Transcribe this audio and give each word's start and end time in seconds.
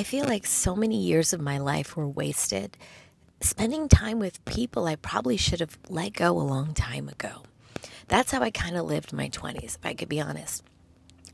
I 0.00 0.02
feel 0.02 0.24
like 0.24 0.46
so 0.46 0.74
many 0.74 0.96
years 0.96 1.34
of 1.34 1.42
my 1.42 1.58
life 1.58 1.94
were 1.94 2.08
wasted 2.08 2.78
spending 3.42 3.86
time 3.86 4.18
with 4.18 4.42
people 4.46 4.86
I 4.86 4.96
probably 4.96 5.36
should 5.36 5.60
have 5.60 5.76
let 5.90 6.14
go 6.14 6.30
a 6.30 6.40
long 6.40 6.72
time 6.72 7.06
ago. 7.06 7.42
That's 8.08 8.32
how 8.32 8.40
I 8.40 8.50
kind 8.50 8.78
of 8.78 8.86
lived 8.86 9.12
my 9.12 9.28
20s, 9.28 9.76
if 9.76 9.84
I 9.84 9.92
could 9.92 10.08
be 10.08 10.18
honest. 10.18 10.64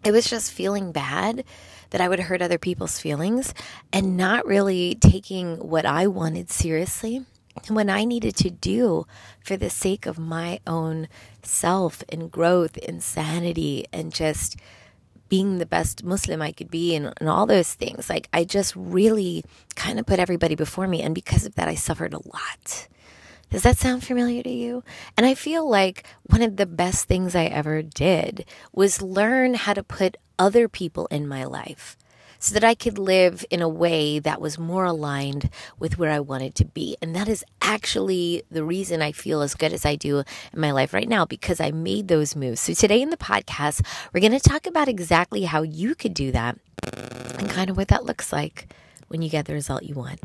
It 0.02 0.10
was 0.10 0.29
just 0.29 0.50
feeling 0.50 0.90
bad 0.90 1.44
that 1.90 2.00
I 2.00 2.08
would 2.08 2.18
hurt 2.18 2.42
other 2.42 2.58
people's 2.58 2.98
feelings 2.98 3.54
and 3.92 4.17
not 4.17 4.44
really 4.47 4.96
taking 4.96 5.58
what 5.58 5.87
I 5.87 6.08
wanted 6.08 6.51
seriously 6.51 7.24
and 7.69 7.76
what 7.76 7.88
I 7.88 8.04
needed 8.04 8.35
to 8.38 8.51
do 8.51 9.06
for 9.44 9.56
the 9.56 9.71
sake 9.71 10.06
of 10.06 10.19
my 10.19 10.58
own 10.67 11.06
self 11.44 12.03
and 12.08 12.33
growth 12.33 12.76
and 12.85 13.01
sanity 13.01 13.87
and 13.92 14.12
just 14.12 14.56
being 15.29 15.58
the 15.58 15.67
best 15.67 16.05
Muslim 16.05 16.41
I 16.42 16.52
could 16.52 16.70
be 16.70 16.95
and, 16.95 17.12
and 17.19 17.29
all 17.29 17.47
those 17.47 17.74
things. 17.74 18.09
Like, 18.09 18.29
I 18.33 18.45
just 18.45 18.74
really 18.77 19.45
kind 19.74 19.98
of 19.98 20.06
put 20.06 20.19
everybody 20.19 20.55
before 20.55 20.87
me. 20.87 21.02
And 21.02 21.14
because 21.14 21.45
of 21.46 21.55
that, 21.56 21.69
I 21.69 21.74
suffered 21.74 22.14
a 22.14 22.27
lot. 22.28 22.88
Does 23.50 23.62
that 23.62 23.78
sound 23.78 24.05
familiar 24.05 24.42
to 24.42 24.50
you? 24.50 24.83
And 25.16 25.24
I 25.24 25.34
feel 25.34 25.69
like 25.69 26.05
one 26.24 26.42
of 26.42 26.56
the 26.56 26.66
best 26.66 27.06
things 27.06 27.34
I 27.34 27.45
ever 27.45 27.80
did 27.83 28.45
was 28.73 29.02
learn 29.02 29.55
how 29.55 29.74
to 29.74 29.83
put 29.83 30.16
other 30.38 30.69
people 30.69 31.06
in 31.06 31.28
my 31.28 31.45
life 31.45 31.97
so 32.38 32.54
that 32.54 32.64
I 32.64 32.74
could 32.74 32.98
live 32.98 33.45
in 33.50 33.62
a 33.62 33.68
way 33.68 34.18
that 34.18 34.40
was 34.40 34.58
more 34.58 34.84
aligned 34.84 35.50
with 35.78 35.98
where 35.98 36.10
I 36.10 36.20
wanted 36.20 36.54
to 36.56 36.64
be. 36.64 36.96
And 37.00 37.14
that 37.14 37.28
is 37.28 37.44
actually 37.60 38.42
the 38.50 38.64
reason 38.64 39.02
I 39.02 39.12
feel 39.12 39.42
as 39.42 39.54
good 39.54 39.72
as 39.72 39.84
I 39.84 39.96
do 39.96 40.18
in 40.18 40.60
my 40.60 40.70
life 40.70 40.94
right 40.94 41.08
now 41.08 41.24
because 41.24 41.60
I 41.60 41.70
made 41.70 42.08
those 42.08 42.36
moves. 42.36 42.60
So 42.60 42.74
today 42.74 43.02
in 43.02 43.10
the 43.10 43.16
podcast, 43.16 43.84
we're 44.12 44.20
going 44.20 44.38
to 44.38 44.41
talk 44.41 44.66
about 44.66 44.88
exactly 44.88 45.44
how 45.44 45.62
you 45.62 45.94
could 45.94 46.14
do 46.14 46.32
that 46.32 46.58
and 47.38 47.48
kind 47.50 47.70
of 47.70 47.77
what 47.77 47.88
that 47.88 48.04
looks 48.04 48.32
like 48.32 48.72
when 49.08 49.22
you 49.22 49.28
get 49.28 49.46
the 49.46 49.55
result 49.55 49.82
you 49.82 49.94
want. 49.94 50.20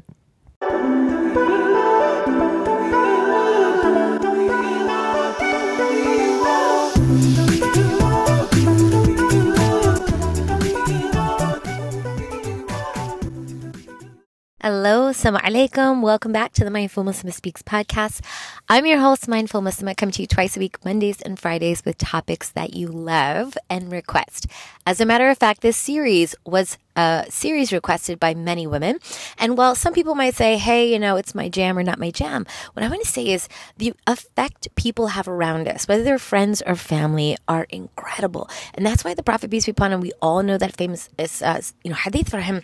Hello, 14.63 15.09
assalamu 15.09 15.39
alaikum. 15.39 16.03
Welcome 16.03 16.31
back 16.31 16.53
to 16.53 16.63
the 16.63 16.69
Mindful 16.69 17.03
Muslim 17.03 17.31
Speaks 17.31 17.63
podcast. 17.63 18.23
I'm 18.69 18.85
your 18.85 18.99
host, 18.99 19.27
Mindful 19.27 19.61
Muslim. 19.61 19.87
I 19.87 19.95
come 19.95 20.11
to 20.11 20.21
you 20.21 20.27
twice 20.27 20.55
a 20.55 20.59
week, 20.59 20.85
Mondays 20.85 21.19
and 21.19 21.39
Fridays, 21.39 21.83
with 21.83 21.97
topics 21.97 22.51
that 22.51 22.75
you 22.75 22.87
love 22.87 23.57
and 23.71 23.91
request. 23.91 24.45
As 24.85 25.01
a 25.01 25.05
matter 25.07 25.31
of 25.31 25.39
fact, 25.39 25.61
this 25.61 25.77
series 25.77 26.35
was 26.45 26.77
a 26.95 27.25
series 27.27 27.73
requested 27.73 28.19
by 28.19 28.35
many 28.35 28.67
women. 28.67 28.99
And 29.39 29.57
while 29.57 29.73
some 29.73 29.95
people 29.95 30.13
might 30.13 30.35
say, 30.35 30.57
hey, 30.57 30.93
you 30.93 30.99
know, 30.99 31.15
it's 31.15 31.33
my 31.33 31.49
jam 31.49 31.75
or 31.75 31.81
not 31.81 31.97
my 31.97 32.11
jam, 32.11 32.45
what 32.73 32.85
I 32.85 32.87
want 32.87 33.01
to 33.01 33.09
say 33.09 33.29
is 33.29 33.49
the 33.77 33.95
effect 34.05 34.67
people 34.75 35.07
have 35.07 35.27
around 35.27 35.69
us, 35.69 35.87
whether 35.87 36.03
they're 36.03 36.19
friends 36.19 36.61
or 36.67 36.75
family, 36.75 37.35
are 37.47 37.65
incredible. 37.71 38.47
And 38.75 38.85
that's 38.85 39.03
why 39.03 39.15
the 39.15 39.23
Prophet, 39.23 39.49
peace 39.49 39.65
be 39.65 39.71
upon 39.71 39.91
him, 39.91 40.01
we 40.01 40.11
all 40.21 40.43
know 40.43 40.59
that 40.59 40.77
famous, 40.77 41.09
uh, 41.17 41.61
you 41.83 41.89
know, 41.89 41.97
hadith 41.97 42.29
for 42.29 42.41
him 42.41 42.61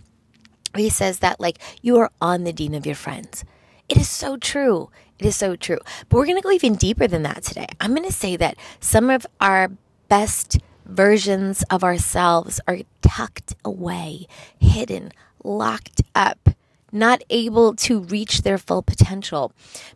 he 0.76 0.90
says 0.90 1.20
that 1.20 1.40
like 1.40 1.60
you 1.82 1.98
are 1.98 2.12
on 2.22 2.44
the 2.44 2.54
deen 2.54 2.74
of 2.74 2.86
your 2.86 2.96
friends. 2.96 3.44
It 3.90 3.98
is 3.98 4.10
so 4.10 4.38
true. 4.38 4.90
It 5.20 5.26
is 5.26 5.36
so 5.36 5.56
true. 5.56 5.80
But 6.10 6.18
we're 6.18 6.26
going 6.26 6.38
to 6.38 6.44
go 6.44 6.52
even 6.52 6.76
deeper 6.76 7.08
than 7.08 7.24
that 7.24 7.44
today. 7.44 7.68
I'm 7.80 7.96
going 7.96 8.08
to 8.08 8.14
say 8.14 8.36
that 8.36 8.58
some 8.80 9.10
of 9.10 9.26
our 9.40 9.72
best 10.10 10.60
versions 10.86 11.64
of 11.70 11.84
ourselves 11.84 12.60
are 12.68 12.80
tucked 13.02 13.56
away, 13.64 14.28
hidden, 14.60 15.12
locked 15.44 16.02
up, 16.14 16.50
not 16.92 17.22
able 17.30 17.76
to 17.76 18.02
reach 18.02 18.42
their 18.42 18.58
full 18.58 18.82
potential 18.82 19.52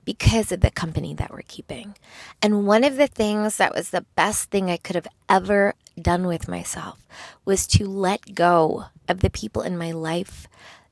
because 0.06 0.52
of 0.52 0.62
the 0.62 0.72
company 0.72 1.14
that 1.14 1.32
we're 1.32 1.42
keeping. 1.48 1.96
And 2.42 2.66
one 2.68 2.84
of 2.84 2.98
the 2.98 3.08
things 3.08 3.58
that 3.58 3.74
was 3.74 3.90
the 3.90 4.06
best 4.16 4.50
thing 4.52 4.70
I 4.70 4.78
could 4.78 4.96
have 4.96 5.08
ever 5.30 5.74
done 6.02 6.28
with 6.28 6.48
myself 6.48 7.06
was 7.46 7.68
to 7.68 7.86
let 7.86 8.36
go 8.36 8.86
of 9.08 9.20
the 9.20 9.30
people 9.30 9.62
in 9.62 9.78
my 9.78 9.92
life 9.92 10.48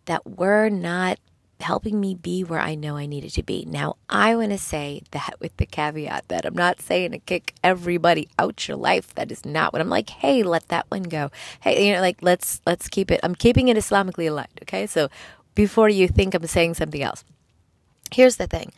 that 0.06 0.26
were 0.26 0.70
not 0.70 1.20
helping 1.60 2.00
me 2.00 2.16
be 2.16 2.44
where 2.44 2.60
I 2.60 2.76
know 2.76 2.96
I 2.96 3.06
needed 3.06 3.32
to 3.34 3.44
be. 3.44 3.66
Now, 3.68 3.98
I 4.10 4.36
want 4.36 4.52
to 4.52 4.58
say 4.58 5.04
that 5.12 5.36
with 5.40 5.56
the 5.58 5.66
caveat 5.66 6.28
that 6.30 6.46
I'm 6.46 6.56
not 6.56 6.82
saying 6.82 7.12
to 7.12 7.20
kick 7.20 7.54
everybody 7.64 8.30
out 8.38 8.68
your 8.68 8.78
life. 8.78 9.14
That 9.16 9.32
is 9.32 9.46
not 9.46 9.74
what 9.74 9.82
I'm 9.82 9.90
like. 9.90 10.10
Hey, 10.10 10.44
let 10.44 10.70
that 10.70 10.86
one 10.90 11.04
go. 11.04 11.32
Hey, 11.62 11.88
you 11.88 11.94
know, 11.94 12.02
like 12.02 12.20
let's 12.22 12.62
let's 12.66 12.88
keep 12.88 13.12
it. 13.12 13.20
I'm 13.24 13.36
keeping 13.36 13.68
it 13.68 13.78
Islamically 13.78 14.30
aligned. 14.30 14.60
Okay, 14.64 14.88
so 14.88 15.10
before 15.56 15.90
you 15.90 16.08
think 16.08 16.34
I'm 16.34 16.48
saying 16.48 16.76
something 16.76 17.02
else. 17.02 17.24
Here's 18.12 18.38
the 18.38 18.48
thing. 18.48 18.72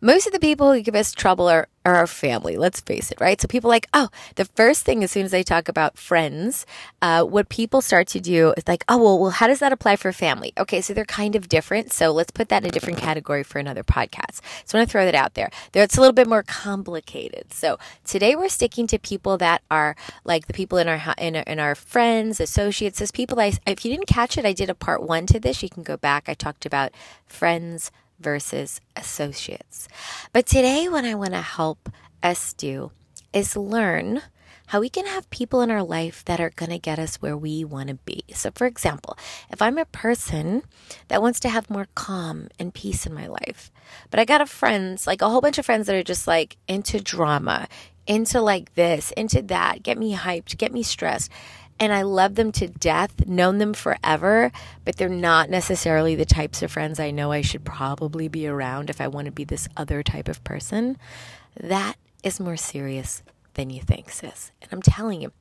Most 0.00 0.26
of 0.26 0.32
the 0.32 0.38
people 0.38 0.72
who 0.72 0.82
give 0.82 0.94
us 0.94 1.12
trouble 1.12 1.48
are, 1.48 1.68
are 1.84 1.96
our 1.96 2.06
family, 2.06 2.56
let's 2.56 2.80
face 2.80 3.10
it, 3.10 3.20
right? 3.20 3.40
So 3.40 3.48
people 3.48 3.70
like, 3.70 3.86
oh, 3.94 4.08
the 4.34 4.44
first 4.44 4.84
thing 4.84 5.02
as 5.02 5.10
soon 5.10 5.24
as 5.24 5.30
they 5.30 5.42
talk 5.42 5.68
about 5.68 5.96
friends, 5.96 6.66
uh, 7.00 7.24
what 7.24 7.48
people 7.48 7.80
start 7.80 8.06
to 8.08 8.20
do 8.20 8.52
is 8.58 8.68
like, 8.68 8.84
oh, 8.88 8.98
well, 8.98 9.18
well, 9.18 9.30
how 9.30 9.46
does 9.46 9.60
that 9.60 9.72
apply 9.72 9.96
for 9.96 10.12
family? 10.12 10.52
Okay, 10.58 10.82
so 10.82 10.92
they're 10.92 11.06
kind 11.06 11.34
of 11.34 11.48
different. 11.48 11.92
So 11.92 12.12
let's 12.12 12.30
put 12.30 12.50
that 12.50 12.62
in 12.62 12.68
a 12.68 12.72
different 12.72 12.98
category 12.98 13.42
for 13.42 13.58
another 13.58 13.82
podcast. 13.82 14.42
So 14.66 14.76
I 14.76 14.80
want 14.80 14.88
to 14.88 14.92
throw 14.92 15.04
that 15.06 15.14
out 15.14 15.34
there. 15.34 15.50
There, 15.72 15.82
it's 15.82 15.96
a 15.96 16.00
little 16.00 16.12
bit 16.12 16.28
more 16.28 16.42
complicated. 16.42 17.52
So 17.52 17.78
today 18.04 18.36
we're 18.36 18.50
sticking 18.50 18.86
to 18.88 18.98
people 18.98 19.38
that 19.38 19.62
are 19.70 19.96
like 20.24 20.46
the 20.46 20.52
people 20.52 20.76
in 20.76 20.88
our 20.88 21.14
in 21.18 21.36
in 21.36 21.58
our 21.58 21.74
friends, 21.74 22.38
associates, 22.38 23.00
as 23.00 23.10
people. 23.10 23.40
I, 23.40 23.52
if 23.66 23.84
you 23.84 23.90
didn't 23.90 24.08
catch 24.08 24.36
it, 24.36 24.44
I 24.44 24.52
did 24.52 24.68
a 24.68 24.74
part 24.74 25.02
one 25.02 25.26
to 25.26 25.40
this. 25.40 25.62
You 25.62 25.70
can 25.70 25.82
go 25.82 25.96
back. 25.96 26.28
I 26.28 26.34
talked 26.34 26.66
about 26.66 26.92
friends 27.26 27.90
versus 28.18 28.80
associates. 28.94 29.88
But 30.32 30.46
today, 30.46 30.88
what 30.88 31.04
I 31.04 31.14
want 31.14 31.32
to 31.32 31.42
help 31.42 31.88
us 32.22 32.52
do 32.52 32.92
is 33.32 33.56
learn 33.56 34.22
how 34.68 34.80
we 34.80 34.88
can 34.88 35.06
have 35.06 35.30
people 35.30 35.60
in 35.60 35.70
our 35.70 35.82
life 35.82 36.24
that 36.24 36.40
are 36.40 36.50
going 36.50 36.70
to 36.70 36.78
get 36.78 36.98
us 36.98 37.16
where 37.16 37.36
we 37.36 37.64
want 37.64 37.88
to 37.88 37.94
be. 37.94 38.24
So, 38.34 38.50
for 38.54 38.66
example, 38.66 39.16
if 39.50 39.62
I'm 39.62 39.78
a 39.78 39.84
person 39.84 40.62
that 41.08 41.22
wants 41.22 41.38
to 41.40 41.48
have 41.48 41.70
more 41.70 41.86
calm 41.94 42.48
and 42.58 42.74
peace 42.74 43.06
in 43.06 43.14
my 43.14 43.28
life, 43.28 43.70
but 44.10 44.18
I 44.18 44.24
got 44.24 44.40
a 44.40 44.46
friends, 44.46 45.06
like 45.06 45.22
a 45.22 45.28
whole 45.28 45.40
bunch 45.40 45.58
of 45.58 45.66
friends 45.66 45.86
that 45.86 45.94
are 45.94 46.02
just 46.02 46.26
like 46.26 46.56
into 46.66 47.00
drama, 47.00 47.68
into 48.06 48.40
like 48.40 48.74
this, 48.74 49.12
into 49.12 49.42
that, 49.42 49.82
get 49.82 49.98
me 49.98 50.14
hyped, 50.14 50.56
get 50.58 50.72
me 50.72 50.82
stressed 50.82 51.30
and 51.78 51.92
I 51.92 52.02
love 52.02 52.34
them 52.34 52.52
to 52.52 52.68
death, 52.68 53.26
known 53.26 53.58
them 53.58 53.74
forever, 53.74 54.50
but 54.84 54.96
they're 54.96 55.08
not 55.08 55.50
necessarily 55.50 56.14
the 56.14 56.24
types 56.24 56.62
of 56.62 56.72
friends 56.72 56.98
I 56.98 57.10
know 57.10 57.32
I 57.32 57.42
should 57.42 57.64
probably 57.64 58.28
be 58.28 58.46
around 58.46 58.90
if 58.90 59.00
I 59.00 59.08
want 59.08 59.26
to 59.26 59.32
be 59.32 59.44
this 59.44 59.68
other 59.76 60.02
type 60.02 60.28
of 60.28 60.42
person. 60.44 60.96
That 61.60 61.96
is 62.22 62.40
more 62.40 62.56
serious 62.56 63.22
than 63.54 63.70
you 63.70 63.80
think, 63.80 64.10
sis. 64.10 64.52
And 64.62 64.72
I'm 64.72 64.82
telling 64.82 65.20
you, 65.20 65.32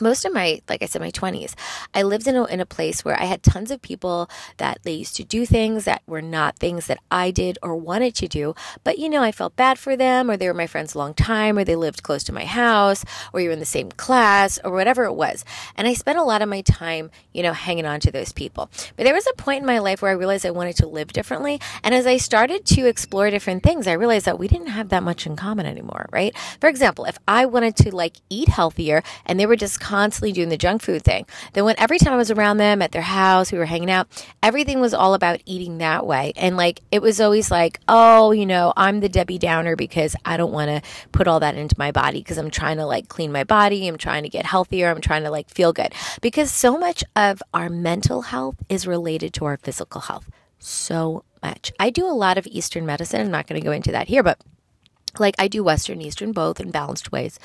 most 0.00 0.24
of 0.24 0.32
my 0.32 0.60
like 0.68 0.82
i 0.82 0.86
said 0.86 1.02
my 1.02 1.10
20s 1.10 1.54
i 1.94 2.02
lived 2.02 2.26
in 2.26 2.36
a, 2.36 2.44
in 2.44 2.60
a 2.60 2.66
place 2.66 3.04
where 3.04 3.20
i 3.20 3.24
had 3.24 3.42
tons 3.42 3.70
of 3.70 3.82
people 3.82 4.28
that 4.56 4.78
they 4.82 4.92
used 4.92 5.16
to 5.16 5.24
do 5.24 5.44
things 5.46 5.84
that 5.84 6.02
were 6.06 6.22
not 6.22 6.58
things 6.58 6.86
that 6.86 6.98
i 7.10 7.30
did 7.30 7.58
or 7.62 7.76
wanted 7.76 8.14
to 8.14 8.28
do. 8.28 8.54
But 8.84 8.98
you 8.98 9.08
know 9.08 9.22
i 9.22 9.32
felt 9.32 9.56
bad 9.56 9.78
for 9.78 9.96
them 9.96 10.30
or 10.30 10.36
they 10.36 10.48
were 10.48 10.54
my 10.54 10.66
friends 10.66 10.94
a 10.94 10.98
long 10.98 11.14
time 11.14 11.58
or 11.58 11.64
they 11.64 11.76
lived 11.76 12.02
close 12.02 12.24
to 12.24 12.32
my 12.32 12.44
house 12.44 13.04
or 13.32 13.40
you 13.40 13.48
were 13.48 13.52
in 13.52 13.58
the 13.58 13.64
same 13.64 13.90
class 13.92 14.58
or 14.64 14.72
whatever 14.72 15.04
it 15.04 15.14
was. 15.14 15.44
And 15.76 15.86
i 15.86 15.94
spent 15.94 16.18
a 16.18 16.22
lot 16.22 16.42
of 16.42 16.48
my 16.48 16.62
time 16.62 17.10
you 17.32 17.42
know 17.42 17.52
hanging 17.52 17.86
on 17.86 18.00
to 18.00 18.10
those 18.10 18.32
people. 18.32 18.70
But 18.96 19.04
there 19.04 19.14
was 19.14 19.26
a 19.26 19.34
point 19.34 19.60
in 19.60 19.66
my 19.66 19.78
life 19.78 20.02
where 20.02 20.10
i 20.10 20.14
realized 20.14 20.46
i 20.46 20.50
wanted 20.50 20.76
to 20.76 20.86
live 20.86 21.12
differently. 21.12 21.60
And 21.82 21.94
as 21.94 22.06
i 22.06 22.16
started 22.16 22.64
to 22.66 22.86
explore 22.86 23.30
different 23.30 23.62
things 23.62 23.86
i 23.86 23.92
realized 23.92 24.26
that 24.26 24.38
we 24.38 24.48
didn't 24.48 24.68
have 24.68 24.88
that 24.90 25.02
much 25.02 25.26
in 25.26 25.36
common 25.36 25.66
anymore 25.66 26.08
right? 26.12 26.36
For 26.60 26.68
example 26.68 27.04
if 27.04 27.18
i 27.28 27.44
wanted 27.46 27.76
to 27.76 27.94
like 27.94 28.16
eat 28.30 28.48
healthier 28.48 29.02
and 29.26 29.38
they 29.38 29.46
were 29.46 29.56
just 29.56 29.80
constantly 29.82 30.30
doing 30.30 30.48
the 30.48 30.56
junk 30.56 30.80
food 30.80 31.02
thing. 31.02 31.26
Then 31.54 31.64
when 31.64 31.74
every 31.76 31.98
time 31.98 32.12
I 32.12 32.16
was 32.16 32.30
around 32.30 32.58
them 32.58 32.80
at 32.80 32.92
their 32.92 33.02
house, 33.02 33.50
we 33.50 33.58
were 33.58 33.64
hanging 33.64 33.90
out, 33.90 34.06
everything 34.42 34.80
was 34.80 34.94
all 34.94 35.14
about 35.14 35.42
eating 35.44 35.78
that 35.78 36.06
way. 36.06 36.32
And 36.36 36.56
like 36.56 36.80
it 36.92 37.02
was 37.02 37.20
always 37.20 37.50
like, 37.50 37.80
oh, 37.88 38.30
you 38.30 38.46
know, 38.46 38.72
I'm 38.76 39.00
the 39.00 39.08
Debbie 39.08 39.38
Downer 39.38 39.74
because 39.74 40.14
I 40.24 40.36
don't 40.36 40.52
want 40.52 40.70
to 40.70 40.88
put 41.10 41.26
all 41.26 41.40
that 41.40 41.56
into 41.56 41.74
my 41.76 41.90
body 41.90 42.20
because 42.20 42.38
I'm 42.38 42.50
trying 42.50 42.76
to 42.76 42.86
like 42.86 43.08
clean 43.08 43.32
my 43.32 43.42
body, 43.42 43.88
I'm 43.88 43.98
trying 43.98 44.22
to 44.22 44.28
get 44.28 44.46
healthier, 44.46 44.88
I'm 44.88 45.00
trying 45.00 45.24
to 45.24 45.30
like 45.30 45.50
feel 45.50 45.72
good. 45.72 45.92
Because 46.20 46.52
so 46.52 46.78
much 46.78 47.02
of 47.16 47.42
our 47.52 47.68
mental 47.68 48.22
health 48.22 48.56
is 48.68 48.86
related 48.86 49.34
to 49.34 49.44
our 49.46 49.56
physical 49.56 50.02
health. 50.02 50.30
So 50.60 51.24
much. 51.42 51.72
I 51.80 51.90
do 51.90 52.06
a 52.06 52.14
lot 52.14 52.38
of 52.38 52.46
Eastern 52.46 52.86
medicine. 52.86 53.20
I'm 53.20 53.30
not 53.30 53.48
going 53.48 53.60
to 53.60 53.64
go 53.64 53.72
into 53.72 53.90
that 53.92 54.06
here, 54.08 54.22
but 54.22 54.38
like 55.18 55.34
I 55.38 55.48
do 55.48 55.62
Western, 55.64 56.00
Eastern, 56.00 56.32
both 56.32 56.60
in 56.60 56.70
balanced 56.70 57.12
ways. 57.12 57.38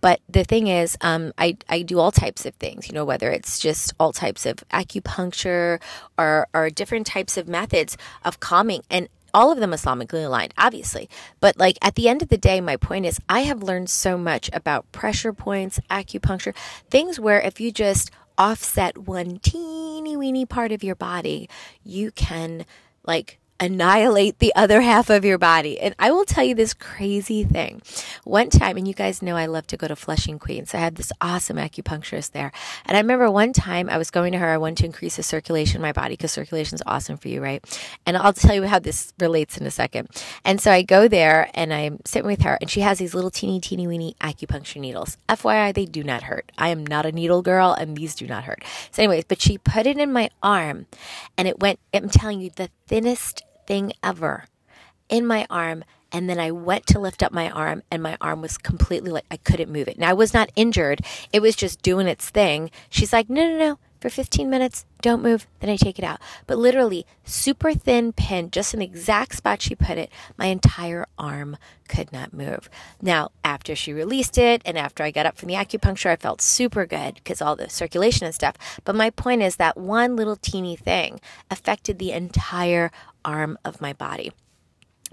But 0.00 0.20
the 0.28 0.44
thing 0.44 0.66
is, 0.66 0.96
um, 1.00 1.32
I, 1.38 1.56
I 1.68 1.82
do 1.82 1.98
all 1.98 2.12
types 2.12 2.46
of 2.46 2.54
things, 2.54 2.88
you 2.88 2.94
know, 2.94 3.04
whether 3.04 3.30
it's 3.30 3.58
just 3.58 3.94
all 3.98 4.12
types 4.12 4.46
of 4.46 4.56
acupuncture 4.72 5.80
or, 6.18 6.48
or 6.54 6.70
different 6.70 7.06
types 7.06 7.36
of 7.36 7.48
methods 7.48 7.96
of 8.24 8.40
calming 8.40 8.82
and 8.90 9.08
all 9.32 9.50
of 9.50 9.58
them 9.58 9.72
Islamically 9.72 10.24
aligned, 10.24 10.54
obviously. 10.56 11.10
But 11.40 11.58
like 11.58 11.76
at 11.82 11.96
the 11.96 12.08
end 12.08 12.22
of 12.22 12.28
the 12.28 12.38
day, 12.38 12.60
my 12.60 12.76
point 12.76 13.04
is 13.04 13.20
I 13.28 13.40
have 13.40 13.62
learned 13.62 13.90
so 13.90 14.16
much 14.16 14.48
about 14.52 14.90
pressure 14.92 15.32
points, 15.32 15.80
acupuncture, 15.90 16.54
things 16.88 17.18
where 17.18 17.40
if 17.40 17.60
you 17.60 17.72
just 17.72 18.10
offset 18.38 18.96
one 18.98 19.38
teeny 19.40 20.16
weeny 20.16 20.46
part 20.46 20.72
of 20.72 20.84
your 20.84 20.94
body, 20.94 21.48
you 21.82 22.12
can 22.12 22.64
like 23.04 23.38
annihilate 23.60 24.38
the 24.38 24.54
other 24.54 24.80
half 24.80 25.10
of 25.10 25.24
your 25.24 25.38
body. 25.38 25.78
And 25.80 25.94
I 25.98 26.10
will 26.10 26.24
tell 26.24 26.44
you 26.44 26.54
this 26.54 26.74
crazy 26.74 27.44
thing. 27.44 27.82
One 28.24 28.50
time, 28.50 28.76
and 28.76 28.86
you 28.86 28.94
guys 28.94 29.22
know 29.22 29.36
I 29.36 29.46
love 29.46 29.66
to 29.68 29.76
go 29.76 29.88
to 29.88 29.96
Flushing, 29.96 30.38
Queens. 30.38 30.74
I 30.74 30.78
had 30.78 30.96
this 30.96 31.12
awesome 31.20 31.56
acupuncturist 31.56 32.32
there. 32.32 32.52
And 32.84 32.96
I 32.96 33.00
remember 33.00 33.30
one 33.30 33.52
time 33.52 33.88
I 33.88 33.98
was 33.98 34.10
going 34.10 34.32
to 34.32 34.38
her, 34.38 34.48
I 34.48 34.58
wanted 34.58 34.78
to 34.78 34.86
increase 34.86 35.16
the 35.16 35.22
circulation 35.22 35.76
in 35.76 35.82
my 35.82 35.92
body 35.92 36.14
because 36.14 36.32
circulation 36.32 36.74
is 36.74 36.82
awesome 36.86 37.16
for 37.16 37.28
you, 37.28 37.40
right? 37.40 37.64
And 38.06 38.16
I'll 38.16 38.32
tell 38.32 38.54
you 38.54 38.64
how 38.64 38.78
this 38.78 39.12
relates 39.18 39.56
in 39.56 39.66
a 39.66 39.70
second. 39.70 40.08
And 40.44 40.60
so 40.60 40.70
I 40.70 40.82
go 40.82 41.08
there 41.08 41.50
and 41.54 41.72
I'm 41.72 42.00
sitting 42.04 42.26
with 42.26 42.42
her, 42.42 42.58
and 42.60 42.68
she 42.68 42.80
has 42.80 42.98
these 42.98 43.14
little 43.14 43.30
teeny, 43.30 43.60
teeny, 43.60 43.86
weeny 43.86 44.16
acupuncture 44.20 44.80
needles. 44.80 45.16
FYI, 45.28 45.72
they 45.74 45.86
do 45.86 46.02
not 46.02 46.24
hurt. 46.24 46.50
I 46.58 46.68
am 46.68 46.84
not 46.84 47.06
a 47.06 47.12
needle 47.12 47.42
girl, 47.42 47.72
and 47.72 47.96
these 47.96 48.14
do 48.14 48.26
not 48.26 48.44
hurt. 48.44 48.64
So, 48.90 49.02
anyways, 49.02 49.24
but 49.24 49.40
she 49.40 49.58
put 49.58 49.86
it 49.86 49.98
in 49.98 50.12
my 50.12 50.30
arm, 50.42 50.86
and 51.38 51.48
it 51.48 51.60
went, 51.60 51.78
I'm 51.92 52.08
telling 52.08 52.40
you, 52.40 52.50
the 52.50 52.68
thinnest 52.86 53.42
thing 53.66 53.92
ever 54.02 54.44
in 55.08 55.26
my 55.26 55.46
arm. 55.50 55.84
And 56.12 56.30
then 56.30 56.38
I 56.38 56.52
went 56.52 56.86
to 56.88 57.00
lift 57.00 57.24
up 57.24 57.32
my 57.32 57.50
arm, 57.50 57.82
and 57.90 58.00
my 58.00 58.16
arm 58.20 58.40
was 58.40 58.56
completely 58.56 59.10
like 59.10 59.24
I 59.32 59.36
couldn't 59.36 59.72
move 59.72 59.88
it. 59.88 59.98
Now, 59.98 60.10
I 60.10 60.12
was 60.12 60.32
not 60.32 60.50
injured, 60.54 61.00
it 61.32 61.40
was 61.42 61.56
just 61.56 61.82
doing 61.82 62.06
its 62.06 62.30
thing. 62.30 62.70
She's 62.88 63.12
like, 63.12 63.28
no, 63.28 63.48
no, 63.48 63.58
no, 63.58 63.78
for 64.04 64.10
15 64.10 64.50
minutes, 64.50 64.84
don't 65.00 65.22
move. 65.22 65.46
Then 65.60 65.70
I 65.70 65.76
take 65.76 65.98
it 65.98 66.04
out. 66.04 66.20
But 66.46 66.58
literally, 66.58 67.06
super 67.24 67.72
thin 67.72 68.12
pin, 68.12 68.50
just 68.50 68.74
an 68.74 68.82
exact 68.82 69.34
spot 69.34 69.62
she 69.62 69.74
put 69.74 69.96
it, 69.96 70.10
my 70.36 70.44
entire 70.44 71.06
arm 71.18 71.56
could 71.88 72.12
not 72.12 72.34
move. 72.34 72.68
Now, 73.00 73.30
after 73.42 73.74
she 73.74 73.94
released 73.94 74.36
it, 74.36 74.60
and 74.66 74.76
after 74.76 75.02
I 75.02 75.10
got 75.10 75.24
up 75.24 75.38
from 75.38 75.48
the 75.48 75.54
acupuncture, 75.54 76.10
I 76.10 76.16
felt 76.16 76.42
super 76.42 76.84
good 76.84 77.14
because 77.14 77.40
all 77.40 77.56
the 77.56 77.70
circulation 77.70 78.26
and 78.26 78.34
stuff. 78.34 78.56
But 78.84 78.94
my 78.94 79.08
point 79.08 79.40
is 79.40 79.56
that 79.56 79.78
one 79.78 80.16
little 80.16 80.36
teeny 80.36 80.76
thing 80.76 81.18
affected 81.50 81.98
the 81.98 82.12
entire 82.12 82.92
arm 83.24 83.56
of 83.64 83.80
my 83.80 83.94
body. 83.94 84.32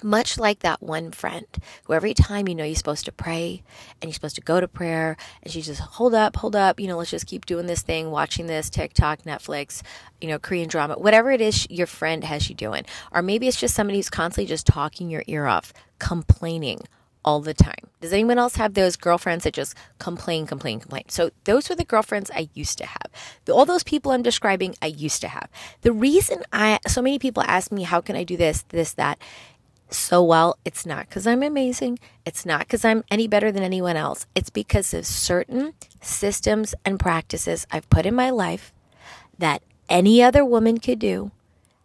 Much 0.04 0.40
like 0.40 0.60
that 0.60 0.82
one 0.82 1.12
friend 1.12 1.46
who 1.84 1.94
every 1.94 2.14
time 2.14 2.48
you 2.48 2.56
know 2.56 2.64
you're 2.64 2.76
supposed 2.76 3.06
to 3.06 3.12
pray 3.12 3.62
and 4.02 4.10
you're 4.10 4.14
supposed 4.14 4.36
to 4.36 4.42
go 4.42 4.60
to 4.60 4.68
prayer 4.68 5.16
and 5.44 5.54
she 5.54 5.62
just 5.62 5.80
hold 5.80 6.16
up, 6.16 6.36
hold 6.38 6.56
up, 6.56 6.80
you 6.80 6.88
know, 6.88 6.98
let's 6.98 7.12
just 7.12 7.28
keep 7.28 7.46
doing 7.46 7.68
this 7.68 7.84
thing, 7.84 8.10
watching 8.10 8.48
this 8.48 8.70
TikTok, 8.70 9.24
Netflix, 9.24 9.84
you 10.20 10.28
know, 10.28 10.40
Korean 10.40 10.68
drama, 10.68 10.96
whatever 10.96 11.32
it 11.32 11.42
is 11.42 11.70
your 11.70 11.88
friend 11.88 12.24
has 12.24 12.50
you 12.50 12.56
doing. 12.56 12.84
Or 13.12 13.22
maybe 13.22 13.48
it's 13.48 13.60
just 13.60 13.76
somebody 13.76 14.00
who's 14.00 14.10
constantly 14.10 14.48
just 14.48 14.66
talking 14.66 15.10
your 15.10 15.24
ear 15.28 15.46
off, 15.46 15.72
complaining 16.00 16.80
all 17.24 17.40
the 17.40 17.54
time. 17.54 17.88
Does 18.00 18.14
anyone 18.14 18.40
else 18.40 18.56
have 18.56 18.74
those 18.74 18.96
girlfriends 18.96 19.44
that 19.44 19.54
just 19.54 19.76
complain, 20.00 20.48
complain, 20.48 20.80
complain? 20.80 21.04
So 21.08 21.30
those 21.44 21.70
were 21.70 21.76
the 21.76 21.86
girlfriends 21.86 22.32
I 22.34 22.50
used 22.54 22.80
to 22.80 22.86
have. 22.86 23.12
All 23.50 23.66
those 23.66 23.84
people 23.84 24.12
I'm 24.12 24.24
describing, 24.24 24.76
I 24.82 24.88
used 24.88 25.22
to 25.22 25.28
have. 25.28 25.50
The 25.82 25.92
reason 25.92 26.42
I, 26.52 26.80
so 26.88 27.02
many 27.02 27.20
people 27.20 27.44
ask 27.44 27.72
me, 27.72 27.84
how 27.84 28.02
can 28.02 28.16
I 28.16 28.24
do 28.24 28.38
this, 28.38 28.64
this, 28.70 28.94
that? 28.94 29.20
So 29.92 30.24
well, 30.24 30.58
it's 30.64 30.86
not 30.86 31.10
because 31.10 31.28
I'm 31.28 31.44
amazing. 31.44 32.00
It's 32.26 32.46
not 32.46 32.60
because 32.62 32.86
I'm 32.86 33.04
any 33.12 33.28
better 33.28 33.52
than 33.52 33.62
anyone 33.62 33.98
else. 33.98 34.26
It's 34.34 34.50
because 34.50 34.94
of 34.94 35.06
certain 35.06 35.74
systems 36.00 36.74
and 36.86 36.98
practices 36.98 37.68
I've 37.72 37.90
put 37.90 38.06
in 38.06 38.16
my 38.16 38.30
life 38.30 38.74
that 39.38 39.62
any 39.90 40.24
other 40.24 40.46
woman 40.46 40.78
could 40.80 41.00
do. 41.00 41.32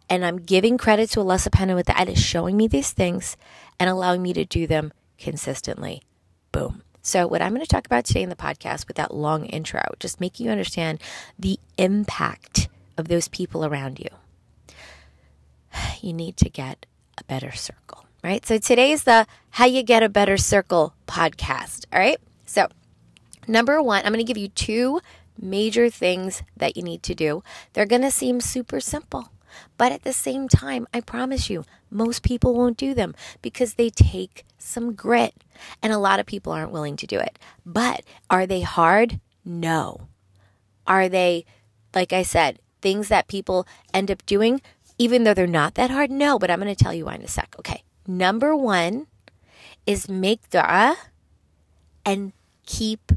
And 0.09 0.25
I'm 0.25 0.37
giving 0.37 0.77
credit 0.77 1.09
to 1.11 1.19
Alessa 1.19 1.51
Penna 1.51 1.75
with 1.75 1.87
that 1.87 2.07
is 2.07 2.17
showing 2.17 2.55
me 2.55 2.69
these 2.69 2.91
things 2.91 3.35
and 3.77 3.89
allowing 3.89 4.23
me 4.23 4.31
to 4.33 4.45
do 4.45 4.65
them 4.65 4.93
consistently. 5.19 6.01
Boom. 6.53 6.83
So, 7.01 7.27
what 7.27 7.41
I'm 7.41 7.53
going 7.53 7.61
to 7.61 7.67
talk 7.67 7.85
about 7.85 8.05
today 8.05 8.21
in 8.21 8.29
the 8.29 8.35
podcast 8.35 8.87
with 8.87 8.95
that 8.97 9.13
long 9.13 9.45
intro, 9.45 9.81
just 9.99 10.21
making 10.21 10.45
you 10.45 10.51
understand 10.51 11.01
the 11.37 11.59
impact 11.77 12.69
of 12.97 13.09
those 13.09 13.27
people 13.27 13.65
around 13.65 13.99
you. 13.99 14.09
You 16.01 16.13
need 16.13 16.37
to 16.37 16.49
get 16.49 16.85
a 17.17 17.23
better 17.23 17.51
circle, 17.51 18.05
right? 18.23 18.45
So, 18.45 18.57
today 18.57 18.91
is 18.91 19.03
the 19.03 19.27
How 19.51 19.65
You 19.65 19.83
Get 19.83 20.03
a 20.03 20.09
Better 20.09 20.37
Circle 20.37 20.93
podcast. 21.07 21.85
All 21.91 21.99
right. 21.99 22.19
So, 22.45 22.67
number 23.47 23.81
one, 23.81 24.05
I'm 24.05 24.13
going 24.13 24.25
to 24.25 24.27
give 24.27 24.37
you 24.37 24.49
two 24.49 25.01
major 25.39 25.89
things 25.89 26.43
that 26.55 26.77
you 26.77 26.83
need 26.83 27.03
to 27.03 27.15
do. 27.15 27.43
They're 27.73 27.85
going 27.85 28.01
to 28.01 28.11
seem 28.11 28.41
super 28.41 28.79
simple. 28.79 29.31
But 29.77 29.91
at 29.91 30.03
the 30.03 30.13
same 30.13 30.47
time, 30.47 30.87
I 30.93 31.01
promise 31.01 31.49
you, 31.49 31.65
most 31.89 32.21
people 32.21 32.53
won't 32.53 32.77
do 32.77 32.93
them 32.93 33.15
because 33.41 33.73
they 33.73 33.89
take 33.89 34.45
some 34.57 34.93
grit. 34.93 35.33
And 35.81 35.91
a 35.93 35.97
lot 35.97 36.19
of 36.19 36.25
people 36.25 36.51
aren't 36.53 36.71
willing 36.71 36.95
to 36.97 37.07
do 37.07 37.19
it. 37.19 37.39
But 37.65 38.03
are 38.29 38.45
they 38.45 38.61
hard? 38.61 39.19
No. 39.45 40.07
Are 40.85 41.09
they, 41.09 41.45
like 41.95 42.13
I 42.13 42.23
said, 42.23 42.59
things 42.81 43.07
that 43.07 43.27
people 43.27 43.67
end 43.93 44.11
up 44.11 44.25
doing, 44.25 44.61
even 44.97 45.23
though 45.23 45.33
they're 45.33 45.47
not 45.47 45.75
that 45.75 45.91
hard? 45.91 46.11
No, 46.11 46.39
but 46.39 46.49
I'm 46.49 46.59
going 46.59 46.73
to 46.73 46.83
tell 46.83 46.93
you 46.93 47.05
why 47.05 47.15
in 47.15 47.21
a 47.21 47.27
sec. 47.27 47.55
Okay. 47.59 47.83
Number 48.07 48.55
one 48.55 49.07
is 49.85 50.09
make 50.09 50.49
dua 50.49 50.97
and 52.05 52.33
keep 52.65 53.11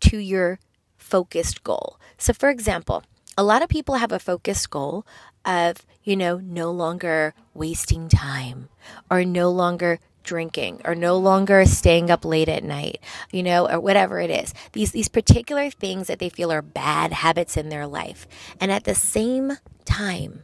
to 0.00 0.18
your 0.18 0.58
focused 0.96 1.64
goal. 1.64 1.98
So, 2.18 2.32
for 2.32 2.50
example, 2.50 3.02
a 3.36 3.42
lot 3.42 3.62
of 3.62 3.68
people 3.68 3.96
have 3.96 4.12
a 4.12 4.18
focused 4.18 4.70
goal 4.70 5.06
of, 5.44 5.86
you 6.02 6.16
know, 6.16 6.38
no 6.38 6.70
longer 6.70 7.34
wasting 7.54 8.08
time 8.08 8.68
or 9.10 9.24
no 9.24 9.50
longer 9.50 10.00
drinking 10.24 10.82
or 10.84 10.94
no 10.94 11.16
longer 11.16 11.64
staying 11.64 12.10
up 12.10 12.24
late 12.24 12.48
at 12.48 12.62
night, 12.62 13.00
you 13.32 13.42
know, 13.42 13.68
or 13.68 13.80
whatever 13.80 14.20
it 14.20 14.30
is. 14.30 14.52
These 14.72 14.92
these 14.92 15.08
particular 15.08 15.70
things 15.70 16.06
that 16.08 16.18
they 16.18 16.28
feel 16.28 16.52
are 16.52 16.62
bad 16.62 17.12
habits 17.12 17.56
in 17.56 17.70
their 17.70 17.86
life. 17.86 18.26
And 18.60 18.70
at 18.70 18.84
the 18.84 18.94
same 18.94 19.52
time, 19.84 20.42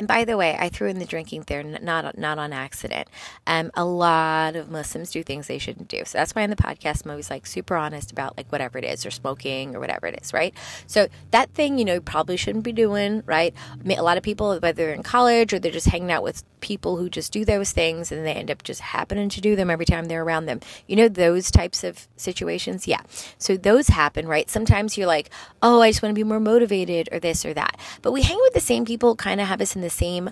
and 0.00 0.08
by 0.08 0.24
the 0.24 0.38
way, 0.38 0.56
I 0.58 0.70
threw 0.70 0.88
in 0.88 0.98
the 0.98 1.04
drinking 1.04 1.44
there, 1.46 1.62
not 1.62 2.16
not 2.16 2.38
on 2.38 2.54
accident. 2.54 3.06
Um, 3.46 3.70
a 3.74 3.84
lot 3.84 4.56
of 4.56 4.70
Muslims 4.70 5.10
do 5.10 5.22
things 5.22 5.46
they 5.46 5.58
shouldn't 5.58 5.88
do, 5.88 6.06
so 6.06 6.16
that's 6.16 6.34
why 6.34 6.40
in 6.40 6.48
the 6.48 6.56
podcast 6.56 7.04
I'm 7.04 7.10
always 7.10 7.28
like 7.28 7.46
super 7.46 7.76
honest 7.76 8.10
about 8.10 8.34
like 8.38 8.50
whatever 8.50 8.78
it 8.78 8.84
is, 8.86 9.04
or 9.04 9.10
smoking 9.10 9.76
or 9.76 9.78
whatever 9.80 10.06
it 10.06 10.18
is, 10.22 10.32
right? 10.32 10.54
So 10.86 11.08
that 11.32 11.50
thing, 11.50 11.78
you 11.78 11.84
know, 11.84 11.94
you 11.94 12.00
probably 12.00 12.38
shouldn't 12.38 12.64
be 12.64 12.72
doing, 12.72 13.22
right? 13.26 13.54
A 13.86 14.02
lot 14.02 14.16
of 14.16 14.22
people, 14.22 14.58
whether 14.58 14.72
they're 14.72 14.94
in 14.94 15.02
college 15.02 15.52
or 15.52 15.58
they're 15.58 15.70
just 15.70 15.88
hanging 15.88 16.10
out 16.10 16.22
with 16.22 16.44
people 16.60 16.96
who 16.96 17.10
just 17.10 17.32
do 17.32 17.44
those 17.44 17.72
things 17.72 18.12
and 18.12 18.24
they 18.24 18.32
end 18.32 18.50
up 18.50 18.62
just 18.62 18.80
happening 18.80 19.28
to 19.28 19.40
do 19.40 19.56
them 19.56 19.70
every 19.70 19.86
time 19.86 20.06
they're 20.06 20.22
around 20.22 20.46
them. 20.46 20.60
You 20.86 20.96
know, 20.96 21.08
those 21.08 21.50
types 21.50 21.84
of 21.84 22.08
situations, 22.16 22.86
yeah. 22.86 23.00
So 23.38 23.56
those 23.56 23.88
happen, 23.88 24.26
right? 24.26 24.48
Sometimes 24.48 24.96
you're 24.96 25.06
like, 25.06 25.30
oh, 25.62 25.80
I 25.80 25.90
just 25.90 26.02
want 26.02 26.10
to 26.10 26.18
be 26.18 26.24
more 26.24 26.40
motivated 26.40 27.08
or 27.12 27.18
this 27.18 27.44
or 27.44 27.52
that, 27.54 27.78
but 28.02 28.12
we 28.12 28.22
hang 28.22 28.38
with 28.40 28.54
the 28.54 28.60
same 28.60 28.84
people, 28.84 29.16
kind 29.16 29.40
of 29.40 29.48
have 29.48 29.60
us 29.60 29.74
in 29.74 29.82
the 29.82 29.89
the 29.90 29.96
same 29.96 30.30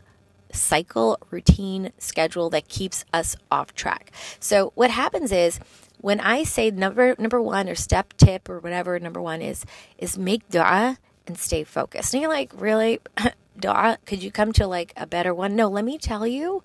cycle, 0.52 1.18
routine, 1.30 1.92
schedule 1.98 2.50
that 2.50 2.68
keeps 2.68 3.04
us 3.12 3.36
off 3.50 3.74
track. 3.74 4.12
So 4.40 4.72
what 4.74 4.90
happens 4.90 5.32
is 5.32 5.60
when 6.00 6.20
I 6.20 6.44
say 6.44 6.70
number 6.70 7.14
number 7.18 7.42
one 7.42 7.68
or 7.68 7.74
step 7.74 8.14
tip 8.16 8.48
or 8.48 8.60
whatever 8.60 8.98
number 8.98 9.20
one 9.20 9.42
is 9.42 9.64
is 9.98 10.16
make 10.16 10.48
dua 10.48 10.98
and 11.26 11.36
stay 11.38 11.64
focused. 11.64 12.14
And 12.14 12.22
you're 12.22 12.30
like, 12.30 12.52
really? 12.54 13.00
dua? 13.58 13.98
Could 14.06 14.22
you 14.22 14.30
come 14.30 14.52
to 14.54 14.66
like 14.66 14.92
a 14.96 15.06
better 15.06 15.34
one? 15.34 15.56
No, 15.56 15.68
let 15.68 15.84
me 15.84 15.98
tell 15.98 16.26
you 16.26 16.62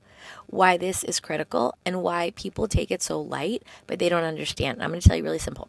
why 0.47 0.77
this 0.77 1.03
is 1.03 1.19
critical 1.19 1.75
and 1.85 2.01
why 2.01 2.31
people 2.35 2.67
take 2.67 2.91
it 2.91 3.01
so 3.01 3.19
light, 3.19 3.63
but 3.87 3.99
they 3.99 4.07
don't 4.07 4.23
understand. 4.23 4.81
I'm 4.81 4.89
going 4.89 5.01
to 5.01 5.07
tell 5.07 5.17
you 5.17 5.23
really 5.23 5.39
simple 5.39 5.67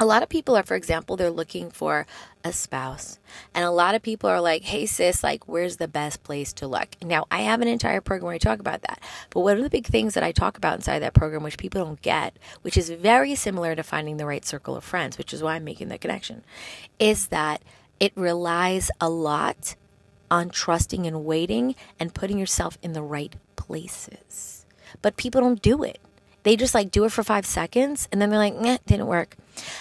a 0.00 0.06
lot 0.06 0.22
of 0.22 0.30
people 0.30 0.56
are, 0.56 0.62
for 0.62 0.76
example, 0.76 1.14
they're 1.14 1.30
looking 1.30 1.70
for 1.70 2.06
a 2.42 2.54
spouse. 2.54 3.18
And 3.54 3.66
a 3.66 3.70
lot 3.70 3.94
of 3.94 4.00
people 4.00 4.30
are 4.30 4.40
like, 4.40 4.62
hey, 4.62 4.86
sis, 4.86 5.22
like, 5.22 5.46
where's 5.46 5.76
the 5.76 5.86
best 5.86 6.22
place 6.22 6.54
to 6.54 6.66
look? 6.66 6.96
Now, 7.04 7.26
I 7.30 7.42
have 7.42 7.60
an 7.60 7.68
entire 7.68 8.00
program 8.00 8.28
where 8.28 8.34
I 8.34 8.38
talk 8.38 8.60
about 8.60 8.80
that. 8.82 9.02
But 9.28 9.40
one 9.40 9.58
of 9.58 9.62
the 9.62 9.68
big 9.68 9.86
things 9.86 10.14
that 10.14 10.24
I 10.24 10.32
talk 10.32 10.56
about 10.56 10.76
inside 10.76 11.00
that 11.00 11.12
program, 11.12 11.42
which 11.42 11.58
people 11.58 11.84
don't 11.84 12.00
get, 12.00 12.38
which 12.62 12.78
is 12.78 12.88
very 12.88 13.34
similar 13.34 13.76
to 13.76 13.82
finding 13.82 14.16
the 14.16 14.24
right 14.24 14.44
circle 14.44 14.74
of 14.74 14.84
friends, 14.84 15.18
which 15.18 15.34
is 15.34 15.42
why 15.42 15.56
I'm 15.56 15.64
making 15.64 15.88
the 15.88 15.98
connection, 15.98 16.44
is 16.98 17.26
that 17.26 17.60
it 18.00 18.12
relies 18.16 18.90
a 19.02 19.10
lot 19.10 19.76
on 20.30 20.48
trusting 20.48 21.06
and 21.06 21.26
waiting 21.26 21.74
and 21.98 22.14
putting 22.14 22.38
yourself 22.38 22.78
in 22.82 22.94
the 22.94 23.02
right 23.02 23.36
places. 23.56 24.64
But 25.02 25.18
people 25.18 25.42
don't 25.42 25.60
do 25.60 25.82
it. 25.82 25.98
They 26.42 26.56
just 26.56 26.74
like 26.74 26.90
do 26.90 27.04
it 27.04 27.12
for 27.12 27.22
five 27.22 27.44
seconds 27.44 28.08
and 28.10 28.22
then 28.22 28.30
they're 28.30 28.38
like, 28.38 28.54
eh, 28.60 28.78
didn't 28.86 29.06
work. 29.06 29.36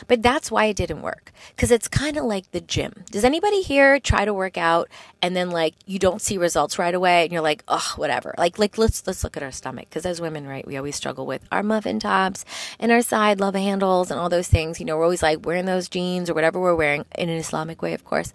But 0.08 0.22
that's 0.22 0.52
why 0.52 0.66
it 0.66 0.78
didn't 0.78 1.02
work. 1.02 1.32
Because 1.56 1.72
it's 1.72 1.88
kind 1.88 2.18
of 2.18 2.26
like 2.26 2.52
the 2.52 2.62
gym. 2.62 3.04
Does 3.12 3.24
anybody 3.24 3.62
here 3.62 4.00
try 4.00 4.26
to 4.26 4.34
work 4.34 4.58
out 4.58 4.90
and 5.22 5.36
then 5.36 5.50
like 5.50 5.76
you 5.86 6.00
don't 6.00 6.22
see 6.22 6.38
results 6.38 6.80
right 6.80 6.94
away 6.94 7.24
and 7.24 7.32
you're 7.32 7.42
like, 7.42 7.64
oh, 7.68 7.94
whatever. 7.96 8.34
Like 8.38 8.58
like 8.58 8.78
let's 8.78 9.06
let's 9.06 9.24
look 9.24 9.38
at 9.38 9.44
our 9.44 9.52
stomach. 9.52 9.90
Because 9.90 10.06
as 10.06 10.22
women, 10.22 10.48
right, 10.48 10.66
we 10.66 10.78
always 10.78 10.96
struggle 10.96 11.26
with 11.26 11.46
our 11.52 11.64
muffin 11.64 12.00
tops 12.00 12.46
and 12.80 12.92
our 12.92 13.02
side 13.02 13.40
love 13.40 13.56
handles 13.56 14.12
and 14.12 14.20
all 14.20 14.30
those 14.30 14.48
things. 14.48 14.80
You 14.80 14.86
know, 14.86 14.98
we're 14.98 15.04
always 15.04 15.24
like 15.24 15.46
wearing 15.46 15.66
those 15.66 15.90
jeans 15.90 16.30
or 16.30 16.34
whatever 16.34 16.60
we're 16.60 16.76
wearing 16.76 17.06
in 17.18 17.30
an 17.30 17.38
Islamic 17.38 17.82
way, 17.82 17.94
of 17.94 18.06
course. 18.06 18.34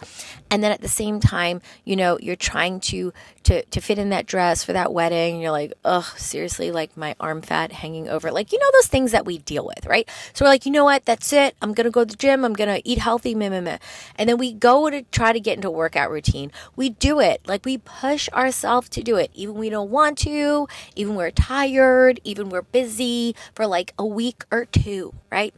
And 0.51 0.63
then 0.63 0.73
at 0.73 0.81
the 0.81 0.89
same 0.89 1.21
time, 1.21 1.61
you 1.85 1.97
know, 1.97 2.19
you're 2.21 2.37
trying 2.37 2.81
to 2.81 3.13
to 3.45 3.65
to 3.65 3.81
fit 3.81 3.99
in 3.99 4.11
that 4.11 4.27
dress 4.27 4.65
for 4.65 4.73
that 4.73 4.93
wedding. 4.93 5.41
you're 5.41 5.51
like, 5.51 5.73
oh, 5.85 6.13
seriously, 6.17 6.71
like 6.71 6.97
my 6.97 7.15
arm 7.21 7.43
fat 7.43 7.73
hanging 7.73 8.09
over. 8.09 8.31
Like, 8.31 8.53
you 8.53 8.59
know 8.59 8.71
those 8.73 8.89
things 8.89 9.13
that 9.13 9.25
we 9.25 9.39
deal 9.39 9.65
with, 9.65 9.87
right? 9.87 10.09
So 10.33 10.45
we're 10.45 10.51
like, 10.51 10.67
you 10.67 10.73
know 10.73 10.85
what? 10.85 11.05
That's 11.05 11.33
it. 11.35 11.57
I'm 11.61 11.75
going 11.75 11.85
to 11.85 11.91
go 11.91 12.05
to 12.05 12.11
the 12.11 12.17
gym. 12.17 12.45
I'm 12.45 12.55
going 12.55 12.69
to 12.69 12.89
eat 12.89 12.99
healthy. 12.99 13.35
Meh, 13.35 13.49
meh, 13.49 13.61
meh. 13.61 13.79
And 14.17 14.29
then 14.29 14.39
we 14.39 14.53
go 14.53 14.91
to 14.91 15.03
try 15.13 15.33
to 15.33 15.41
get 15.41 15.57
into 15.57 15.69
a 15.69 15.73
workout 15.73 16.11
routine. 16.11 16.51
We 16.77 16.91
do 16.91 17.21
it. 17.21 17.43
Like 17.47 17.65
we 17.65 17.79
push 17.79 18.29
ourselves 18.31 18.89
to 18.91 19.03
do 19.03 19.17
it. 19.17 19.31
Even 19.35 19.57
we 19.57 19.71
don't 19.71 19.91
want 19.91 20.19
to, 20.19 20.69
even 20.97 21.15
we're 21.15 21.31
tired, 21.31 22.21
even 22.25 22.49
we're 22.49 22.63
busy 22.63 23.35
for 23.55 23.67
like 23.67 23.93
a 23.99 24.07
week 24.07 24.45
or 24.51 24.65
two, 24.65 25.13
right? 25.31 25.55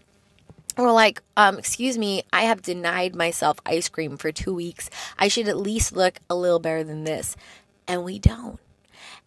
We're 0.76 0.92
like, 0.92 1.22
um, 1.38 1.58
excuse 1.58 1.96
me, 1.96 2.22
I 2.32 2.42
have 2.42 2.60
denied 2.60 3.14
myself 3.14 3.58
ice 3.64 3.88
cream 3.88 4.18
for 4.18 4.30
two 4.30 4.54
weeks. 4.54 4.90
I 5.18 5.28
should 5.28 5.48
at 5.48 5.56
least 5.56 5.96
look 5.96 6.18
a 6.28 6.34
little 6.34 6.58
better 6.58 6.84
than 6.84 7.04
this. 7.04 7.34
And 7.88 8.04
we 8.04 8.18
don't. 8.18 8.58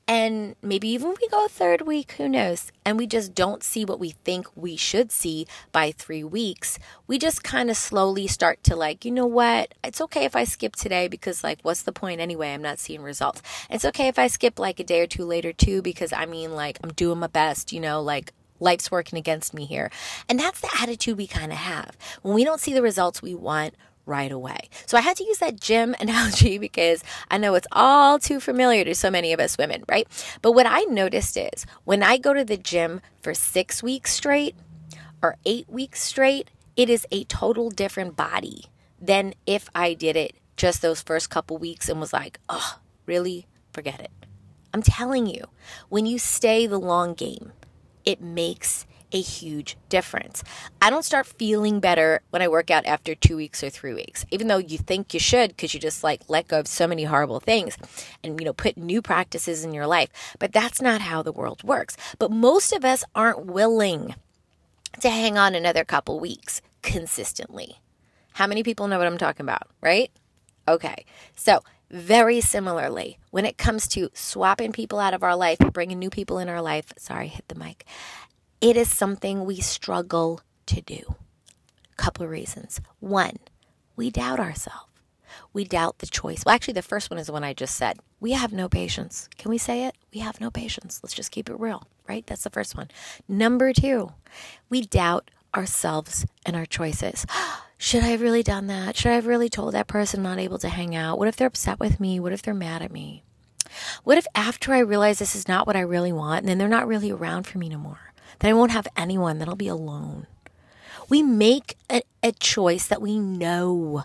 And 0.10 0.56
maybe 0.64 0.88
even 0.90 1.10
we 1.10 1.28
go 1.28 1.48
third 1.48 1.82
week, 1.82 2.14
who 2.14 2.28
knows? 2.28 2.72
And 2.84 2.98
we 2.98 3.06
just 3.06 3.36
don't 3.36 3.62
see 3.62 3.86
what 3.86 4.00
we 4.00 4.16
think 4.24 4.48
we 4.56 4.76
should 4.76 5.12
see 5.12 5.46
by 5.72 5.92
three 5.92 6.24
weeks. 6.24 6.80
We 7.06 7.20
just 7.20 7.44
kind 7.44 7.70
of 7.70 7.78
slowly 7.78 8.26
start 8.26 8.64
to 8.64 8.76
like, 8.76 9.06
you 9.06 9.12
know 9.12 9.28
what? 9.28 9.76
It's 9.84 10.02
okay 10.02 10.26
if 10.26 10.36
I 10.36 10.46
skip 10.46 10.76
today 10.76 11.08
because, 11.08 11.44
like, 11.44 11.60
what's 11.62 11.84
the 11.84 11.92
point 11.92 12.22
anyway? 12.22 12.56
I'm 12.56 12.64
not 12.64 12.80
seeing 12.80 13.04
results. 13.04 13.44
It's 13.70 13.86
okay 13.86 14.08
if 14.08 14.18
I 14.18 14.26
skip 14.26 14.58
like 14.58 14.80
a 14.80 14.84
day 14.84 15.02
or 15.02 15.08
two 15.08 15.26
later 15.26 15.54
too 15.54 15.84
because 15.84 16.12
I 16.12 16.26
mean, 16.26 16.54
like, 16.54 16.80
I'm 16.84 16.94
doing 16.94 17.20
my 17.20 17.28
best, 17.28 17.72
you 17.72 17.80
know, 17.80 18.02
like, 18.02 18.34
life's 18.60 18.90
working 18.90 19.20
against 19.20 19.54
me 19.54 19.66
here. 19.66 19.92
And 20.28 20.40
that's 20.40 20.60
the 20.60 20.72
attitude 20.82 21.18
we 21.18 21.28
kind 21.28 21.52
of 21.52 21.60
have. 21.60 21.96
When 22.24 22.34
we 22.34 22.44
don't 22.44 22.60
see 22.60 22.74
the 22.74 22.82
results 22.82 23.22
we 23.22 23.36
want, 23.36 23.76
right 24.10 24.32
away. 24.32 24.70
So 24.86 24.98
I 24.98 25.02
had 25.02 25.16
to 25.18 25.24
use 25.24 25.38
that 25.38 25.62
gym 25.62 25.96
analogy 26.00 26.58
because 26.58 27.04
I 27.32 27.38
know 27.38 27.56
it's 27.56 27.68
all 27.72 28.20
too 28.20 28.40
familiar 28.40 28.84
to 28.84 28.96
so 28.96 29.10
many 29.10 29.32
of 29.32 29.40
us 29.40 29.58
women, 29.58 29.84
right? 29.88 30.08
But 30.42 30.52
what 30.52 30.66
I 30.66 30.82
noticed 30.82 31.38
is 31.38 31.66
when 31.86 32.04
I 32.04 32.18
go 32.18 32.34
to 32.34 32.44
the 32.44 32.58
gym 32.58 33.02
for 33.22 33.34
six 33.34 33.82
weeks 33.82 34.12
straight 34.12 34.56
or 35.22 35.38
eight 35.46 35.70
weeks 35.70 36.02
straight, 36.02 36.50
it 36.76 36.90
is 36.90 37.06
a 37.12 37.24
total 37.26 37.70
different 37.70 38.16
body 38.16 38.66
than 39.00 39.34
if 39.46 39.70
I 39.74 39.94
did 39.94 40.16
it 40.16 40.36
just 40.58 40.82
those 40.82 41.02
first 41.02 41.30
couple 41.30 41.58
weeks 41.58 41.88
and 41.88 42.00
was 42.00 42.12
like, 42.12 42.40
oh, 42.50 42.80
really? 43.06 43.48
Forget 43.72 44.02
it. 44.02 44.12
I'm 44.74 44.82
telling 44.82 45.26
you, 45.26 45.46
when 45.90 46.06
you 46.06 46.20
stay 46.20 46.68
the 46.68 46.80
long 46.80 47.14
game, 47.14 47.54
it 48.06 48.22
makes 48.22 48.86
a 49.12 49.22
huge 49.22 49.76
difference. 49.90 50.44
I 50.82 50.90
don't 50.90 51.06
start 51.06 51.26
feeling 51.26 51.80
better 51.80 52.22
when 52.30 52.42
I 52.42 52.48
work 52.48 52.70
out 52.70 52.86
after 52.86 53.16
two 53.16 53.36
weeks 53.36 53.64
or 53.64 53.70
three 53.70 53.94
weeks, 53.94 54.26
even 54.32 54.48
though 54.48 54.58
you 54.58 54.78
think 54.78 55.14
you 55.14 55.20
should 55.20 55.50
because 55.50 55.74
you 55.74 55.80
just 55.80 56.04
like 56.04 56.22
let 56.28 56.48
go 56.48 56.60
of 56.60 56.68
so 56.68 56.88
many 56.88 57.06
horrible 57.06 57.40
things 57.40 57.78
and, 58.24 58.40
you 58.40 58.46
know, 58.46 58.54
put 58.54 58.78
new 58.78 59.02
practices 59.02 59.64
in 59.64 59.74
your 59.74 59.88
life. 59.88 60.10
But 60.38 60.52
that's 60.52 60.82
not 60.82 61.02
how 61.02 61.22
the 61.22 61.32
world 61.32 61.64
works. 61.64 61.98
But 62.20 62.32
most 62.32 62.72
of 62.72 62.86
us 62.86 63.04
aren't 63.16 63.46
willing 63.46 64.16
to 65.02 65.10
hang 65.10 65.38
on 65.38 65.56
another 65.56 65.84
couple 65.84 66.20
weeks 66.20 66.62
consistently. 66.82 67.80
How 68.34 68.48
many 68.48 68.64
people 68.64 68.88
know 68.88 68.98
what 68.98 69.08
I'm 69.08 69.18
talking 69.18 69.46
about, 69.46 69.68
right? 69.82 70.12
Okay. 70.68 71.06
So, 71.36 71.64
very 71.92 72.40
similarly, 72.40 73.18
when 73.32 73.46
it 73.46 73.58
comes 73.58 73.88
to 73.90 74.10
swapping 74.14 74.72
people 74.72 75.00
out 75.00 75.16
of 75.16 75.24
our 75.24 75.36
life, 75.36 75.58
bringing 75.74 75.98
new 75.98 76.12
people 76.12 76.38
in 76.38 76.48
our 76.48 76.62
life, 76.62 76.94
sorry, 76.98 77.28
hit 77.28 77.48
the 77.48 77.56
mic, 77.56 77.86
it 78.62 78.76
is 78.76 78.90
something 78.92 79.46
we 79.46 79.60
struggle 79.62 80.42
to 80.66 80.82
do. 80.82 81.16
A 81.92 81.96
couple 81.96 82.26
of 82.26 82.32
reasons. 82.32 82.82
One, 83.00 83.38
we 83.96 84.10
doubt 84.10 84.40
ourselves. 84.40 84.86
We 85.54 85.64
doubt 85.64 86.00
the 86.00 86.08
choice. 86.08 86.44
Well, 86.46 86.56
actually, 86.56 86.74
the 86.74 86.82
first 86.82 87.10
one 87.10 87.20
is 87.20 87.28
the 87.28 87.34
one 87.34 87.44
I 87.44 87.54
just 87.54 87.76
said. 87.76 88.00
We 88.20 88.32
have 88.32 88.52
no 88.52 88.68
patience. 88.68 89.30
Can 89.38 89.50
we 89.50 89.58
say 89.58 89.86
it? 89.86 89.96
We 90.14 90.20
have 90.22 90.42
no 90.42 90.50
patience. 90.52 91.00
Let's 91.02 91.14
just 91.14 91.32
keep 91.32 91.50
it 91.50 91.60
real, 91.60 91.88
right? 92.08 92.26
That's 92.26 92.44
the 92.44 92.50
first 92.50 92.76
one. 92.76 92.90
Number 93.28 93.72
two, 93.72 94.12
we 94.70 94.82
doubt 94.82 95.32
ourselves 95.56 96.26
and 96.46 96.56
our 96.56 96.66
choices. 96.66 97.26
Should 97.78 98.04
I 98.04 98.08
have 98.08 98.22
really 98.22 98.44
done 98.44 98.68
that? 98.68 98.98
Should 98.98 99.12
I 99.12 99.16
have 99.16 99.28
really 99.28 99.50
told 99.50 99.74
that 99.74 99.88
person 99.88 100.20
I'm 100.20 100.24
not 100.24 100.40
able 100.40 100.58
to 100.60 100.70
hang 100.70 100.96
out? 100.96 101.18
What 101.18 101.30
if 101.30 101.38
they're 101.38 101.48
upset 101.48 101.80
with 101.80 102.00
me? 102.00 102.20
What 102.20 102.34
if 102.34 102.42
they're 102.42 102.54
mad 102.54 102.82
at 102.82 102.92
me? 102.92 103.24
What 104.04 104.18
if 104.18 104.28
after 104.36 104.74
I 104.74 104.80
realize 104.80 105.20
this 105.20 105.36
is 105.36 105.48
not 105.48 105.66
what 105.66 105.78
I 105.78 105.82
really 105.82 106.12
want 106.12 106.40
and 106.40 106.50
then 106.50 106.58
they're 106.58 106.68
not 106.68 106.88
really 106.88 107.12
around 107.12 107.44
for 107.48 107.58
me 107.58 107.70
no 107.70 107.78
more? 107.78 108.09
Then 108.40 108.52
I 108.52 108.54
won't 108.54 108.72
have 108.72 108.88
anyone, 108.96 109.40
then 109.40 109.50
I'll 109.50 109.56
be 109.56 109.68
alone. 109.68 110.28
We 111.10 111.24
make 111.24 111.76
a, 111.90 112.02
a 112.22 112.32
choice 112.32 112.88
that 112.88 113.02
we 113.02 113.18
know 113.20 114.04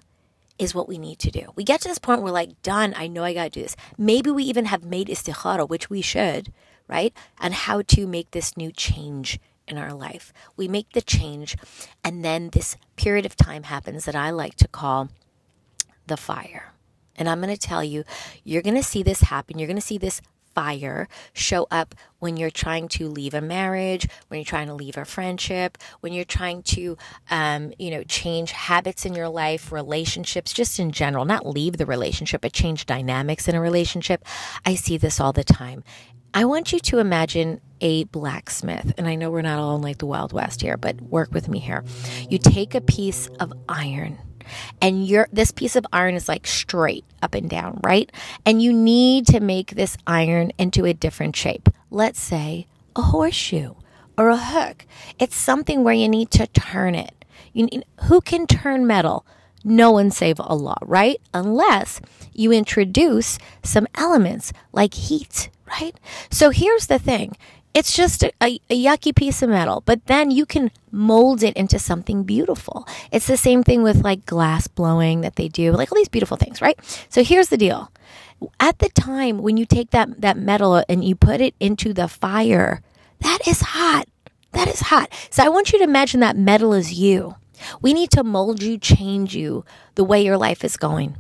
is 0.59 0.75
what 0.75 0.89
we 0.89 0.99
need 0.99 1.19
to 1.19 1.31
do. 1.31 1.49
We 1.57 1.65
get 1.65 1.81
to 1.83 1.89
this 1.89 1.99
point 1.99 2.23
we're 2.23 2.31
like, 2.31 2.63
done, 2.63 2.95
I 2.97 3.07
know 3.09 3.25
I 3.25 3.35
got 3.35 3.45
to 3.45 3.51
do 3.51 3.63
this. 3.63 3.77
Maybe 3.99 4.31
we 4.31 4.45
even 4.45 4.67
have 4.67 4.85
made 4.85 5.09
istikhara, 5.09 5.69
which 5.69 5.91
we 5.91 6.01
should, 6.01 6.53
right? 6.89 7.13
On 7.41 7.53
how 7.53 7.83
to 7.83 8.07
make 8.07 8.31
this 8.31 8.57
new 8.57 8.71
change 8.73 9.39
in 9.67 9.79
our 9.79 9.93
life. 9.93 10.33
We 10.57 10.69
make 10.69 10.93
the 10.93 11.03
change, 11.03 11.57
and 12.03 12.25
then 12.25 12.51
this 12.51 12.77
period 12.97 13.27
of 13.27 13.37
time 13.37 13.65
happens 13.65 14.05
that 14.05 14.15
I 14.15 14.31
like 14.31 14.57
to 14.57 14.69
call 14.69 15.09
the 16.07 16.17
fire. 16.17 16.73
And 17.17 17.29
I'm 17.29 17.41
going 17.41 17.55
to 17.55 17.61
tell 17.61 17.83
you, 17.83 18.05
you're 18.43 18.63
going 18.63 18.77
to 18.77 18.83
see 18.83 19.03
this 19.03 19.23
happen. 19.23 19.59
You're 19.59 19.69
going 19.69 19.77
to 19.77 19.81
see 19.81 19.99
this 19.99 20.21
fire 20.55 21.09
show 21.33 21.67
up 21.71 21.95
when 22.19 22.37
you're 22.37 22.51
trying 22.51 22.89
to 22.89 23.09
leave 23.09 23.35
a 23.35 23.41
marriage, 23.41 24.09
when 24.29 24.39
you're 24.39 24.45
trying 24.45 24.69
to 24.69 24.75
leave 24.75 24.97
a 24.97 25.05
friendship, 25.05 25.77
when 26.01 26.13
you're 26.13 26.25
trying 26.25 26.63
to, 26.63 26.97
um, 27.31 27.73
you 27.79 27.91
know, 27.91 28.03
change 28.05 28.53
habits 28.53 29.05
in 29.05 29.15
your 29.15 29.29
life, 29.29 29.71
relationships, 29.71 30.53
just 30.53 30.79
in 30.79 30.91
general, 30.91 31.25
not 31.25 31.47
leave 31.47 31.77
the 31.77 31.87
relationship, 31.87 32.41
but 32.41 32.53
change 32.53 32.87
dynamics 32.87 33.49
in 33.49 33.55
a 33.55 33.61
relationship. 33.61 34.25
I 34.65 34.75
see 34.75 34.97
this 34.97 35.21
all 35.21 35.33
the 35.33 35.45
time. 35.45 35.85
I 36.33 36.47
want 36.47 36.73
you 36.73 36.81
to 36.81 36.99
imagine 36.99 37.61
a 37.81 38.05
blacksmith, 38.05 38.95
and 38.99 39.07
I 39.07 39.15
know 39.15 39.31
we're 39.31 39.43
not 39.43 39.61
all 39.61 39.77
in 39.77 39.83
like 39.83 39.99
the 39.99 40.07
Wild 40.07 40.33
West 40.33 40.63
here, 40.63 40.77
but 40.77 41.01
work 41.01 41.33
with 41.33 41.49
me 41.49 41.61
here. 41.61 41.85
You 42.29 42.39
take 42.39 42.75
a 42.75 42.81
piece 42.81 43.29
of 43.39 43.53
iron 43.69 44.19
and 44.81 45.07
your 45.07 45.29
this 45.33 45.51
piece 45.51 45.77
of 45.77 45.87
iron 45.93 46.15
is 46.15 46.29
like 46.29 46.47
straight 46.47 47.05
up 47.23 47.35
and 47.35 47.49
down, 47.49 47.81
right? 47.85 48.11
And 48.45 48.63
you 48.63 48.73
need 48.73 49.27
to 49.29 49.41
make 49.41 49.73
this 49.73 49.97
iron 50.07 50.53
into 50.59 50.85
a 50.85 50.95
different 50.95 51.37
shape. 51.37 51.69
Let's 51.91 52.21
say 52.21 52.67
a 52.97 53.03
horseshoe 53.03 53.75
or 54.17 54.29
a 54.29 54.37
hook. 54.37 54.87
It's 55.19 55.37
something 55.37 55.83
where 55.85 55.95
you 55.95 56.09
need 56.09 56.31
to 56.33 56.47
turn 56.49 56.95
it. 56.95 57.25
You 57.53 57.67
need, 57.67 57.85
who 58.05 58.21
can 58.21 58.47
turn 58.47 58.87
metal? 58.87 59.27
No 59.65 59.93
one 59.93 60.11
save 60.11 60.39
Allah, 60.41 60.77
right? 60.83 61.21
Unless 61.33 62.01
you 62.33 62.53
introduce 62.53 63.39
some 63.63 63.87
elements 63.95 64.53
like 64.73 64.95
heat, 64.95 65.49
right? 65.67 65.99
So 66.31 66.51
here's 66.51 66.87
the 66.87 66.99
thing 66.99 67.37
it's 67.75 67.93
just 67.93 68.23
a, 68.23 68.33
a, 68.41 68.61
a, 68.71 68.85
yucky 68.85 69.15
piece 69.15 69.43
of 69.43 69.51
metal, 69.51 69.83
but 69.85 70.07
then 70.07 70.31
you 70.31 70.47
can 70.47 70.71
mold 70.93 71.43
it 71.43 71.57
into 71.57 71.79
something 71.81 72.23
beautiful. 72.23 72.87
It's 73.11 73.27
the 73.27 73.37
same 73.37 73.65
thing 73.65 73.83
with 73.83 74.05
like 74.05 74.25
glass 74.25 74.69
blowing 74.69 75.23
that 75.23 75.35
they 75.35 75.49
do, 75.49 75.73
like 75.73 75.91
all 75.91 75.97
these 75.97 76.09
beautiful 76.09 76.37
things, 76.37 76.63
right? 76.63 76.79
So 77.09 77.25
here's 77.25 77.49
the 77.49 77.57
deal. 77.57 77.91
At 78.61 78.79
the 78.79 78.91
time 78.91 79.39
when 79.39 79.57
you 79.57 79.67
take 79.67 79.91
that, 79.91 80.21
that 80.21 80.39
metal 80.39 80.85
and 80.89 81.05
you 81.05 81.17
put 81.17 81.41
it 81.41 81.55
into 81.59 81.93
the 81.93 82.07
fire, 82.07 82.81
that 83.21 83.41
is 83.47 83.61
hot. 83.61 84.05
That 84.53 84.69
is 84.69 84.81
hot. 84.81 85.13
So 85.31 85.43
I 85.43 85.49
want 85.49 85.73
you 85.73 85.79
to 85.79 85.85
imagine 85.85 86.21
that 86.21 86.37
metal 86.37 86.73
is 86.73 86.95
you. 86.95 87.35
We 87.81 87.93
need 87.93 88.11
to 88.13 88.23
mold 88.23 88.63
you, 88.63 88.79
change 88.79 89.35
you 89.35 89.65
the 89.97 90.05
way 90.05 90.25
your 90.25 90.39
life 90.39 90.65
is 90.65 90.77
going. 90.77 91.17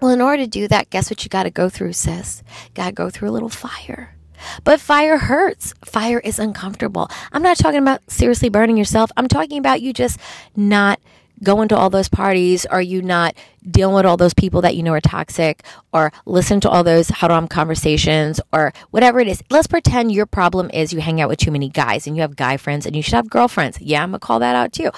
Well, 0.00 0.12
in 0.12 0.20
order 0.20 0.44
to 0.44 0.48
do 0.48 0.68
that, 0.68 0.90
guess 0.90 1.10
what 1.10 1.24
you 1.24 1.28
got 1.28 1.44
to 1.44 1.50
go 1.50 1.68
through, 1.68 1.94
sis? 1.94 2.42
Got 2.74 2.86
to 2.86 2.92
go 2.92 3.10
through 3.10 3.30
a 3.30 3.32
little 3.32 3.48
fire. 3.48 4.16
But 4.64 4.80
fire 4.80 5.18
hurts. 5.18 5.74
Fire 5.84 6.18
is 6.20 6.38
uncomfortable. 6.38 7.10
I'm 7.32 7.42
not 7.42 7.56
talking 7.56 7.80
about 7.80 8.00
seriously 8.10 8.48
burning 8.48 8.76
yourself. 8.76 9.10
I'm 9.16 9.28
talking 9.28 9.58
about 9.58 9.82
you 9.82 9.92
just 9.92 10.18
not 10.56 11.00
going 11.42 11.68
to 11.68 11.76
all 11.76 11.90
those 11.90 12.08
parties 12.08 12.66
or 12.70 12.80
you 12.80 13.02
not 13.02 13.34
dealing 13.68 13.94
with 13.94 14.06
all 14.06 14.16
those 14.16 14.34
people 14.34 14.60
that 14.62 14.76
you 14.76 14.82
know 14.82 14.92
are 14.92 15.00
toxic 15.00 15.64
or 15.92 16.12
listen 16.24 16.60
to 16.60 16.70
all 16.70 16.84
those 16.84 17.08
haram 17.08 17.48
conversations 17.48 18.40
or 18.52 18.72
whatever 18.90 19.20
it 19.20 19.28
is. 19.28 19.42
Let's 19.50 19.66
pretend 19.66 20.12
your 20.12 20.26
problem 20.26 20.70
is 20.72 20.92
you 20.92 21.00
hang 21.00 21.20
out 21.20 21.28
with 21.28 21.38
too 21.38 21.50
many 21.50 21.68
guys 21.68 22.06
and 22.06 22.16
you 22.16 22.22
have 22.22 22.36
guy 22.36 22.56
friends 22.56 22.86
and 22.86 22.94
you 22.94 23.02
should 23.02 23.14
have 23.14 23.30
girlfriends. 23.30 23.80
Yeah, 23.80 24.02
I'm 24.02 24.10
going 24.10 24.20
to 24.20 24.26
call 24.26 24.38
that 24.38 24.56
out 24.56 24.72
too. 24.72 24.90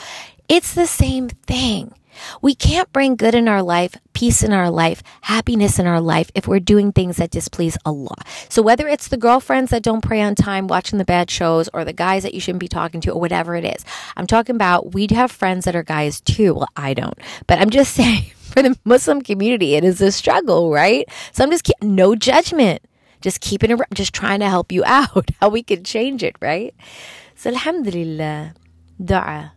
It's 0.49 0.75
the 0.75 0.87
same 0.87 1.29
thing. 1.29 1.95
We 2.43 2.55
can't 2.55 2.93
bring 2.93 3.17
good 3.17 3.35
in 3.35 3.49
our 3.49 3.63
life, 3.63 3.97
peace 4.13 4.43
in 4.43 4.53
our 4.53 4.71
life, 4.71 5.03
happiness 5.23 5.79
in 5.79 5.87
our 5.87 6.01
life 6.01 6.31
if 6.35 6.47
we're 6.47 6.61
doing 6.61 6.93
things 6.93 7.17
that 7.17 7.31
displease 7.31 7.77
Allah. 7.85 8.17
So 8.49 8.63
whether 8.63 8.89
it's 8.89 9.09
the 9.09 9.17
girlfriends 9.17 9.71
that 9.71 9.83
don't 9.83 10.01
pray 10.01 10.21
on 10.23 10.35
time, 10.35 10.67
watching 10.67 10.99
the 10.99 11.05
bad 11.05 11.31
shows, 11.31 11.69
or 11.73 11.85
the 11.85 11.93
guys 11.93 12.23
that 12.23 12.35
you 12.35 12.41
shouldn't 12.41 12.61
be 12.61 12.69
talking 12.69 13.01
to, 13.03 13.13
or 13.13 13.21
whatever 13.21 13.55
it 13.55 13.65
is, 13.65 13.85
I'm 14.17 14.27
talking 14.27 14.57
about 14.57 14.93
we 14.95 15.07
have 15.11 15.31
friends 15.31 15.65
that 15.65 15.77
are 15.77 15.83
guys 15.83 16.21
too. 16.21 16.55
Well, 16.55 16.69
I 16.77 16.95
don't, 16.95 17.19
but 17.47 17.59
I'm 17.59 17.71
just 17.71 17.95
saying 18.01 18.25
for 18.35 18.63
the 18.63 18.79
Muslim 18.85 19.23
community, 19.23 19.75
it 19.75 19.85
is 19.85 20.01
a 20.01 20.13
struggle, 20.13 20.71
right? 20.71 21.09
So 21.33 21.45
I'm 21.45 21.51
just 21.51 21.71
no 21.83 22.15
judgment, 22.15 22.83
just 23.21 23.41
keeping 23.41 23.71
it, 23.71 23.81
just 23.93 24.15
trying 24.15 24.41
to 24.41 24.49
help 24.49 24.71
you 24.71 24.85
out 24.87 25.31
how 25.41 25.49
we 25.49 25.63
can 25.63 25.85
change 25.85 26.23
it, 26.23 26.37
right? 26.41 26.75
So 27.35 27.51
Alhamdulillah, 27.51 28.55
dua 29.03 29.53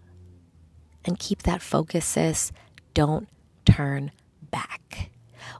and 1.07 1.17
keep 1.19 1.43
that 1.43 1.61
focus, 1.61 2.05
sis. 2.05 2.51
Don't 2.93 3.27
turn 3.65 4.11
back. 4.51 5.09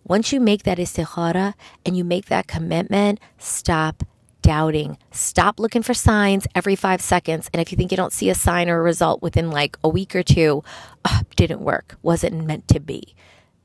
Once 0.04 0.32
you 0.32 0.39
make 0.39 0.63
that 0.63 0.77
istikhara 0.77 1.54
and 1.86 1.98
you 1.98 2.04
make 2.04 2.27
that 2.27 2.48
commitment, 2.48 3.20
stop 3.38 4.04
doubting. 4.42 4.98
Stop 5.12 5.60
looking 5.60 5.84
for 5.84 5.94
signs 5.94 6.48
every 6.56 6.75
five 6.75 7.01
seconds. 7.01 7.50
And 7.54 7.62
if 7.62 7.72
you 7.72 7.77
think 7.77 7.92
you 7.92 7.98
don't 7.98 8.13
see 8.13 8.30
a 8.30 8.36
sign 8.36 8.70
or 8.70 8.80
a 8.80 8.84
result 8.84 9.22
within 9.22 9.51
like 9.51 9.77
a 9.84 9.89
week 9.89 10.16
or 10.16 10.24
two, 10.24 10.63
oh, 11.04 11.22
didn't 11.36 11.62
work, 11.62 11.98
wasn't 12.01 12.46
meant 12.46 12.68
to 12.70 12.80
be. 12.80 13.13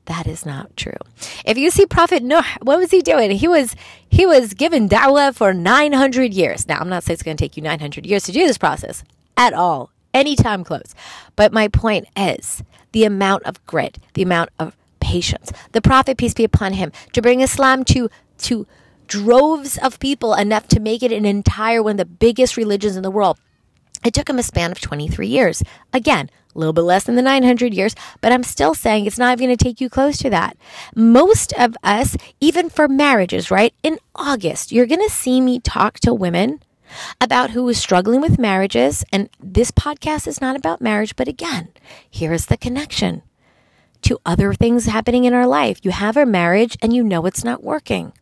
That 0.05 0.27
is 0.27 0.45
not 0.45 0.75
true. 0.75 0.97
If 1.45 1.57
you 1.57 1.69
see 1.69 1.85
Prophet 1.85 2.23
Noah, 2.23 2.45
what 2.61 2.77
was 2.77 2.91
he 2.91 3.01
doing? 3.01 3.31
He 3.31 3.47
was 3.47 3.75
he 4.09 4.25
was 4.25 4.53
given 4.53 4.89
dawah 4.89 5.33
for 5.33 5.53
900 5.53 6.33
years. 6.33 6.67
Now, 6.67 6.79
I'm 6.79 6.89
not 6.89 7.03
saying 7.03 7.13
it's 7.13 7.23
going 7.23 7.37
to 7.37 7.41
take 7.41 7.55
you 7.55 7.63
900 7.63 8.05
years 8.05 8.23
to 8.23 8.33
do 8.33 8.45
this 8.45 8.57
process 8.57 9.05
at 9.37 9.53
all, 9.53 9.91
anytime 10.13 10.63
close. 10.63 10.93
But 11.35 11.53
my 11.53 11.67
point 11.67 12.07
is 12.15 12.63
the 12.91 13.03
amount 13.03 13.43
of 13.43 13.65
grit, 13.65 13.97
the 14.13 14.23
amount 14.23 14.49
of 14.59 14.75
patience. 14.99 15.51
The 15.73 15.81
Prophet, 15.81 16.17
peace 16.17 16.33
be 16.33 16.43
upon 16.43 16.73
him, 16.73 16.91
to 17.11 17.21
bring 17.21 17.41
Islam 17.41 17.83
to 17.85 18.09
to 18.39 18.65
droves 19.07 19.77
of 19.77 19.99
people 19.99 20.33
enough 20.33 20.67
to 20.69 20.79
make 20.79 21.03
it 21.03 21.11
an 21.11 21.25
entire 21.25 21.83
one 21.83 21.91
of 21.91 21.97
the 21.97 22.05
biggest 22.05 22.57
religions 22.57 22.95
in 22.95 23.03
the 23.03 23.11
world. 23.11 23.37
It 24.03 24.13
took 24.13 24.29
him 24.29 24.39
a 24.39 24.43
span 24.43 24.71
of 24.71 24.81
23 24.81 25.27
years. 25.27 25.63
Again, 25.93 26.29
a 26.53 26.59
little 26.59 26.73
bit 26.73 26.81
less 26.81 27.03
than 27.05 27.15
the 27.15 27.21
900 27.21 27.73
years, 27.73 27.95
but 28.21 28.31
I'm 28.31 28.43
still 28.43 28.73
saying 28.73 29.05
it's 29.05 29.17
not 29.17 29.33
even 29.33 29.47
going 29.47 29.57
to 29.57 29.63
take 29.63 29.81
you 29.81 29.89
close 29.89 30.17
to 30.19 30.29
that. 30.29 30.57
Most 30.95 31.53
of 31.53 31.75
us, 31.83 32.15
even 32.39 32.69
for 32.69 32.87
marriages, 32.87 33.49
right? 33.49 33.73
In 33.81 33.97
August, 34.15 34.71
you're 34.71 34.85
going 34.85 35.01
to 35.01 35.13
see 35.13 35.41
me 35.41 35.59
talk 35.59 35.99
to 36.01 36.13
women 36.13 36.61
about 37.21 37.51
who 37.51 37.67
is 37.69 37.77
struggling 37.77 38.21
with 38.21 38.39
marriages. 38.39 39.03
And 39.11 39.29
this 39.39 39.71
podcast 39.71 40.27
is 40.27 40.41
not 40.41 40.55
about 40.55 40.81
marriage, 40.81 41.15
but 41.15 41.27
again, 41.27 41.69
here 42.09 42.33
is 42.33 42.47
the 42.47 42.57
connection 42.57 43.21
to 44.03 44.19
other 44.25 44.53
things 44.53 44.85
happening 44.85 45.25
in 45.25 45.33
our 45.33 45.47
life. 45.47 45.79
You 45.83 45.91
have 45.91 46.17
a 46.17 46.25
marriage 46.25 46.77
and 46.81 46.93
you 46.93 47.03
know 47.03 47.25
it's 47.25 47.43
not 47.43 47.63
working. 47.63 48.13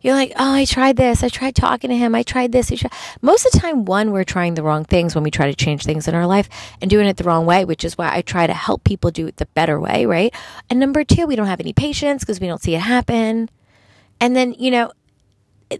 You're 0.00 0.14
like, 0.14 0.32
oh, 0.36 0.54
I 0.54 0.64
tried 0.64 0.96
this. 0.96 1.22
I 1.22 1.28
tried 1.28 1.56
talking 1.56 1.90
to 1.90 1.96
him. 1.96 2.14
I 2.14 2.22
tried 2.22 2.52
this. 2.52 2.70
I 2.70 2.76
tried. 2.76 2.92
Most 3.22 3.46
of 3.46 3.52
the 3.52 3.58
time, 3.58 3.84
one, 3.84 4.12
we're 4.12 4.24
trying 4.24 4.54
the 4.54 4.62
wrong 4.62 4.84
things 4.84 5.14
when 5.14 5.24
we 5.24 5.30
try 5.30 5.46
to 5.46 5.54
change 5.54 5.84
things 5.84 6.06
in 6.06 6.14
our 6.14 6.26
life 6.26 6.48
and 6.80 6.90
doing 6.90 7.06
it 7.06 7.16
the 7.16 7.24
wrong 7.24 7.46
way, 7.46 7.64
which 7.64 7.84
is 7.84 7.98
why 7.98 8.14
I 8.14 8.22
try 8.22 8.46
to 8.46 8.54
help 8.54 8.84
people 8.84 9.10
do 9.10 9.26
it 9.26 9.38
the 9.38 9.46
better 9.46 9.80
way, 9.80 10.06
right? 10.06 10.32
And 10.70 10.78
number 10.78 11.02
two, 11.02 11.26
we 11.26 11.36
don't 11.36 11.46
have 11.46 11.60
any 11.60 11.72
patience 11.72 12.22
because 12.22 12.40
we 12.40 12.46
don't 12.46 12.62
see 12.62 12.74
it 12.74 12.80
happen. 12.80 13.48
And 14.20 14.36
then, 14.36 14.54
you 14.58 14.70
know, 14.70 14.92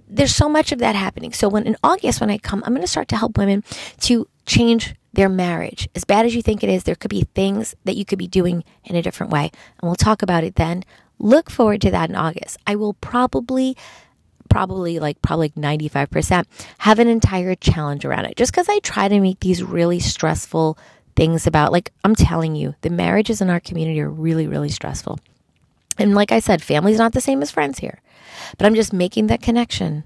there's 0.09 0.35
so 0.35 0.49
much 0.49 0.73
of 0.73 0.79
that 0.81 0.95
happening. 0.95 1.33
So 1.33 1.49
when 1.49 1.67
in 1.67 1.77
August, 1.83 2.21
when 2.21 2.31
I 2.31 2.39
come, 2.39 2.63
I'm 2.65 2.73
going 2.73 2.83
to 2.83 2.91
start 2.91 3.09
to 3.09 3.17
help 3.17 3.39
women 3.39 3.65
to 4.01 4.29
change 4.47 4.95
their 5.13 5.29
marriage. 5.29 5.89
As 5.95 6.05
bad 6.05 6.27
as 6.27 6.35
you 6.35 6.43
think 6.43 6.63
it 6.63 6.69
is, 6.69 6.85
there 6.85 6.95
could 6.95 7.11
be 7.11 7.27
things 7.35 7.75
that 7.85 7.97
you 7.97 8.05
could 8.05 8.19
be 8.19 8.29
doing 8.29 8.65
in 8.85 8.97
a 8.97 9.03
different 9.03 9.33
way. 9.33 9.51
And 9.79 9.83
we'll 9.83 9.95
talk 9.95 10.23
about 10.23 10.45
it 10.45 10.57
then. 10.57 10.85
Look 11.19 11.51
forward 11.51 11.81
to 11.83 11.91
that 11.91 12.11
in 12.11 12.17
August. 12.17 12.59
I 12.67 12.77
will 12.77 12.95
probably 12.95 13.77
probably 14.49 15.01
like 15.01 15.21
probably 15.23 15.51
95% 15.51 16.45
have 16.79 17.01
an 17.01 17.09
entire 17.09 17.57
challenge 17.57 18.05
around 18.05 18.27
it 18.27 18.37
just 18.37 18.53
because 18.53 18.69
I 18.69 18.79
try 18.79 19.09
to 19.09 19.21
make 19.21 19.41
these 19.41 19.61
really 19.61 19.99
stressful 19.99 20.79
things 21.17 21.49
about 21.49 21.73
like 21.73 21.93
I'm 22.05 22.15
telling 22.15 22.55
you 22.55 22.77
the 22.83 22.91
marriages 22.91 23.41
in 23.41 23.51
our 23.51 23.59
community 23.59 24.01
are 24.01 24.11
really 24.11 24.47
really 24.47 24.69
stressful. 24.69 25.19
And 25.99 26.15
like 26.15 26.33
I 26.33 26.41
said, 26.41 26.63
family's 26.63 26.99
not 26.99 27.13
the 27.13 27.21
same 27.21 27.43
as 27.43 27.51
friends 27.51 27.79
here. 27.79 28.01
But 28.59 28.67
I'm 28.67 28.75
just 28.75 28.93
making 28.93 29.29
that 29.29 29.43
connection 29.43 30.05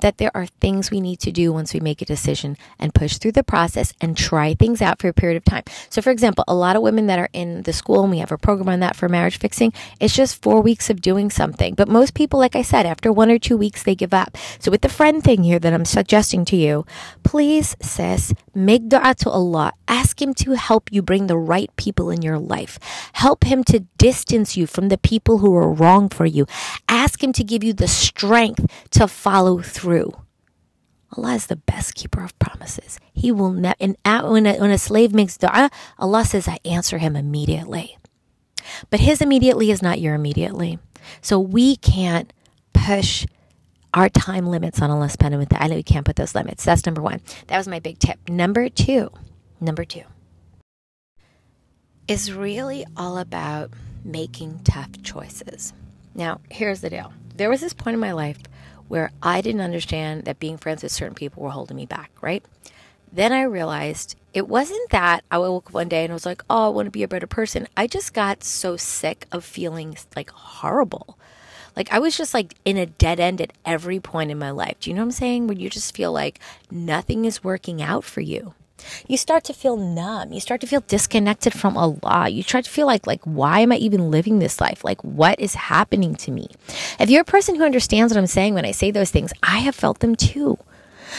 that 0.00 0.18
there 0.18 0.30
are 0.34 0.46
things 0.46 0.90
we 0.90 1.00
need 1.00 1.20
to 1.20 1.32
do 1.32 1.52
once 1.52 1.74
we 1.74 1.80
make 1.80 2.02
a 2.02 2.06
decision 2.06 2.56
and 2.78 2.94
push 2.94 3.18
through 3.18 3.32
the 3.32 3.42
process 3.42 3.92
and 4.00 4.16
try 4.16 4.54
things 4.54 4.82
out 4.82 5.00
for 5.00 5.08
a 5.08 5.12
period 5.12 5.36
of 5.36 5.44
time. 5.44 5.64
So, 5.90 6.02
for 6.02 6.10
example, 6.10 6.44
a 6.48 6.54
lot 6.54 6.76
of 6.76 6.82
women 6.82 7.06
that 7.06 7.18
are 7.18 7.28
in 7.32 7.62
the 7.62 7.72
school, 7.72 8.02
and 8.02 8.10
we 8.10 8.18
have 8.18 8.32
a 8.32 8.38
program 8.38 8.68
on 8.68 8.80
that 8.80 8.96
for 8.96 9.08
marriage 9.08 9.38
fixing, 9.38 9.72
it's 10.00 10.14
just 10.14 10.40
four 10.42 10.60
weeks 10.60 10.90
of 10.90 11.00
doing 11.00 11.30
something. 11.30 11.74
But 11.74 11.88
most 11.88 12.14
people, 12.14 12.38
like 12.38 12.56
I 12.56 12.62
said, 12.62 12.86
after 12.86 13.12
one 13.12 13.30
or 13.30 13.38
two 13.38 13.56
weeks, 13.56 13.82
they 13.82 13.94
give 13.94 14.14
up. 14.14 14.36
So, 14.58 14.70
with 14.70 14.82
the 14.82 14.88
friend 14.88 15.22
thing 15.22 15.42
here 15.42 15.58
that 15.58 15.72
I'm 15.72 15.84
suggesting 15.84 16.44
to 16.46 16.56
you, 16.56 16.86
please, 17.22 17.76
sis, 17.80 18.32
make 18.56 18.88
dua 18.88 19.14
to 19.18 19.30
Allah. 19.30 19.72
Ask 19.86 20.20
Him 20.20 20.34
to 20.34 20.52
help 20.52 20.90
you 20.90 21.02
bring 21.02 21.26
the 21.26 21.36
right 21.36 21.70
people 21.76 22.10
in 22.10 22.22
your 22.22 22.38
life. 22.38 22.78
Help 23.12 23.44
Him 23.44 23.62
to 23.64 23.80
distance 23.98 24.56
you 24.56 24.66
from 24.66 24.88
the 24.88 24.98
people 24.98 25.38
who 25.38 25.54
are 25.54 25.72
wrong 25.72 26.08
for 26.08 26.26
you. 26.26 26.46
Ask 26.88 27.22
Him 27.22 27.32
to 27.34 27.44
give 27.44 27.62
you 27.62 27.72
the 27.72 27.88
strength 27.88 28.66
to 28.90 29.06
follow 29.06 29.60
through. 29.60 30.12
Allah 31.16 31.34
is 31.34 31.46
the 31.46 31.56
best 31.56 31.94
keeper 31.94 32.22
of 32.22 32.38
promises. 32.38 32.98
He 33.12 33.30
will 33.30 33.50
never, 33.50 33.76
and 33.80 33.96
when 34.04 34.46
a, 34.46 34.58
when 34.58 34.70
a 34.70 34.78
slave 34.78 35.14
makes 35.14 35.36
dua, 35.36 35.70
Allah 35.98 36.24
says, 36.24 36.48
I 36.48 36.58
answer 36.64 36.98
him 36.98 37.16
immediately. 37.16 37.96
But 38.90 39.00
his 39.00 39.20
immediately 39.20 39.70
is 39.70 39.82
not 39.82 40.00
your 40.00 40.14
immediately. 40.14 40.78
So 41.20 41.38
we 41.38 41.76
can't 41.76 42.32
push 42.72 43.26
our 43.96 44.10
time 44.10 44.46
limits 44.46 44.80
on 44.80 44.90
Allah 44.90 45.06
subhanahu 45.06 45.50
wa 45.50 45.58
ta'ala. 45.58 45.74
We 45.74 45.82
can't 45.82 46.04
put 46.06 46.16
those 46.16 46.34
limits. 46.34 46.64
That's 46.64 46.86
number 46.86 47.02
one. 47.02 47.20
That 47.48 47.56
was 47.56 47.66
my 47.66 47.80
big 47.80 47.98
tip. 47.98 48.28
Number 48.28 48.68
two, 48.68 49.10
number 49.60 49.84
two 49.84 50.04
is 52.06 52.32
really 52.32 52.86
all 52.96 53.18
about 53.18 53.70
making 54.04 54.60
tough 54.62 55.02
choices. 55.02 55.72
Now, 56.14 56.40
here's 56.50 56.80
the 56.80 56.90
deal. 56.90 57.12
There 57.34 57.50
was 57.50 57.60
this 57.60 57.72
point 57.72 57.94
in 57.94 58.00
my 58.00 58.12
life 58.12 58.38
where 58.88 59.10
I 59.22 59.40
didn't 59.40 59.60
understand 59.60 60.24
that 60.24 60.38
being 60.38 60.56
friends 60.56 60.82
with 60.82 60.92
certain 60.92 61.14
people 61.14 61.42
were 61.42 61.50
holding 61.50 61.76
me 61.76 61.86
back, 61.86 62.12
right? 62.20 62.44
Then 63.12 63.32
I 63.32 63.42
realized 63.42 64.14
it 64.32 64.46
wasn't 64.46 64.90
that 64.90 65.24
I 65.30 65.38
woke 65.38 65.68
up 65.68 65.74
one 65.74 65.88
day 65.88 66.04
and 66.04 66.12
I 66.12 66.14
was 66.14 66.26
like, 66.26 66.42
oh, 66.48 66.66
I 66.66 66.68
want 66.68 66.86
to 66.86 66.90
be 66.90 67.02
a 67.02 67.08
better 67.08 67.26
person. 67.26 67.66
I 67.76 67.86
just 67.86 68.14
got 68.14 68.44
so 68.44 68.76
sick 68.76 69.26
of 69.32 69.44
feeling 69.44 69.96
like 70.14 70.30
horrible. 70.30 71.18
Like 71.76 71.92
I 71.92 71.98
was 71.98 72.16
just 72.16 72.34
like 72.34 72.54
in 72.64 72.76
a 72.76 72.86
dead 72.86 73.20
end 73.20 73.40
at 73.40 73.52
every 73.64 74.00
point 74.00 74.30
in 74.30 74.38
my 74.38 74.50
life. 74.50 74.80
Do 74.80 74.90
you 74.90 74.94
know 74.96 75.02
what 75.02 75.06
I'm 75.06 75.12
saying? 75.12 75.46
When 75.46 75.60
you 75.60 75.70
just 75.70 75.94
feel 75.94 76.12
like 76.12 76.40
nothing 76.70 77.24
is 77.24 77.44
working 77.44 77.82
out 77.82 78.04
for 78.04 78.20
you 78.20 78.54
you 79.06 79.16
start 79.16 79.44
to 79.44 79.52
feel 79.52 79.76
numb. 79.76 80.32
You 80.32 80.40
start 80.40 80.60
to 80.60 80.66
feel 80.66 80.82
disconnected 80.86 81.52
from 81.52 81.76
Allah. 81.76 82.28
You 82.28 82.42
start 82.42 82.64
to 82.64 82.70
feel 82.70 82.86
like, 82.86 83.06
like, 83.06 83.22
why 83.24 83.60
am 83.60 83.72
I 83.72 83.76
even 83.76 84.10
living 84.10 84.38
this 84.38 84.60
life? 84.60 84.84
Like, 84.84 85.02
what 85.02 85.38
is 85.40 85.54
happening 85.54 86.14
to 86.16 86.30
me? 86.30 86.50
If 86.98 87.10
you're 87.10 87.22
a 87.22 87.24
person 87.24 87.54
who 87.54 87.64
understands 87.64 88.12
what 88.12 88.18
I'm 88.18 88.26
saying 88.26 88.54
when 88.54 88.66
I 88.66 88.72
say 88.72 88.90
those 88.90 89.10
things, 89.10 89.32
I 89.42 89.58
have 89.58 89.74
felt 89.74 90.00
them 90.00 90.16
too. 90.16 90.58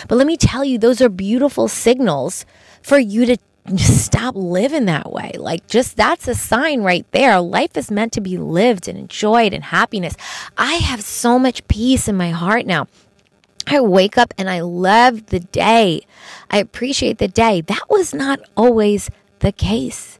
But 0.08 0.18
let 0.18 0.28
me 0.28 0.38
tell 0.38 0.64
you, 0.64 0.78
those 0.78 1.02
are 1.02 1.10
beautiful 1.10 1.68
signals 1.68 2.46
for 2.82 3.00
you 3.00 3.26
to 3.26 3.38
just 3.76 4.06
stop 4.06 4.36
living 4.36 4.86
that 4.86 5.12
way. 5.12 5.34
Like, 5.38 5.68
just 5.68 5.98
that's 5.98 6.28
a 6.28 6.36
sign 6.36 6.82
right 6.82 7.06
there. 7.12 7.40
Life 7.42 7.76
is 7.76 7.92
meant 7.92 8.14
to 8.14 8.22
be 8.22 8.38
lived 8.38 8.88
and 8.88 8.98
enjoyed 8.98 9.54
and 9.54 9.64
happiness. 9.64 10.16
I 10.58 10.76
have 10.76 11.02
so 11.02 11.38
much 11.38 11.68
peace 11.68 12.08
in 12.08 12.16
my 12.16 12.30
heart 12.30 12.66
now. 12.66 12.88
I 13.68 13.82
wake 13.82 14.18
up 14.18 14.34
and 14.38 14.50
I 14.50 14.62
love 14.62 15.26
the 15.26 15.42
day. 15.42 16.02
I 16.50 16.60
appreciate 16.60 17.18
the 17.18 17.28
day. 17.28 17.62
That 17.62 17.84
was 17.90 18.14
not 18.14 18.40
always 18.56 19.10
the 19.40 19.52
case. 19.52 20.20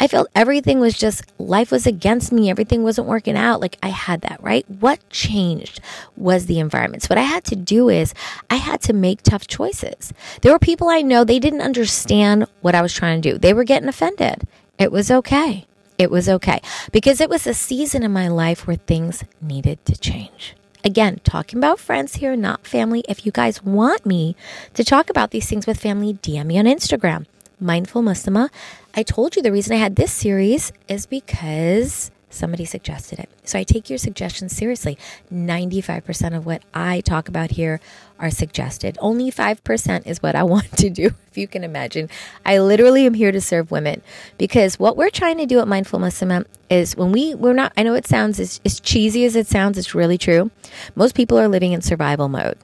I 0.00 0.08
felt 0.08 0.28
everything 0.34 0.80
was 0.80 0.96
just, 0.96 1.22
life 1.38 1.70
was 1.70 1.86
against 1.86 2.32
me. 2.32 2.50
Everything 2.50 2.82
wasn't 2.82 3.06
working 3.06 3.36
out. 3.36 3.60
Like 3.60 3.76
I 3.82 3.88
had 3.88 4.22
that, 4.22 4.42
right? 4.42 4.68
What 4.68 5.08
changed 5.10 5.80
was 6.16 6.46
the 6.46 6.58
environment. 6.58 7.02
So 7.02 7.08
what 7.08 7.18
I 7.18 7.22
had 7.22 7.44
to 7.44 7.56
do 7.56 7.88
is 7.88 8.14
I 8.50 8.56
had 8.56 8.80
to 8.82 8.92
make 8.92 9.22
tough 9.22 9.46
choices. 9.46 10.12
There 10.42 10.52
were 10.52 10.58
people 10.58 10.88
I 10.88 11.02
know, 11.02 11.24
they 11.24 11.38
didn't 11.38 11.62
understand 11.62 12.46
what 12.60 12.74
I 12.74 12.82
was 12.82 12.92
trying 12.92 13.22
to 13.22 13.32
do. 13.32 13.38
They 13.38 13.52
were 13.52 13.64
getting 13.64 13.88
offended. 13.88 14.46
It 14.78 14.90
was 14.90 15.10
okay. 15.10 15.66
It 15.96 16.10
was 16.10 16.28
okay 16.28 16.60
because 16.90 17.20
it 17.20 17.30
was 17.30 17.46
a 17.46 17.54
season 17.54 18.02
in 18.02 18.12
my 18.12 18.26
life 18.26 18.66
where 18.66 18.76
things 18.76 19.22
needed 19.40 19.84
to 19.84 19.96
change. 19.96 20.56
Again, 20.84 21.20
talking 21.24 21.58
about 21.58 21.78
friends 21.78 22.16
here, 22.16 22.36
not 22.36 22.66
family. 22.66 23.04
If 23.08 23.24
you 23.24 23.32
guys 23.32 23.62
want 23.62 24.04
me 24.04 24.36
to 24.74 24.84
talk 24.84 25.08
about 25.08 25.30
these 25.30 25.48
things 25.48 25.66
with 25.66 25.80
family, 25.80 26.14
DM 26.14 26.46
me 26.46 26.58
on 26.58 26.66
Instagram. 26.66 27.26
Mindful 27.60 28.02
Muslima. 28.02 28.50
I 28.94 29.02
told 29.02 29.36
you 29.36 29.42
the 29.42 29.52
reason 29.52 29.74
I 29.74 29.80
had 29.80 29.96
this 29.96 30.12
series 30.12 30.72
is 30.88 31.06
because 31.06 32.10
somebody 32.34 32.64
suggested 32.64 33.18
it. 33.18 33.30
So 33.44 33.58
I 33.58 33.62
take 33.62 33.88
your 33.88 33.98
suggestions 33.98 34.54
seriously. 34.54 34.98
95% 35.32 36.36
of 36.36 36.44
what 36.44 36.62
I 36.74 37.00
talk 37.00 37.28
about 37.28 37.52
here 37.52 37.80
are 38.18 38.30
suggested. 38.30 38.98
Only 39.00 39.30
5% 39.30 40.06
is 40.06 40.22
what 40.22 40.34
I 40.34 40.42
want 40.54 40.76
to 40.78 40.90
do, 40.90 41.10
if 41.30 41.38
you 41.38 41.46
can 41.46 41.64
imagine. 41.64 42.10
I 42.44 42.58
literally 42.58 43.06
am 43.06 43.14
here 43.14 43.32
to 43.32 43.40
serve 43.40 43.70
women 43.70 44.02
because 44.36 44.78
what 44.78 44.96
we're 44.96 45.10
trying 45.10 45.38
to 45.38 45.46
do 45.46 45.60
at 45.60 45.68
Mindful 45.68 46.00
Muslima 46.00 46.44
is 46.68 46.96
when 46.96 47.12
we, 47.12 47.34
we're 47.34 47.54
not, 47.54 47.72
I 47.76 47.82
know 47.82 47.94
it 47.94 48.06
sounds 48.06 48.40
as, 48.40 48.60
as 48.64 48.80
cheesy 48.80 49.24
as 49.24 49.36
it 49.36 49.46
sounds, 49.46 49.78
it's 49.78 49.94
really 49.94 50.18
true. 50.18 50.50
Most 50.94 51.14
people 51.14 51.38
are 51.38 51.48
living 51.48 51.72
in 51.72 51.82
survival 51.82 52.28
mode. 52.28 52.58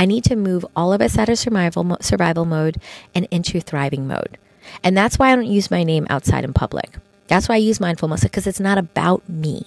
I 0.00 0.06
need 0.06 0.24
to 0.24 0.34
move 0.34 0.64
all 0.74 0.94
of 0.94 1.02
us 1.02 1.18
out 1.18 1.28
of 1.28 1.38
survival, 1.38 1.98
survival 2.00 2.46
mode 2.46 2.78
and 3.14 3.28
into 3.30 3.60
thriving 3.60 4.08
mode. 4.08 4.38
And 4.82 4.96
that's 4.96 5.18
why 5.18 5.30
I 5.30 5.36
don't 5.36 5.44
use 5.46 5.70
my 5.70 5.84
name 5.84 6.06
outside 6.08 6.42
in 6.42 6.54
public. 6.54 6.96
That's 7.28 7.50
why 7.50 7.56
I 7.56 7.58
use 7.58 7.80
mindful 7.80 8.08
Muslim 8.08 8.28
because 8.28 8.46
it's 8.46 8.58
not 8.58 8.78
about 8.78 9.28
me. 9.28 9.66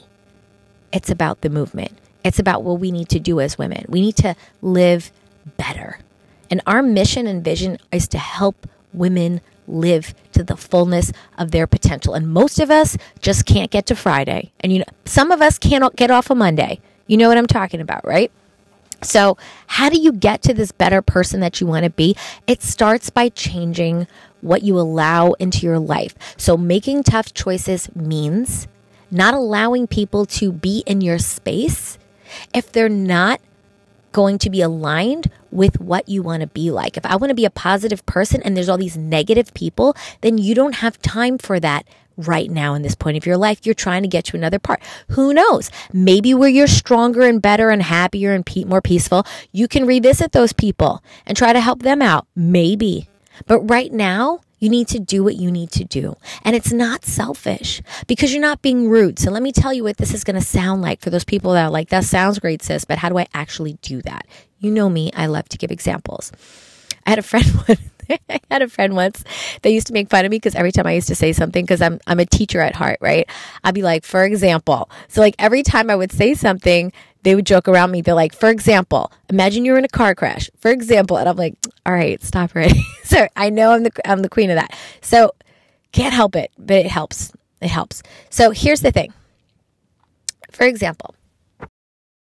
It's 0.91 1.11
about 1.11 1.41
the 1.41 1.51
movement. 1.51 1.91
It's 2.25 2.39
about 2.39 2.63
what 2.63 2.79
we 2.79 2.91
need 2.91 3.09
to 3.09 3.19
do 3.19 3.39
as 3.39 3.59
women. 3.59 3.85
We 3.87 4.01
need 4.01 4.15
to 4.17 4.35
live 4.63 5.11
better. 5.55 5.99
And 6.49 6.61
our 6.65 6.81
mission 6.81 7.27
and 7.27 7.43
vision 7.43 7.77
is 7.91 8.07
to 8.09 8.17
help 8.17 8.67
women 8.91 9.39
live 9.67 10.15
to 10.31 10.43
the 10.43 10.57
fullness 10.57 11.11
of 11.37 11.51
their 11.51 11.67
potential. 11.67 12.15
And 12.15 12.27
most 12.27 12.59
of 12.59 12.71
us 12.71 12.97
just 13.19 13.45
can't 13.45 13.69
get 13.69 13.85
to 13.85 13.95
Friday. 13.95 14.51
And 14.61 14.73
you 14.73 14.79
know, 14.79 14.85
some 15.05 15.31
of 15.31 15.43
us 15.43 15.59
cannot 15.59 15.95
get 15.95 16.09
off 16.09 16.31
a 16.31 16.35
Monday. 16.35 16.79
You 17.05 17.17
know 17.17 17.27
what 17.29 17.37
I'm 17.37 17.47
talking 17.47 17.81
about, 17.81 18.03
right? 18.03 18.31
So, 19.03 19.37
how 19.67 19.89
do 19.89 19.99
you 19.99 20.11
get 20.11 20.41
to 20.43 20.53
this 20.53 20.71
better 20.71 21.01
person 21.01 21.39
that 21.41 21.59
you 21.61 21.67
want 21.67 21.83
to 21.83 21.89
be? 21.89 22.15
It 22.47 22.61
starts 22.61 23.09
by 23.09 23.29
changing 23.29 24.07
what 24.41 24.63
you 24.63 24.79
allow 24.79 25.33
into 25.33 25.65
your 25.65 25.79
life. 25.79 26.15
So, 26.37 26.57
making 26.57 27.03
tough 27.03 27.33
choices 27.33 27.93
means 27.95 28.67
not 29.11 29.33
allowing 29.33 29.87
people 29.87 30.25
to 30.25 30.51
be 30.51 30.83
in 30.85 31.01
your 31.01 31.19
space 31.19 31.97
if 32.53 32.71
they're 32.71 32.89
not 32.89 33.39
going 34.11 34.37
to 34.37 34.49
be 34.49 34.61
aligned 34.61 35.29
with 35.51 35.81
what 35.81 36.07
you 36.07 36.23
want 36.23 36.41
to 36.41 36.47
be 36.47 36.71
like. 36.71 36.97
If 36.97 37.05
I 37.05 37.15
want 37.15 37.29
to 37.29 37.35
be 37.35 37.45
a 37.45 37.49
positive 37.49 38.05
person 38.05 38.41
and 38.43 38.55
there's 38.55 38.69
all 38.69 38.77
these 38.77 38.97
negative 38.97 39.53
people, 39.53 39.95
then 40.21 40.37
you 40.37 40.55
don't 40.55 40.75
have 40.75 41.01
time 41.01 41.37
for 41.37 41.59
that 41.59 41.85
right 42.17 42.49
now 42.49 42.73
in 42.73 42.81
this 42.81 42.95
point 42.95 43.17
of 43.17 43.25
your 43.25 43.37
life. 43.37 43.65
You're 43.65 43.75
trying 43.75 44.03
to 44.03 44.07
get 44.07 44.25
to 44.25 44.37
another 44.37 44.59
part. 44.59 44.81
Who 45.09 45.33
knows? 45.33 45.69
Maybe 45.91 46.33
where 46.33 46.49
you're 46.49 46.67
stronger 46.67 47.21
and 47.21 47.41
better 47.41 47.69
and 47.69 47.81
happier 47.81 48.33
and 48.33 48.45
pe- 48.45 48.65
more 48.65 48.81
peaceful, 48.81 49.25
you 49.51 49.67
can 49.67 49.85
revisit 49.85 50.31
those 50.31 50.53
people 50.53 51.03
and 51.25 51.37
try 51.37 51.53
to 51.53 51.59
help 51.59 51.83
them 51.83 52.01
out. 52.01 52.27
Maybe. 52.35 53.09
But 53.47 53.61
right 53.61 53.91
now, 53.91 54.41
you 54.63 54.69
need 54.69 54.87
to 54.87 54.99
do 54.99 55.25
what 55.25 55.35
you 55.35 55.51
need 55.51 55.71
to 55.71 55.83
do. 55.83 56.15
And 56.43 56.55
it's 56.55 56.71
not 56.71 57.03
selfish 57.03 57.81
because 58.07 58.31
you're 58.31 58.41
not 58.41 58.61
being 58.61 58.89
rude. 58.89 59.19
So 59.19 59.29
let 59.29 59.43
me 59.43 59.51
tell 59.51 59.73
you 59.73 59.83
what 59.83 59.97
this 59.97 60.13
is 60.13 60.23
going 60.23 60.39
to 60.39 60.45
sound 60.45 60.81
like 60.81 61.01
for 61.01 61.09
those 61.09 61.25
people 61.25 61.51
that 61.51 61.65
are 61.65 61.69
like, 61.69 61.89
that 61.89 62.05
sounds 62.05 62.39
great, 62.39 62.61
sis, 62.61 62.85
but 62.85 62.97
how 62.97 63.09
do 63.09 63.17
I 63.17 63.27
actually 63.33 63.73
do 63.81 64.01
that? 64.03 64.25
You 64.59 64.71
know 64.71 64.89
me, 64.89 65.11
I 65.13 65.25
love 65.25 65.49
to 65.49 65.57
give 65.57 65.69
examples. 65.69 66.31
I 67.05 67.09
had 67.09 67.19
a 67.19 67.23
friend 67.23 67.45
I 68.29 68.39
had 68.49 68.61
a 68.61 68.69
friend 68.69 68.95
once 68.95 69.23
that 69.61 69.71
used 69.71 69.87
to 69.87 69.93
make 69.93 70.09
fun 70.09 70.25
of 70.25 70.31
me 70.31 70.37
because 70.37 70.55
every 70.55 70.71
time 70.71 70.87
I 70.87 70.93
used 70.93 71.07
to 71.07 71.15
say 71.15 71.33
something, 71.33 71.63
because 71.63 71.81
I'm 71.81 71.99
I'm 72.07 72.19
a 72.19 72.25
teacher 72.25 72.61
at 72.61 72.75
heart, 72.75 72.97
right? 73.01 73.29
I'd 73.63 73.75
be 73.75 73.81
like, 73.81 74.03
for 74.05 74.23
example. 74.23 74.89
So 75.07 75.21
like 75.21 75.35
every 75.39 75.63
time 75.63 75.89
I 75.89 75.95
would 75.95 76.11
say 76.11 76.33
something, 76.33 76.91
they 77.23 77.35
would 77.35 77.45
joke 77.45 77.67
around 77.67 77.91
me. 77.91 78.01
They're 78.01 78.13
like, 78.13 78.33
for 78.33 78.49
example, 78.49 79.11
imagine 79.29 79.65
you're 79.65 79.77
in 79.77 79.85
a 79.85 79.89
car 79.89 80.13
crash. 80.15 80.49
For 80.57 80.71
example, 80.71 81.17
and 81.17 81.27
I'm 81.27 81.37
like, 81.37 81.55
all 81.85 81.93
right, 81.93 82.21
stop 82.21 82.55
already. 82.55 82.85
so 83.03 83.27
I 83.35 83.49
know 83.49 83.71
I'm 83.71 83.83
the 83.83 83.91
I'm 84.09 84.21
the 84.21 84.29
queen 84.29 84.49
of 84.49 84.55
that. 84.57 84.77
So 85.01 85.33
can't 85.91 86.13
help 86.13 86.35
it, 86.35 86.51
but 86.57 86.77
it 86.77 86.87
helps. 86.87 87.31
It 87.61 87.69
helps. 87.69 88.03
So 88.29 88.51
here's 88.51 88.81
the 88.81 88.91
thing. 88.91 89.13
For 90.51 90.65
example, 90.65 91.15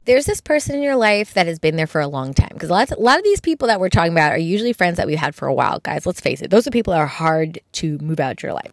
there's 0.10 0.26
this 0.26 0.41
person 0.41 0.74
in 0.74 0.82
your 0.82 0.95
life 0.95 1.36
that 1.36 1.45
has 1.45 1.60
been 1.60 1.76
there 1.76 1.86
for 1.86 2.02
a 2.02 2.08
long 2.08 2.34
time. 2.34 2.50
Because 2.54 2.69
a 2.69 2.74
lot, 2.74 2.91
of, 2.91 2.98
a 2.98 3.02
lot 3.02 3.19
of 3.19 3.24
these 3.24 3.39
people 3.39 3.67
that 3.67 3.80
we're 3.80 3.89
talking 3.89 4.12
about 4.12 4.32
are 4.32 4.39
usually 4.39 4.74
friends 4.74 4.98
that 4.98 5.06
we've 5.06 5.19
had 5.19 5.36
for 5.36 5.48
a 5.48 5.54
while 5.54 5.80
guys. 5.82 6.08
Let's 6.08 6.19
face 6.19 6.41
it 6.41 6.50
those 6.50 6.65
are 6.65 6.72
people 6.72 6.93
that 6.93 7.00
are 7.00 7.06
hard 7.06 7.60
to 7.74 8.00
move 8.00 8.19
out 8.19 8.32
of 8.32 8.41
your 8.41 8.54
life. 8.54 8.72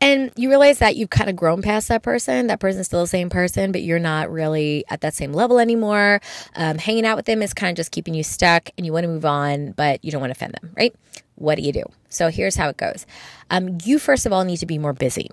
And 0.00 0.30
you 0.36 0.48
realize 0.48 0.78
that 0.78 0.94
you've 0.94 1.10
kind 1.10 1.28
of 1.28 1.34
grown 1.34 1.60
past 1.60 1.88
that 1.88 2.04
person. 2.04 2.46
That 2.46 2.60
person's 2.60 2.86
still 2.86 3.00
the 3.00 3.08
same 3.08 3.30
person 3.30 3.72
but 3.72 3.82
you're 3.82 3.98
not 3.98 4.30
really 4.30 4.84
at 4.88 5.00
that 5.00 5.12
same 5.12 5.32
level 5.32 5.58
anymore. 5.58 6.20
Um, 6.54 6.78
hanging 6.78 7.04
out 7.04 7.16
with 7.16 7.26
them 7.26 7.42
is 7.42 7.52
kind 7.52 7.72
of 7.72 7.76
just 7.76 7.90
keeping 7.90 8.14
you 8.14 8.22
stuck 8.22 8.70
and 8.78 8.86
you 8.86 8.92
want 8.92 9.02
to 9.02 9.08
move 9.08 9.24
on 9.24 9.72
but 9.72 10.04
you 10.04 10.12
don't 10.12 10.20
want 10.20 10.32
to 10.32 10.38
offend 10.38 10.54
them 10.54 10.70
right? 10.76 10.94
What 11.34 11.56
do 11.56 11.62
you 11.62 11.72
do? 11.72 11.82
So 12.10 12.28
here's 12.28 12.54
how 12.54 12.68
it 12.68 12.76
goes. 12.76 13.06
Um, 13.50 13.78
you 13.82 13.98
first 13.98 14.24
of 14.24 14.32
all 14.32 14.44
need 14.44 14.58
to 14.58 14.66
be 14.66 14.78
more 14.78 14.92
busy 14.92 15.30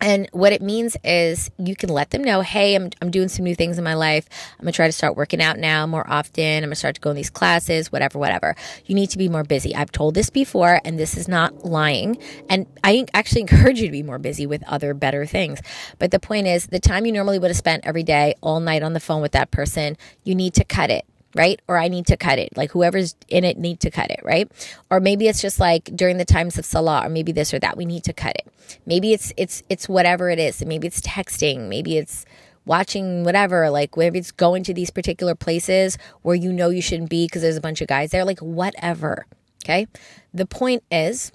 and 0.00 0.28
what 0.32 0.52
it 0.52 0.62
means 0.62 0.96
is 1.04 1.50
you 1.58 1.76
can 1.76 1.88
let 1.88 2.10
them 2.10 2.22
know, 2.22 2.40
hey, 2.40 2.74
I'm, 2.74 2.90
I'm 3.00 3.10
doing 3.10 3.28
some 3.28 3.44
new 3.44 3.54
things 3.54 3.78
in 3.78 3.84
my 3.84 3.94
life. 3.94 4.28
I'm 4.58 4.66
to 4.66 4.72
try 4.72 4.86
to 4.86 4.92
start 4.92 5.16
working 5.16 5.42
out 5.42 5.58
now 5.58 5.86
more 5.86 6.08
often. 6.08 6.62
I'm 6.62 6.70
to 6.70 6.76
start 6.76 6.96
to 6.96 7.00
go 7.00 7.10
in 7.10 7.16
these 7.16 7.30
classes, 7.30 7.92
whatever, 7.92 8.18
whatever. 8.18 8.56
You 8.86 8.94
need 8.94 9.10
to 9.10 9.18
be 9.18 9.28
more 9.28 9.44
busy. 9.44 9.74
I've 9.74 9.92
told 9.92 10.14
this 10.14 10.30
before, 10.30 10.80
and 10.84 10.98
this 10.98 11.16
is 11.16 11.28
not 11.28 11.64
lying. 11.64 12.18
And 12.48 12.66
I 12.82 13.06
actually 13.14 13.40
encourage 13.48 13.80
you 13.80 13.86
to 13.86 13.92
be 13.92 14.02
more 14.02 14.18
busy 14.18 14.46
with 14.46 14.62
other 14.66 14.94
better 14.94 15.26
things. 15.26 15.60
But 15.98 16.10
the 16.10 16.20
point 16.20 16.46
is, 16.46 16.66
the 16.66 16.80
time 16.80 17.06
you 17.06 17.12
normally 17.12 17.38
would 17.38 17.50
have 17.50 17.56
spent 17.56 17.86
every 17.86 18.02
day, 18.02 18.34
all 18.42 18.60
night 18.60 18.82
on 18.82 18.92
the 18.92 19.00
phone 19.00 19.22
with 19.22 19.32
that 19.32 19.50
person, 19.50 19.96
you 20.24 20.34
need 20.34 20.54
to 20.54 20.64
cut 20.64 20.90
it 20.90 21.04
right? 21.34 21.60
Or 21.68 21.76
I 21.78 21.88
need 21.88 22.06
to 22.06 22.16
cut 22.16 22.38
it. 22.38 22.56
Like 22.56 22.72
whoever's 22.72 23.16
in 23.28 23.44
it 23.44 23.58
need 23.58 23.80
to 23.80 23.90
cut 23.90 24.10
it, 24.10 24.20
right? 24.22 24.50
Or 24.90 25.00
maybe 25.00 25.28
it's 25.28 25.42
just 25.42 25.58
like 25.58 25.84
during 25.94 26.18
the 26.18 26.24
times 26.24 26.58
of 26.58 26.64
salah 26.64 27.06
or 27.06 27.08
maybe 27.08 27.32
this 27.32 27.52
or 27.52 27.58
that 27.58 27.76
we 27.76 27.84
need 27.84 28.04
to 28.04 28.12
cut 28.12 28.36
it. 28.36 28.46
Maybe 28.86 29.12
it's 29.12 29.32
it's 29.36 29.62
it's 29.68 29.88
whatever 29.88 30.30
it 30.30 30.38
is. 30.38 30.64
Maybe 30.64 30.86
it's 30.86 31.00
texting, 31.00 31.68
maybe 31.68 31.98
it's 31.98 32.24
watching 32.66 33.24
whatever, 33.24 33.68
like 33.70 33.96
maybe 33.96 34.18
it's 34.18 34.32
going 34.32 34.62
to 34.64 34.74
these 34.74 34.90
particular 34.90 35.34
places 35.34 35.98
where 36.22 36.34
you 36.34 36.52
know 36.52 36.70
you 36.70 36.80
shouldn't 36.80 37.10
be 37.10 37.26
because 37.26 37.42
there's 37.42 37.56
a 37.56 37.60
bunch 37.60 37.80
of 37.80 37.88
guys 37.88 38.10
there, 38.10 38.24
like 38.24 38.40
whatever. 38.40 39.26
Okay? 39.64 39.86
The 40.32 40.46
point 40.46 40.82
is 40.90 41.32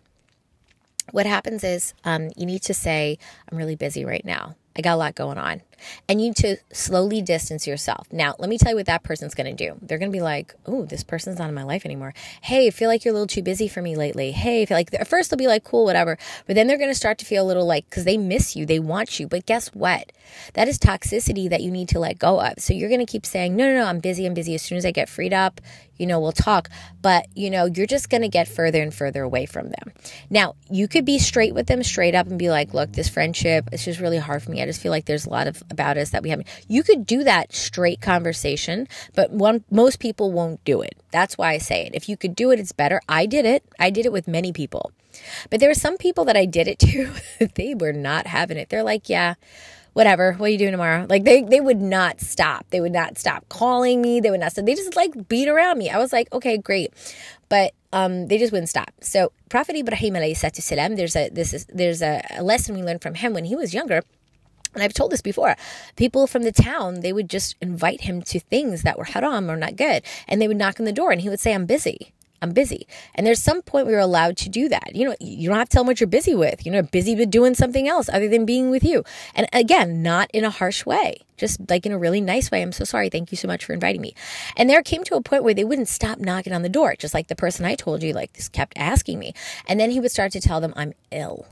what 1.11 1.25
happens 1.25 1.63
is 1.63 1.93
um, 2.03 2.29
you 2.35 2.45
need 2.45 2.61
to 2.63 2.73
say, 2.73 3.17
I'm 3.51 3.57
really 3.57 3.75
busy 3.75 4.05
right 4.05 4.23
now. 4.23 4.55
I 4.75 4.81
got 4.81 4.93
a 4.93 4.97
lot 4.97 5.15
going 5.15 5.37
on 5.37 5.61
and 6.07 6.21
you 6.21 6.29
need 6.29 6.35
to 6.37 6.57
slowly 6.71 7.21
distance 7.21 7.67
yourself. 7.67 8.07
Now, 8.11 8.35
let 8.39 8.49
me 8.49 8.57
tell 8.57 8.71
you 8.71 8.77
what 8.77 8.85
that 8.85 9.03
person's 9.03 9.35
going 9.35 9.55
to 9.55 9.67
do. 9.67 9.77
They're 9.81 9.97
going 9.97 10.11
to 10.11 10.15
be 10.15 10.21
like, 10.21 10.53
"Oh, 10.65 10.85
this 10.85 11.03
person's 11.03 11.39
not 11.39 11.49
in 11.49 11.55
my 11.55 11.63
life 11.63 11.85
anymore. 11.85 12.13
Hey, 12.41 12.67
I 12.67 12.69
feel 12.69 12.89
like 12.89 13.03
you're 13.03 13.11
a 13.11 13.13
little 13.13 13.27
too 13.27 13.43
busy 13.43 13.67
for 13.67 13.81
me 13.81 13.95
lately. 13.95 14.31
Hey, 14.31 14.65
feel 14.65 14.77
like 14.77 14.93
at 14.93 15.07
first 15.07 15.29
they'll 15.29 15.37
be 15.37 15.47
like, 15.47 15.63
cool, 15.63 15.85
whatever, 15.85 16.17
but 16.47 16.55
then 16.55 16.67
they're 16.67 16.77
going 16.77 16.91
to 16.91 16.95
start 16.95 17.17
to 17.19 17.25
feel 17.25 17.43
a 17.43 17.47
little 17.47 17.65
like 17.65 17.89
because 17.89 18.05
they 18.05 18.17
miss 18.17 18.55
you, 18.55 18.65
they 18.65 18.79
want 18.79 19.19
you. 19.19 19.27
But 19.27 19.45
guess 19.45 19.69
what? 19.69 20.11
That 20.53 20.67
is 20.67 20.77
toxicity 20.77 21.49
that 21.49 21.61
you 21.61 21.71
need 21.71 21.89
to 21.89 21.99
let 21.99 22.19
go 22.19 22.39
of. 22.39 22.59
So 22.59 22.73
you're 22.73 22.89
going 22.89 23.05
to 23.05 23.11
keep 23.11 23.25
saying, 23.25 23.55
no, 23.55 23.65
no, 23.65 23.79
no, 23.79 23.85
I'm 23.85 23.99
busy, 23.99 24.25
I'm 24.25 24.33
busy. 24.33 24.55
As 24.55 24.61
soon 24.61 24.77
as 24.77 24.85
I 24.85 24.91
get 24.91 25.09
freed 25.09 25.33
up, 25.33 25.59
you 25.97 26.07
know, 26.07 26.19
we'll 26.19 26.31
talk. 26.31 26.69
But, 27.01 27.27
you 27.35 27.49
know, 27.49 27.65
you're 27.65 27.85
just 27.85 28.09
going 28.09 28.21
to 28.21 28.29
get 28.29 28.47
further 28.47 28.81
and 28.81 28.93
further 28.93 29.21
away 29.21 29.45
from 29.45 29.69
them. 29.69 29.93
Now, 30.29 30.55
you 30.69 30.87
could 30.87 31.05
be 31.05 31.19
straight 31.19 31.53
with 31.53 31.67
them, 31.67 31.83
straight 31.83 32.15
up, 32.15 32.27
and 32.27 32.39
be 32.39 32.49
like, 32.49 32.73
look, 32.73 32.93
this 32.93 33.09
friendship, 33.09 33.69
it's 33.71 33.85
just 33.85 33.99
really 33.99 34.17
hard 34.17 34.41
for 34.41 34.51
me. 34.51 34.61
I 34.61 34.65
just 34.65 34.81
feel 34.81 34.91
like 34.91 35.05
there's 35.05 35.25
a 35.25 35.29
lot 35.29 35.47
of 35.47 35.61
about 35.71 35.97
us 35.97 36.09
that 36.11 36.23
we 36.23 36.29
haven't. 36.29 36.47
You 36.67 36.83
could 36.83 37.05
do 37.05 37.23
that 37.23 37.53
straight 37.53 38.01
conversation, 38.01 38.87
but 39.15 39.31
one, 39.31 39.63
most 39.69 39.99
people 39.99 40.31
won't 40.31 40.63
do 40.65 40.81
it. 40.81 40.95
That's 41.11 41.37
why 41.37 41.51
I 41.51 41.57
say 41.57 41.85
it. 41.85 41.95
If 41.95 42.09
you 42.09 42.17
could 42.17 42.35
do 42.35 42.51
it, 42.51 42.59
it's 42.59 42.71
better. 42.71 43.01
I 43.07 43.25
did 43.25 43.45
it. 43.45 43.63
I 43.79 43.89
did 43.89 44.05
it 44.05 44.11
with 44.11 44.27
many 44.27 44.51
people. 44.51 44.91
But 45.49 45.59
there 45.59 45.69
were 45.69 45.75
some 45.75 45.97
people 45.97 46.25
that 46.25 46.37
I 46.37 46.45
did 46.45 46.67
it 46.67 46.79
to, 47.39 47.49
they 47.55 47.75
were 47.75 47.93
not 47.93 48.27
having 48.27 48.57
it. 48.57 48.69
They're 48.69 48.83
like, 48.83 49.09
yeah, 49.09 49.35
whatever, 49.93 50.33
what 50.33 50.47
are 50.47 50.51
you 50.51 50.57
doing 50.57 50.71
tomorrow? 50.71 51.05
Like 51.09 51.23
they, 51.23 51.41
they 51.41 51.59
would 51.59 51.81
not 51.81 52.21
stop. 52.21 52.65
They 52.69 52.81
would 52.81 52.91
not 52.91 53.17
stop 53.17 53.47
calling 53.49 54.01
me. 54.01 54.19
They 54.19 54.31
would 54.31 54.39
not 54.39 54.51
stop. 54.51 54.65
They 54.65 54.75
just 54.75 54.95
like 54.95 55.27
beat 55.27 55.47
around 55.47 55.77
me. 55.77 55.89
I 55.89 55.97
was 55.97 56.13
like, 56.13 56.31
okay, 56.33 56.57
great. 56.57 56.93
But 57.49 57.73
um, 57.91 58.27
they 58.27 58.37
just 58.37 58.51
wouldn't 58.51 58.69
stop. 58.69 58.91
So 59.01 59.31
Prophet 59.49 59.75
Ibrahim 59.75 60.13
alayhi 60.13 60.37
salam, 60.37 60.95
there's 60.95 61.15
a 61.15 61.29
this 61.29 61.53
is 61.53 61.65
there's 61.65 62.01
a, 62.01 62.23
a 62.37 62.43
lesson 62.43 62.75
we 62.75 62.83
learned 62.83 63.01
from 63.01 63.15
him 63.15 63.33
when 63.33 63.45
he 63.45 63.55
was 63.55 63.73
younger. 63.73 64.03
And 64.73 64.83
I've 64.83 64.93
told 64.93 65.11
this 65.11 65.21
before. 65.21 65.55
People 65.95 66.27
from 66.27 66.43
the 66.43 66.51
town, 66.51 67.01
they 67.01 67.13
would 67.13 67.29
just 67.29 67.55
invite 67.61 68.01
him 68.01 68.21
to 68.23 68.39
things 68.39 68.83
that 68.83 68.97
were 68.97 69.05
haram 69.05 69.49
or 69.49 69.57
not 69.57 69.75
good. 69.75 70.03
And 70.27 70.41
they 70.41 70.47
would 70.47 70.57
knock 70.57 70.79
on 70.79 70.85
the 70.85 70.91
door 70.91 71.11
and 71.11 71.21
he 71.21 71.29
would 71.29 71.39
say, 71.39 71.53
I'm 71.53 71.65
busy. 71.65 72.13
I'm 72.41 72.53
busy. 72.53 72.87
And 73.15 73.27
there's 73.27 73.41
some 73.41 73.61
point 73.61 73.87
we 73.87 73.93
are 73.93 73.99
allowed 73.99 74.37
to 74.37 74.49
do 74.49 74.69
that. 74.69 74.95
You 74.95 75.09
know, 75.09 75.15
you 75.19 75.49
don't 75.49 75.57
have 75.57 75.69
to 75.69 75.73
tell 75.73 75.83
them 75.83 75.87
what 75.87 75.99
you're 75.99 76.07
busy 76.07 76.35
with. 76.35 76.65
You 76.65 76.71
know, 76.71 76.81
busy 76.81 77.15
with 77.15 77.29
doing 77.29 77.53
something 77.53 77.87
else 77.87 78.09
other 78.09 78.29
than 78.29 78.45
being 78.45 78.69
with 78.69 78.83
you. 78.83 79.03
And 79.35 79.47
again, 79.51 80.01
not 80.01 80.31
in 80.33 80.45
a 80.45 80.49
harsh 80.49 80.85
way, 80.85 81.19
just 81.37 81.69
like 81.69 81.85
in 81.85 81.91
a 81.91 81.97
really 81.97 82.21
nice 82.21 82.49
way. 82.49 82.61
I'm 82.61 82.71
so 82.71 82.85
sorry. 82.85 83.09
Thank 83.09 83.31
you 83.31 83.37
so 83.37 83.47
much 83.47 83.65
for 83.65 83.73
inviting 83.73 84.01
me. 84.01 84.15
And 84.55 84.69
there 84.69 84.81
came 84.81 85.03
to 85.05 85.15
a 85.15 85.21
point 85.21 85.43
where 85.43 85.53
they 85.53 85.65
wouldn't 85.65 85.89
stop 85.89 86.19
knocking 86.19 86.53
on 86.53 86.61
the 86.61 86.69
door, 86.69 86.95
just 86.97 87.13
like 87.13 87.27
the 87.27 87.35
person 87.35 87.65
I 87.65 87.75
told 87.75 88.03
you, 88.03 88.13
like 88.13 88.33
this 88.33 88.47
kept 88.47 88.77
asking 88.77 89.19
me. 89.19 89.33
And 89.67 89.79
then 89.79 89.91
he 89.91 89.99
would 89.99 90.11
start 90.11 90.31
to 90.33 90.41
tell 90.41 90.61
them, 90.61 90.73
I'm 90.77 90.93
ill. 91.11 91.45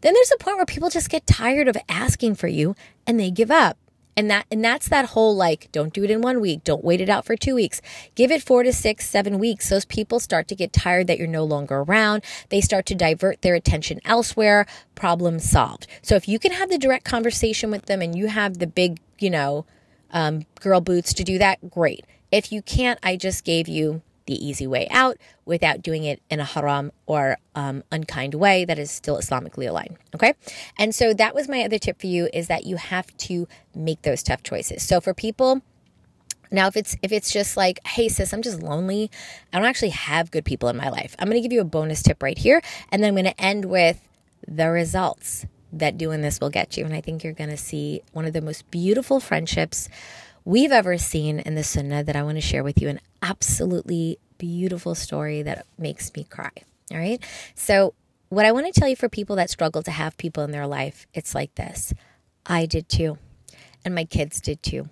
Then 0.00 0.14
there's 0.14 0.32
a 0.32 0.38
point 0.38 0.56
where 0.56 0.66
people 0.66 0.90
just 0.90 1.10
get 1.10 1.26
tired 1.26 1.68
of 1.68 1.76
asking 1.88 2.36
for 2.36 2.48
you 2.48 2.74
and 3.06 3.18
they 3.18 3.30
give 3.30 3.50
up. 3.50 3.78
And 4.16 4.30
that 4.30 4.46
and 4.50 4.64
that's 4.64 4.88
that 4.88 5.06
whole 5.06 5.34
like 5.34 5.70
don't 5.72 5.92
do 5.92 6.04
it 6.04 6.10
in 6.10 6.20
one 6.20 6.40
week, 6.40 6.62
don't 6.62 6.84
wait 6.84 7.00
it 7.00 7.08
out 7.08 7.24
for 7.24 7.36
2 7.36 7.54
weeks. 7.54 7.82
Give 8.14 8.30
it 8.30 8.42
4 8.42 8.62
to 8.62 8.72
6, 8.72 9.08
7 9.08 9.38
weeks. 9.38 9.68
Those 9.68 9.84
people 9.84 10.20
start 10.20 10.46
to 10.48 10.54
get 10.54 10.72
tired 10.72 11.08
that 11.08 11.18
you're 11.18 11.26
no 11.26 11.44
longer 11.44 11.78
around. 11.80 12.22
They 12.48 12.60
start 12.60 12.86
to 12.86 12.94
divert 12.94 13.42
their 13.42 13.56
attention 13.56 14.00
elsewhere. 14.04 14.66
Problem 14.94 15.40
solved. 15.40 15.88
So 16.02 16.14
if 16.14 16.28
you 16.28 16.38
can 16.38 16.52
have 16.52 16.70
the 16.70 16.78
direct 16.78 17.04
conversation 17.04 17.70
with 17.72 17.86
them 17.86 18.00
and 18.00 18.16
you 18.16 18.28
have 18.28 18.58
the 18.58 18.68
big, 18.68 19.00
you 19.18 19.30
know, 19.30 19.66
um, 20.12 20.46
girl 20.60 20.80
boots 20.80 21.12
to 21.14 21.24
do 21.24 21.38
that, 21.38 21.70
great. 21.70 22.06
If 22.30 22.52
you 22.52 22.62
can't, 22.62 23.00
I 23.02 23.16
just 23.16 23.44
gave 23.44 23.66
you 23.66 24.02
the 24.26 24.44
easy 24.44 24.66
way 24.66 24.88
out 24.90 25.18
without 25.44 25.82
doing 25.82 26.04
it 26.04 26.22
in 26.30 26.40
a 26.40 26.44
haram 26.44 26.92
or 27.06 27.36
um, 27.54 27.82
unkind 27.92 28.34
way 28.34 28.64
that 28.64 28.78
is 28.78 28.90
still 28.90 29.18
Islamically 29.18 29.68
aligned. 29.68 29.96
Okay. 30.14 30.34
And 30.78 30.94
so 30.94 31.12
that 31.14 31.34
was 31.34 31.48
my 31.48 31.62
other 31.62 31.78
tip 31.78 32.00
for 32.00 32.06
you 32.06 32.28
is 32.32 32.48
that 32.48 32.64
you 32.64 32.76
have 32.76 33.14
to 33.18 33.46
make 33.74 34.02
those 34.02 34.22
tough 34.22 34.42
choices. 34.42 34.82
So 34.82 35.00
for 35.00 35.14
people, 35.14 35.62
now 36.50 36.66
if 36.68 36.76
it's 36.76 36.96
if 37.02 37.12
it's 37.12 37.32
just 37.32 37.56
like, 37.56 37.80
hey 37.86 38.08
sis, 38.08 38.32
I'm 38.32 38.42
just 38.42 38.62
lonely, 38.62 39.10
I 39.52 39.58
don't 39.58 39.66
actually 39.66 39.90
have 39.90 40.30
good 40.30 40.44
people 40.44 40.68
in 40.68 40.76
my 40.76 40.88
life. 40.88 41.14
I'm 41.18 41.28
gonna 41.28 41.40
give 41.40 41.52
you 41.52 41.60
a 41.60 41.64
bonus 41.64 42.02
tip 42.02 42.22
right 42.22 42.38
here, 42.38 42.62
and 42.90 43.02
then 43.02 43.08
I'm 43.08 43.16
gonna 43.16 43.34
end 43.38 43.66
with 43.66 44.00
the 44.46 44.70
results 44.70 45.46
that 45.72 45.98
doing 45.98 46.20
this 46.20 46.40
will 46.40 46.50
get 46.50 46.76
you. 46.76 46.84
And 46.84 46.94
I 46.94 47.00
think 47.00 47.24
you're 47.24 47.32
gonna 47.32 47.56
see 47.56 48.02
one 48.12 48.24
of 48.24 48.32
the 48.32 48.40
most 48.40 48.70
beautiful 48.70 49.20
friendships 49.20 49.88
we've 50.44 50.72
ever 50.72 50.98
seen 50.98 51.40
in 51.40 51.54
the 51.54 51.64
Sunnah 51.64 52.04
that 52.04 52.16
I 52.16 52.22
want 52.22 52.36
to 52.36 52.42
share 52.42 52.62
with 52.62 52.80
you 52.80 52.88
an 52.88 53.00
absolutely 53.24 54.18
beautiful 54.38 54.94
story 54.94 55.42
that 55.42 55.66
makes 55.78 56.14
me 56.14 56.24
cry. 56.24 56.50
All 56.92 56.98
right. 56.98 57.22
So, 57.54 57.94
what 58.28 58.46
I 58.46 58.52
want 58.52 58.72
to 58.72 58.78
tell 58.78 58.88
you 58.88 58.96
for 58.96 59.08
people 59.08 59.36
that 59.36 59.50
struggle 59.50 59.82
to 59.82 59.90
have 59.90 60.16
people 60.16 60.42
in 60.44 60.50
their 60.50 60.66
life, 60.66 61.06
it's 61.14 61.34
like 61.34 61.54
this 61.54 61.94
I 62.46 62.66
did 62.66 62.88
too, 62.88 63.18
and 63.84 63.94
my 63.94 64.04
kids 64.04 64.40
did 64.40 64.62
too. 64.62 64.88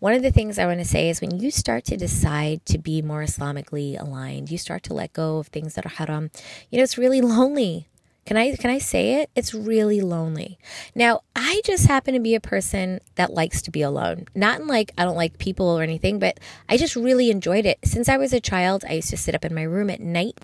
one 0.00 0.14
of 0.14 0.22
the 0.22 0.32
things 0.32 0.58
I 0.58 0.66
want 0.66 0.80
to 0.80 0.84
say 0.84 1.08
is 1.08 1.20
when 1.20 1.38
you 1.38 1.50
start 1.50 1.84
to 1.86 1.96
decide 1.96 2.66
to 2.66 2.78
be 2.78 3.02
more 3.02 3.22
Islamically 3.22 4.00
aligned, 4.00 4.50
you 4.50 4.58
start 4.58 4.82
to 4.84 4.94
let 4.94 5.12
go 5.12 5.38
of 5.38 5.46
things 5.48 5.74
that 5.74 5.86
are 5.86 5.90
haram. 5.90 6.30
You 6.70 6.78
know, 6.78 6.82
it's 6.84 6.98
really 6.98 7.20
lonely. 7.36 7.88
Can 8.30 8.36
I 8.36 8.54
can 8.54 8.70
I 8.70 8.78
say 8.78 9.14
it? 9.14 9.30
It's 9.34 9.52
really 9.52 10.00
lonely. 10.00 10.56
Now, 10.94 11.22
I 11.34 11.62
just 11.64 11.88
happen 11.88 12.14
to 12.14 12.20
be 12.20 12.36
a 12.36 12.40
person 12.40 13.00
that 13.16 13.32
likes 13.32 13.60
to 13.62 13.72
be 13.72 13.82
alone. 13.82 14.26
Not 14.36 14.60
in 14.60 14.68
like 14.68 14.92
I 14.96 15.04
don't 15.04 15.16
like 15.16 15.38
people 15.38 15.66
or 15.66 15.82
anything, 15.82 16.20
but 16.20 16.38
I 16.68 16.76
just 16.76 16.94
really 16.94 17.32
enjoyed 17.32 17.66
it. 17.66 17.80
Since 17.84 18.08
I 18.08 18.18
was 18.18 18.32
a 18.32 18.38
child, 18.38 18.84
I 18.88 18.92
used 18.92 19.10
to 19.10 19.16
sit 19.16 19.34
up 19.34 19.44
in 19.44 19.52
my 19.52 19.64
room 19.64 19.90
at 19.90 19.98
night 19.98 20.38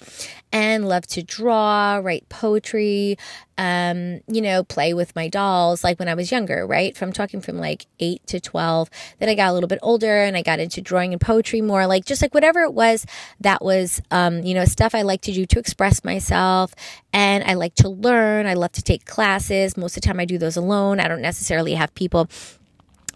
and 0.50 0.88
love 0.88 1.06
to 1.06 1.22
draw, 1.22 2.00
write 2.02 2.28
poetry, 2.28 3.18
um, 3.58 4.20
you 4.26 4.42
know, 4.42 4.64
play 4.64 4.92
with 4.94 5.14
my 5.16 5.28
dolls 5.28 5.82
like 5.82 5.98
when 5.98 6.08
I 6.08 6.14
was 6.14 6.30
younger, 6.30 6.66
right? 6.66 6.96
From 6.96 7.12
talking 7.12 7.40
from 7.40 7.58
like 7.58 7.86
8 8.00 8.26
to 8.26 8.40
12. 8.40 8.90
Then 9.18 9.28
I 9.28 9.34
got 9.34 9.50
a 9.50 9.52
little 9.52 9.68
bit 9.68 9.78
older 9.82 10.22
and 10.22 10.36
I 10.36 10.42
got 10.42 10.60
into 10.60 10.80
drawing 10.80 11.12
and 11.12 11.20
poetry 11.20 11.60
more, 11.60 11.86
like 11.86 12.04
just 12.04 12.22
like 12.22 12.34
whatever 12.34 12.60
it 12.60 12.74
was 12.74 13.06
that 13.40 13.64
was 13.64 14.02
um, 14.10 14.42
you 14.42 14.54
know, 14.54 14.64
stuff 14.64 14.94
I 14.94 15.02
like 15.02 15.22
to 15.22 15.32
do 15.32 15.46
to 15.46 15.58
express 15.58 16.04
myself 16.04 16.74
and 17.12 17.44
I 17.44 17.54
like 17.54 17.74
to 17.76 17.88
learn. 17.88 18.46
I 18.46 18.54
love 18.54 18.72
to 18.72 18.82
take 18.82 19.06
classes. 19.06 19.76
Most 19.76 19.96
of 19.96 20.02
the 20.02 20.06
time 20.06 20.20
I 20.20 20.24
do 20.24 20.38
those 20.38 20.56
alone. 20.56 21.00
I 21.00 21.08
don't 21.08 21.22
necessarily 21.22 21.74
have 21.74 21.94
people 21.94 22.28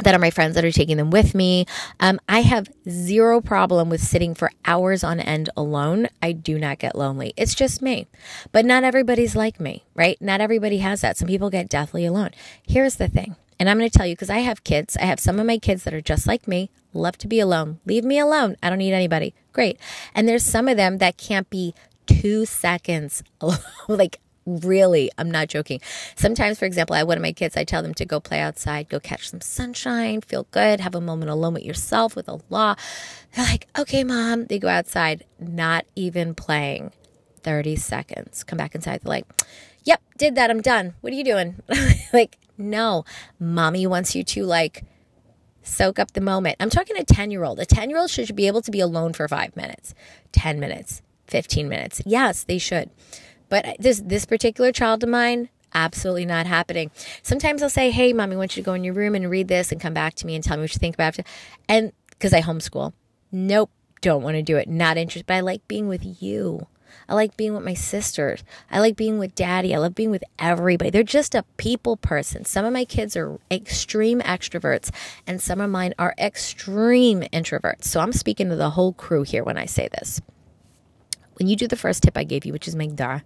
that 0.02 0.14
are 0.14 0.18
my 0.18 0.30
friends 0.30 0.54
that 0.54 0.64
are 0.64 0.72
taking 0.72 0.96
them 0.96 1.10
with 1.10 1.34
me. 1.34 1.66
Um, 1.98 2.20
I 2.28 2.40
have 2.42 2.68
zero 2.88 3.40
problem 3.40 3.90
with 3.90 4.00
sitting 4.00 4.34
for 4.34 4.50
hours 4.64 5.04
on 5.04 5.20
end 5.20 5.50
alone. 5.56 6.08
I 6.22 6.32
do 6.32 6.58
not 6.58 6.78
get 6.78 6.96
lonely. 6.96 7.32
It's 7.36 7.54
just 7.54 7.82
me. 7.82 8.06
But 8.52 8.64
not 8.64 8.84
everybody's 8.84 9.36
like 9.36 9.60
me, 9.60 9.84
right? 9.94 10.20
Not 10.20 10.40
everybody 10.40 10.78
has 10.78 11.00
that. 11.00 11.16
Some 11.16 11.28
people 11.28 11.50
get 11.50 11.68
deathly 11.68 12.04
alone. 12.06 12.30
Here's 12.66 12.96
the 12.96 13.08
thing. 13.08 13.36
And 13.58 13.68
I'm 13.68 13.78
going 13.78 13.90
to 13.90 13.96
tell 13.96 14.06
you 14.06 14.14
because 14.14 14.30
I 14.30 14.38
have 14.38 14.64
kids. 14.64 14.96
I 14.96 15.04
have 15.04 15.20
some 15.20 15.38
of 15.38 15.46
my 15.46 15.58
kids 15.58 15.84
that 15.84 15.92
are 15.92 16.00
just 16.00 16.26
like 16.26 16.48
me, 16.48 16.70
love 16.94 17.18
to 17.18 17.28
be 17.28 17.40
alone. 17.40 17.78
Leave 17.84 18.04
me 18.04 18.18
alone. 18.18 18.56
I 18.62 18.70
don't 18.70 18.78
need 18.78 18.94
anybody. 18.94 19.34
Great. 19.52 19.78
And 20.14 20.26
there's 20.26 20.44
some 20.44 20.66
of 20.66 20.78
them 20.78 20.96
that 20.98 21.18
can't 21.18 21.48
be 21.50 21.74
two 22.06 22.46
seconds 22.46 23.22
like 23.88 24.18
Really, 24.46 25.10
I'm 25.18 25.30
not 25.30 25.48
joking. 25.48 25.80
Sometimes, 26.16 26.58
for 26.58 26.64
example, 26.64 26.96
I 26.96 27.02
one 27.02 27.18
of 27.18 27.22
my 27.22 27.32
kids, 27.32 27.56
I 27.56 27.64
tell 27.64 27.82
them 27.82 27.94
to 27.94 28.04
go 28.04 28.20
play 28.20 28.40
outside, 28.40 28.88
go 28.88 28.98
catch 28.98 29.28
some 29.28 29.40
sunshine, 29.40 30.22
feel 30.22 30.46
good, 30.50 30.80
have 30.80 30.94
a 30.94 31.00
moment 31.00 31.30
alone 31.30 31.54
with 31.54 31.64
yourself, 31.64 32.16
with 32.16 32.28
Allah. 32.28 32.76
They're 33.34 33.44
like, 33.44 33.66
okay, 33.78 34.02
mom. 34.02 34.46
They 34.46 34.58
go 34.58 34.68
outside, 34.68 35.24
not 35.38 35.84
even 35.94 36.34
playing. 36.34 36.92
30 37.42 37.76
seconds. 37.76 38.44
Come 38.44 38.56
back 38.56 38.74
inside. 38.74 39.00
They're 39.02 39.10
like, 39.10 39.26
yep, 39.84 40.02
did 40.18 40.34
that. 40.34 40.50
I'm 40.50 40.60
done. 40.60 40.94
What 41.00 41.12
are 41.12 41.16
you 41.16 41.24
doing? 41.24 41.56
like, 42.12 42.36
no, 42.58 43.04
mommy 43.38 43.86
wants 43.86 44.14
you 44.14 44.22
to 44.24 44.44
like 44.44 44.84
soak 45.62 45.98
up 45.98 46.12
the 46.12 46.20
moment. 46.20 46.56
I'm 46.60 46.70
talking 46.70 46.96
a 46.96 47.04
10 47.04 47.30
year 47.30 47.44
old. 47.44 47.58
A 47.58 47.66
10 47.66 47.90
year 47.90 47.98
old 47.98 48.10
should 48.10 48.34
be 48.36 48.46
able 48.46 48.62
to 48.62 48.70
be 48.70 48.80
alone 48.80 49.12
for 49.12 49.26
five 49.28 49.56
minutes, 49.56 49.94
10 50.32 50.60
minutes, 50.60 51.02
15 51.26 51.68
minutes. 51.68 52.02
Yes, 52.04 52.44
they 52.44 52.58
should. 52.58 52.90
But 53.50 53.76
this 53.78 54.00
this 54.04 54.24
particular 54.24 54.72
child 54.72 55.02
of 55.02 55.10
mine, 55.10 55.50
absolutely 55.74 56.24
not 56.24 56.46
happening. 56.46 56.90
Sometimes 57.22 57.62
I'll 57.62 57.68
say, 57.68 57.90
"Hey, 57.90 58.14
mommy, 58.14 58.36
I 58.36 58.38
want 58.38 58.56
you 58.56 58.62
to 58.62 58.66
go 58.66 58.72
in 58.74 58.84
your 58.84 58.94
room 58.94 59.14
and 59.14 59.28
read 59.28 59.48
this 59.48 59.70
and 59.70 59.80
come 59.80 59.92
back 59.92 60.14
to 60.14 60.26
me 60.26 60.34
and 60.34 60.42
tell 60.42 60.56
me 60.56 60.62
what 60.62 60.72
you 60.72 60.78
think 60.78 60.94
about 60.94 61.18
it." 61.18 61.26
And 61.68 61.92
because 62.08 62.32
I 62.32 62.40
homeschool, 62.40 62.94
nope, 63.30 63.70
don't 64.00 64.22
want 64.22 64.36
to 64.36 64.42
do 64.42 64.56
it. 64.56 64.68
Not 64.68 64.96
interested. 64.96 65.26
But 65.26 65.34
I 65.34 65.40
like 65.40 65.66
being 65.68 65.88
with 65.88 66.22
you. 66.22 66.66
I 67.08 67.14
like 67.14 67.36
being 67.36 67.54
with 67.54 67.64
my 67.64 67.74
sisters. 67.74 68.42
I 68.70 68.80
like 68.80 68.96
being 68.96 69.18
with 69.18 69.34
daddy. 69.34 69.74
I 69.74 69.78
love 69.78 69.94
being 69.94 70.10
with 70.10 70.24
everybody. 70.38 70.90
They're 70.90 71.02
just 71.02 71.34
a 71.34 71.44
people 71.56 71.96
person. 71.96 72.44
Some 72.44 72.64
of 72.64 72.72
my 72.72 72.84
kids 72.84 73.16
are 73.16 73.38
extreme 73.50 74.20
extroverts, 74.20 74.90
and 75.26 75.40
some 75.40 75.60
of 75.60 75.70
mine 75.70 75.94
are 75.98 76.14
extreme 76.18 77.22
introverts. 77.32 77.84
So 77.84 78.00
I'm 78.00 78.12
speaking 78.12 78.48
to 78.48 78.56
the 78.56 78.70
whole 78.70 78.92
crew 78.92 79.22
here 79.22 79.44
when 79.44 79.56
I 79.56 79.66
say 79.66 79.88
this. 79.98 80.20
When 81.34 81.46
you 81.46 81.56
do 81.56 81.68
the 81.68 81.76
first 81.76 82.02
tip 82.02 82.16
I 82.16 82.24
gave 82.24 82.44
you, 82.44 82.52
which 82.52 82.68
is 82.68 82.76
make 82.76 82.96
dua, 82.96 83.22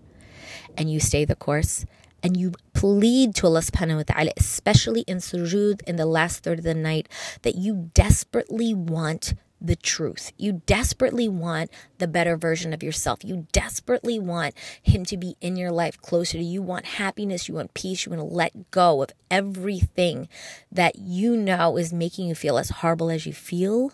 and 0.76 0.90
you 0.90 1.00
stay 1.00 1.24
the 1.24 1.36
course 1.36 1.84
and 2.22 2.36
you 2.36 2.52
plead 2.72 3.34
to 3.36 3.46
Allah 3.46 3.60
subhanahu 3.60 3.96
wa 3.96 4.02
ta'ala, 4.02 4.30
especially 4.38 5.02
in 5.02 5.18
sujood 5.18 5.82
in 5.82 5.96
the 5.96 6.06
last 6.06 6.42
third 6.42 6.58
of 6.58 6.64
the 6.64 6.74
night, 6.74 7.08
that 7.42 7.54
you 7.54 7.90
desperately 7.92 8.72
want 8.72 9.34
the 9.60 9.76
truth. 9.76 10.32
You 10.36 10.62
desperately 10.66 11.28
want 11.28 11.70
the 11.98 12.08
better 12.08 12.36
version 12.36 12.72
of 12.72 12.82
yourself. 12.82 13.24
You 13.24 13.46
desperately 13.52 14.18
want 14.18 14.54
Him 14.82 15.04
to 15.06 15.16
be 15.16 15.36
in 15.40 15.56
your 15.56 15.70
life 15.70 16.00
closer 16.00 16.38
to 16.38 16.44
you. 16.44 16.54
You 16.54 16.62
want 16.62 16.86
happiness. 16.86 17.48
You 17.48 17.54
want 17.54 17.74
peace. 17.74 18.04
You 18.04 18.10
want 18.10 18.28
to 18.28 18.34
let 18.34 18.70
go 18.70 19.02
of 19.02 19.10
everything 19.30 20.28
that 20.72 20.98
you 20.98 21.36
know 21.36 21.76
is 21.76 21.92
making 21.92 22.28
you 22.28 22.34
feel 22.34 22.58
as 22.58 22.70
horrible 22.70 23.10
as 23.10 23.26
you 23.26 23.32
feel. 23.32 23.92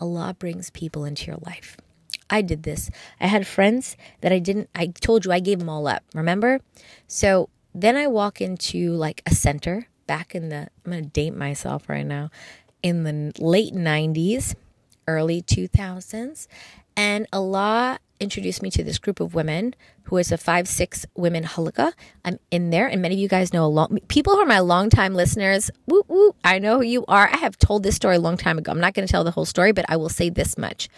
Allah 0.00 0.34
brings 0.38 0.70
people 0.70 1.04
into 1.04 1.26
your 1.26 1.38
life. 1.46 1.76
I 2.32 2.42
did 2.42 2.62
this. 2.62 2.90
I 3.20 3.26
had 3.26 3.46
friends 3.46 3.96
that 4.22 4.32
I 4.32 4.38
didn't, 4.38 4.70
I 4.74 4.86
told 4.86 5.24
you 5.24 5.32
I 5.32 5.38
gave 5.38 5.58
them 5.58 5.68
all 5.68 5.86
up, 5.86 6.02
remember? 6.14 6.60
So 7.06 7.50
then 7.74 7.94
I 7.94 8.06
walk 8.06 8.40
into 8.40 8.92
like 8.92 9.22
a 9.26 9.34
center 9.34 9.86
back 10.06 10.34
in 10.34 10.48
the, 10.48 10.68
I'm 10.84 10.92
going 10.92 11.04
to 11.04 11.10
date 11.10 11.34
myself 11.34 11.88
right 11.88 12.06
now, 12.06 12.30
in 12.82 13.04
the 13.04 13.32
late 13.38 13.74
90s, 13.74 14.54
early 15.06 15.42
2000s. 15.42 16.48
And 16.96 17.26
Allah 17.32 17.98
introduced 18.18 18.62
me 18.62 18.70
to 18.70 18.84
this 18.84 18.98
group 18.98 19.20
of 19.20 19.34
women 19.34 19.74
who 20.04 20.16
is 20.16 20.32
a 20.32 20.38
five, 20.38 20.68
six 20.68 21.04
women 21.14 21.44
halaqa. 21.44 21.92
I'm 22.24 22.38
in 22.50 22.70
there, 22.70 22.86
and 22.86 23.02
many 23.02 23.14
of 23.14 23.20
you 23.20 23.28
guys 23.28 23.52
know 23.52 23.64
a 23.64 23.66
long 23.66 23.98
people 24.08 24.34
who 24.34 24.40
are 24.40 24.46
my 24.46 24.60
longtime 24.60 25.14
listeners. 25.14 25.70
Woo 25.86 26.02
woo! 26.08 26.34
I 26.44 26.58
know 26.58 26.78
who 26.78 26.84
you 26.84 27.04
are. 27.08 27.28
I 27.28 27.38
have 27.38 27.58
told 27.58 27.82
this 27.82 27.96
story 27.96 28.16
a 28.16 28.20
long 28.20 28.36
time 28.36 28.58
ago. 28.58 28.70
I'm 28.70 28.80
not 28.80 28.94
going 28.94 29.06
to 29.06 29.10
tell 29.10 29.24
the 29.24 29.30
whole 29.30 29.44
story, 29.44 29.72
but 29.72 29.84
I 29.88 29.96
will 29.96 30.08
say 30.08 30.28
this 30.28 30.56
much. 30.56 30.88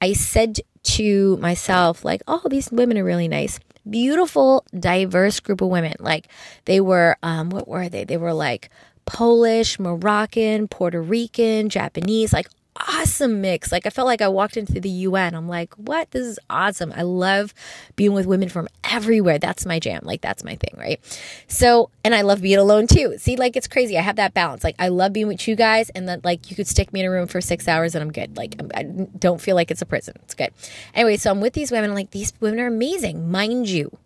I 0.00 0.12
said 0.14 0.60
to 0.82 1.36
myself, 1.38 2.04
like, 2.04 2.22
oh, 2.26 2.42
these 2.48 2.70
women 2.70 2.98
are 2.98 3.04
really 3.04 3.28
nice. 3.28 3.60
Beautiful, 3.88 4.64
diverse 4.78 5.40
group 5.40 5.60
of 5.60 5.68
women. 5.68 5.94
Like, 5.98 6.28
they 6.64 6.80
were, 6.80 7.16
um, 7.22 7.50
what 7.50 7.68
were 7.68 7.88
they? 7.88 8.04
They 8.04 8.16
were 8.16 8.34
like 8.34 8.70
Polish, 9.06 9.78
Moroccan, 9.78 10.68
Puerto 10.68 11.00
Rican, 11.00 11.68
Japanese, 11.68 12.32
like 12.32 12.48
awesome 12.76 13.40
mix. 13.40 13.72
Like 13.72 13.86
I 13.86 13.90
felt 13.90 14.06
like 14.06 14.22
I 14.22 14.28
walked 14.28 14.56
into 14.56 14.80
the 14.80 14.88
UN. 14.88 15.34
I'm 15.34 15.48
like, 15.48 15.74
what? 15.74 16.10
This 16.10 16.26
is 16.26 16.38
awesome. 16.48 16.92
I 16.94 17.02
love 17.02 17.54
being 17.96 18.12
with 18.12 18.26
women 18.26 18.48
from 18.48 18.68
everywhere. 18.84 19.38
That's 19.38 19.66
my 19.66 19.78
jam. 19.78 20.00
Like 20.04 20.20
that's 20.20 20.44
my 20.44 20.56
thing, 20.56 20.74
right? 20.76 21.00
So, 21.48 21.90
and 22.04 22.14
I 22.14 22.22
love 22.22 22.42
being 22.42 22.58
alone 22.58 22.86
too. 22.86 23.16
See, 23.18 23.36
like 23.36 23.56
it's 23.56 23.68
crazy. 23.68 23.98
I 23.98 24.02
have 24.02 24.16
that 24.16 24.34
balance. 24.34 24.64
Like 24.64 24.76
I 24.78 24.88
love 24.88 25.12
being 25.12 25.28
with 25.28 25.46
you 25.46 25.56
guys, 25.56 25.90
and 25.90 26.08
then 26.08 26.20
like 26.24 26.50
you 26.50 26.56
could 26.56 26.66
stick 26.66 26.92
me 26.92 27.00
in 27.00 27.06
a 27.06 27.10
room 27.10 27.26
for 27.26 27.40
six 27.40 27.68
hours 27.68 27.94
and 27.94 28.02
I'm 28.02 28.12
good. 28.12 28.36
Like 28.36 28.56
I'm, 28.58 28.70
I 28.74 28.82
don't 28.82 29.40
feel 29.40 29.56
like 29.56 29.70
it's 29.70 29.82
a 29.82 29.86
prison. 29.86 30.14
It's 30.22 30.34
good. 30.34 30.50
Anyway, 30.94 31.16
so 31.16 31.30
I'm 31.30 31.40
with 31.40 31.54
these 31.54 31.70
women. 31.70 31.90
I'm 31.90 31.96
like, 31.96 32.10
these 32.10 32.32
women 32.40 32.60
are 32.60 32.66
amazing, 32.66 33.30
mind 33.30 33.68
you. 33.68 33.96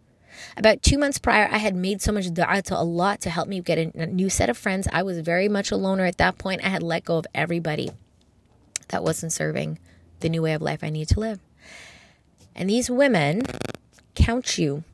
About 0.57 0.83
two 0.83 0.99
months 0.99 1.19
prior, 1.19 1.49
I 1.51 1.59
had 1.59 1.75
made 1.75 2.01
so 2.01 2.13
much 2.13 2.33
dua 2.33 2.63
to 2.63 2.77
Allah 2.77 3.17
to 3.21 3.31
help 3.31 3.49
me 3.49 3.61
get 3.61 3.79
a, 3.79 4.03
a 4.03 4.07
new 4.07 4.29
set 4.29 4.49
of 4.49 4.57
friends. 4.57 4.87
I 4.93 5.03
was 5.03 5.19
very 5.21 5.49
much 5.49 5.71
a 5.71 5.77
loner 5.77 6.05
at 6.05 6.19
that 6.19 6.39
point. 6.39 6.65
I 6.65 6.69
had 6.69 6.83
let 6.83 7.05
go 7.05 7.19
of 7.19 7.27
everybody 7.35 7.91
that 8.95 9.03
wasn't 9.03 9.33
serving 9.33 9.77
the 10.21 10.29
new 10.29 10.41
way 10.41 10.53
of 10.53 10.63
life 10.63 10.85
I 10.85 10.89
need 10.89 11.09
to 11.09 11.19
live. 11.19 11.41
And 12.55 12.71
these 12.71 12.89
women 12.89 13.43
count 14.15 14.57
you 14.57 14.85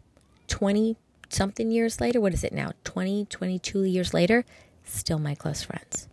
20 0.48 0.96
something 1.28 1.70
years 1.70 2.00
later. 2.00 2.18
What 2.18 2.32
is 2.32 2.42
it 2.42 2.54
now? 2.54 2.70
20, 2.84 3.26
22 3.26 3.84
years 3.84 4.14
later, 4.14 4.46
still 4.84 5.18
my 5.18 5.34
close 5.34 5.62
friends. 5.62 6.08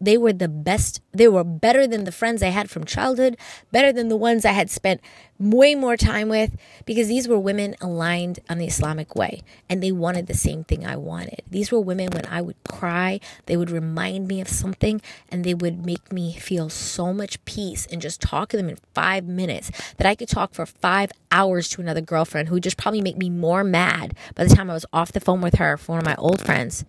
They 0.00 0.16
were 0.16 0.32
the 0.32 0.48
best. 0.48 1.00
They 1.12 1.28
were 1.28 1.44
better 1.44 1.86
than 1.86 2.04
the 2.04 2.12
friends 2.12 2.42
I 2.42 2.48
had 2.48 2.70
from 2.70 2.84
childhood, 2.84 3.36
better 3.72 3.92
than 3.92 4.08
the 4.08 4.16
ones 4.16 4.44
I 4.44 4.52
had 4.52 4.70
spent 4.70 5.00
way 5.38 5.74
more 5.74 5.96
time 5.96 6.28
with, 6.28 6.56
because 6.84 7.08
these 7.08 7.26
were 7.26 7.38
women 7.38 7.74
aligned 7.80 8.38
on 8.48 8.58
the 8.58 8.66
Islamic 8.66 9.16
way 9.16 9.42
and 9.68 9.82
they 9.82 9.90
wanted 9.90 10.26
the 10.26 10.34
same 10.34 10.62
thing 10.62 10.86
I 10.86 10.96
wanted. 10.96 11.42
These 11.50 11.72
were 11.72 11.80
women 11.80 12.10
when 12.12 12.26
I 12.26 12.40
would 12.40 12.62
cry, 12.64 13.18
they 13.46 13.56
would 13.56 13.70
remind 13.70 14.28
me 14.28 14.40
of 14.40 14.48
something 14.48 15.02
and 15.28 15.42
they 15.42 15.54
would 15.54 15.84
make 15.84 16.12
me 16.12 16.34
feel 16.34 16.68
so 16.68 17.12
much 17.12 17.44
peace 17.44 17.86
and 17.90 18.00
just 18.00 18.20
talk 18.20 18.50
to 18.50 18.56
them 18.56 18.68
in 18.68 18.78
five 18.94 19.24
minutes 19.26 19.72
that 19.96 20.06
I 20.06 20.14
could 20.14 20.28
talk 20.28 20.54
for 20.54 20.66
five 20.66 21.10
hours 21.32 21.68
to 21.70 21.80
another 21.80 22.00
girlfriend 22.00 22.48
who 22.48 22.54
would 22.54 22.62
just 22.62 22.76
probably 22.76 23.02
make 23.02 23.16
me 23.16 23.28
more 23.28 23.64
mad 23.64 24.16
by 24.36 24.44
the 24.44 24.54
time 24.54 24.70
I 24.70 24.74
was 24.74 24.86
off 24.92 25.12
the 25.12 25.20
phone 25.20 25.40
with 25.40 25.56
her 25.56 25.76
for 25.76 25.92
one 25.92 26.00
of 26.00 26.06
my 26.06 26.14
old 26.16 26.40
friends 26.40 26.84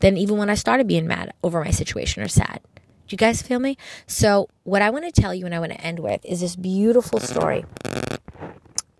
than 0.00 0.16
even 0.16 0.36
when 0.36 0.50
I 0.50 0.54
started 0.54 0.86
being 0.86 1.06
mad 1.06 1.32
over 1.42 1.62
my 1.62 1.70
situation 1.70 2.22
or 2.22 2.28
sad. 2.28 2.60
Do 2.74 3.14
you 3.14 3.18
guys 3.18 3.42
feel 3.42 3.58
me? 3.58 3.76
So, 4.06 4.48
what 4.64 4.82
I 4.82 4.90
want 4.90 5.04
to 5.12 5.20
tell 5.20 5.34
you 5.34 5.44
and 5.46 5.54
I 5.54 5.58
want 5.58 5.72
to 5.72 5.80
end 5.80 5.98
with 5.98 6.24
is 6.24 6.40
this 6.40 6.56
beautiful 6.56 7.18
story. 7.20 7.64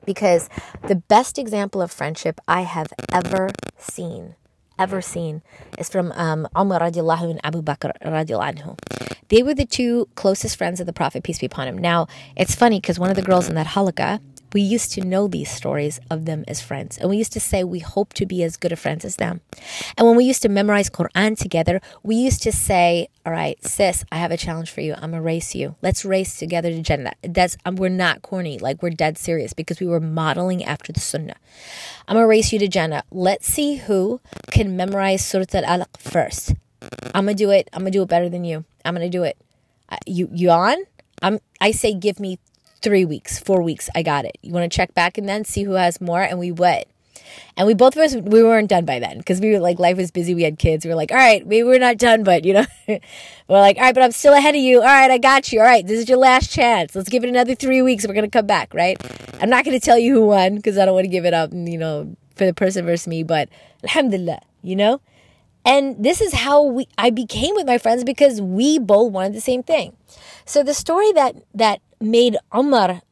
Because 0.05 0.49
the 0.89 0.97
best 0.97 1.39
example 1.39 1.81
of 1.81 1.93
friendship 1.93 2.41
I 2.49 2.63
have 2.63 2.93
ever 3.13 3.51
seen, 3.79 4.35
ever 4.79 5.01
seen, 5.01 5.43
is 5.79 5.89
from 5.89 6.11
um, 6.13 6.49
Umar 6.59 6.81
radiallahu 6.81 7.31
and 7.31 7.41
Abu 7.45 7.63
Bakr 7.63 7.93
radiallahu 8.03 8.55
anhu. 8.55 8.79
They 9.29 9.45
were 9.45 9.55
the 9.55 9.65
two 9.65 10.09
closest 10.17 10.57
friends 10.57 10.81
of 10.81 10.87
the 10.87 10.93
Prophet, 10.93 11.23
peace 11.23 11.39
be 11.39 11.47
upon 11.47 11.69
him. 11.69 11.79
Now, 11.79 12.09
it's 12.37 12.57
funny 12.57 12.81
because 12.81 12.99
one 12.99 13.11
of 13.11 13.17
the 13.17 13.23
girls 13.23 13.49
in 13.49 13.55
that 13.55 13.69
halaqa 13.69 14.19
we 14.53 14.61
used 14.63 14.93
to 14.93 15.01
know 15.03 15.29
these 15.29 15.51
stories 15.51 16.01
of 16.11 16.25
them 16.25 16.45
as 16.49 16.61
friends. 16.61 16.99
And 16.99 17.09
we 17.11 17.17
used 17.17 17.33
to 17.33 17.41
say 17.41 17.65
we 17.65 17.81
hope 17.81 18.13
to 18.15 18.27
be 18.27 18.43
as 18.43 18.57
good 18.57 18.73
of 18.73 18.79
friends 18.79 19.05
as 19.05 19.17
them. 19.17 19.41
And 19.97 20.07
when 20.07 20.17
we 20.17 20.25
used 20.25 20.43
to 20.43 20.49
memorize 20.49 20.91
Quran 20.91 21.39
together, 21.39 21.81
we 22.03 22.17
used 22.17 22.43
to 22.43 22.53
say, 22.53 23.09
All 23.25 23.33
right, 23.33 23.63
sis, 23.65 24.05
I 24.11 24.19
have 24.19 24.31
a 24.31 24.37
challenge 24.37 24.71
for 24.71 24.81
you. 24.81 24.95
I'm 24.97 25.13
to 25.13 25.21
race 25.21 25.55
you. 25.55 25.77
Let's 25.83 26.05
race 26.05 26.39
together 26.39 26.71
to 26.71 26.83
Jannah. 26.83 27.13
That's, 27.23 27.57
um, 27.65 27.77
we're 27.77 27.89
not 27.89 28.23
corny. 28.23 28.59
Like, 28.59 28.83
we're 28.83 28.91
dead 28.91 29.19
serious 29.19 29.53
because 29.53 29.81
we 29.81 29.87
were 29.87 30.01
modeling 30.01 30.65
after 30.65 30.93
the 30.93 31.01
Sunnah. 31.01 31.37
I'm 32.09 32.17
to 32.17 32.27
race 32.27 32.53
you 32.53 32.59
to 32.59 32.69
Jannah. 32.69 33.05
Let's 33.11 33.47
see 33.47 33.77
who 33.77 34.21
can 34.51 34.77
memorize 34.77 35.25
Surah 35.25 35.45
Al 35.55 35.81
Alaq 35.81 35.97
first. 35.99 36.55
I'm 37.15 37.27
to 37.27 37.35
do 37.35 37.51
it. 37.51 37.69
I'm 37.73 37.85
to 37.85 37.91
do 37.91 38.03
it 38.03 38.09
better 38.09 38.29
than 38.29 38.45
you. 38.45 38.65
I'm 38.85 38.95
to 38.97 39.09
do 39.09 39.23
it. 39.23 39.37
Uh, 39.89 39.99
you, 40.07 40.29
you 40.33 40.51
on? 40.51 40.77
I'm, 41.23 41.39
I 41.61 41.73
say, 41.73 41.95
give 41.95 42.19
me 42.19 42.39
three 42.83 43.05
weeks, 43.05 43.39
four 43.39 43.63
weeks. 43.63 43.89
I 43.95 44.03
got 44.03 44.25
it. 44.25 44.39
You 44.43 44.53
want 44.53 44.71
to 44.71 44.75
check 44.75 44.95
back 44.95 45.19
and 45.19 45.29
then 45.29 45.45
see 45.45 45.65
who 45.65 45.73
has 45.73 46.01
more? 46.01 46.23
And 46.23 46.39
we 46.39 46.53
would. 46.53 46.85
And 47.57 47.67
we 47.67 47.75
both 47.75 47.97
of 47.97 48.03
us, 48.03 48.15
we 48.15 48.43
weren't 48.43 48.69
done 48.69 48.85
by 48.85 48.99
then 48.99 49.19
because 49.19 49.41
we 49.41 49.53
were 49.53 49.61
like, 49.61 49.79
life 49.79 49.97
was 49.97 50.11
busy. 50.11 50.35
We 50.35 50.43
had 50.43 50.59
kids. 50.59 50.85
We 50.85 50.91
were 50.91 50.97
like, 50.97 51.13
all 51.13 51.19
right, 51.19 51.47
maybe 51.47 51.63
we're 51.63 51.79
not 51.79 51.99
done, 51.99 52.25
but 52.25 52.45
you 52.45 52.55
know, 52.55 52.67
we're 52.89 53.01
like, 53.49 53.77
all 53.77 53.85
right, 53.85 53.95
but 53.95 54.03
I'm 54.03 54.13
still 54.13 54.35
ahead 54.35 54.55
of 54.55 54.61
you. 54.61 54.79
All 54.81 54.87
right, 54.87 55.11
I 55.11 55.19
got 55.19 55.53
you. 55.53 55.61
All 55.61 55.67
right, 55.67 55.87
this 55.87 56.01
is 56.01 56.09
your 56.09 56.19
last 56.19 56.51
chance. 56.51 56.95
Let's 56.95 57.09
give 57.09 57.25
it 57.25 57.29
another 57.29 57.55
three 57.55 57.83
weeks. 57.83 58.07
We're 58.07 58.15
going 58.15 58.25
to 58.25 58.31
come 58.31 58.47
back, 58.47 58.75
right? 58.75 59.01
I'm 59.41 59.51
not 59.51 59.65
going 59.65 59.79
to 59.79 59.85
tell 59.85 59.99
you 59.99 60.15
who 60.15 60.27
won 60.27 60.57
because 60.57 60.79
I 60.79 60.85
don't 60.85 60.95
want 60.95 61.05
to 61.05 61.11
give 61.11 61.25
it 61.25 61.35
up, 61.35 61.51
you 61.53 61.79
know, 61.79 62.17
for 62.37 62.47
the 62.47 62.55
person 62.55 62.85
versus 62.85 63.07
me, 63.07 63.23
but 63.23 63.49
alhamdulillah, 63.85 64.41
you 64.63 64.77
know? 64.77 65.01
And 65.65 66.03
this 66.03 66.21
is 66.21 66.33
how 66.33 66.63
we 66.63 66.89
I 66.97 67.11
became 67.11 67.55
with 67.55 67.67
my 67.67 67.79
friends 67.79 68.05
because 68.05 68.41
we 68.41 68.79
both 68.79 69.13
wanted 69.13 69.35
the 69.35 69.41
same 69.41 69.63
thing. 69.63 69.97
So 70.45 70.63
the 70.63 70.75
story 70.75 71.13
that 71.13 71.37
that 71.55 71.81
made 72.01 72.37
Umar 72.55 73.03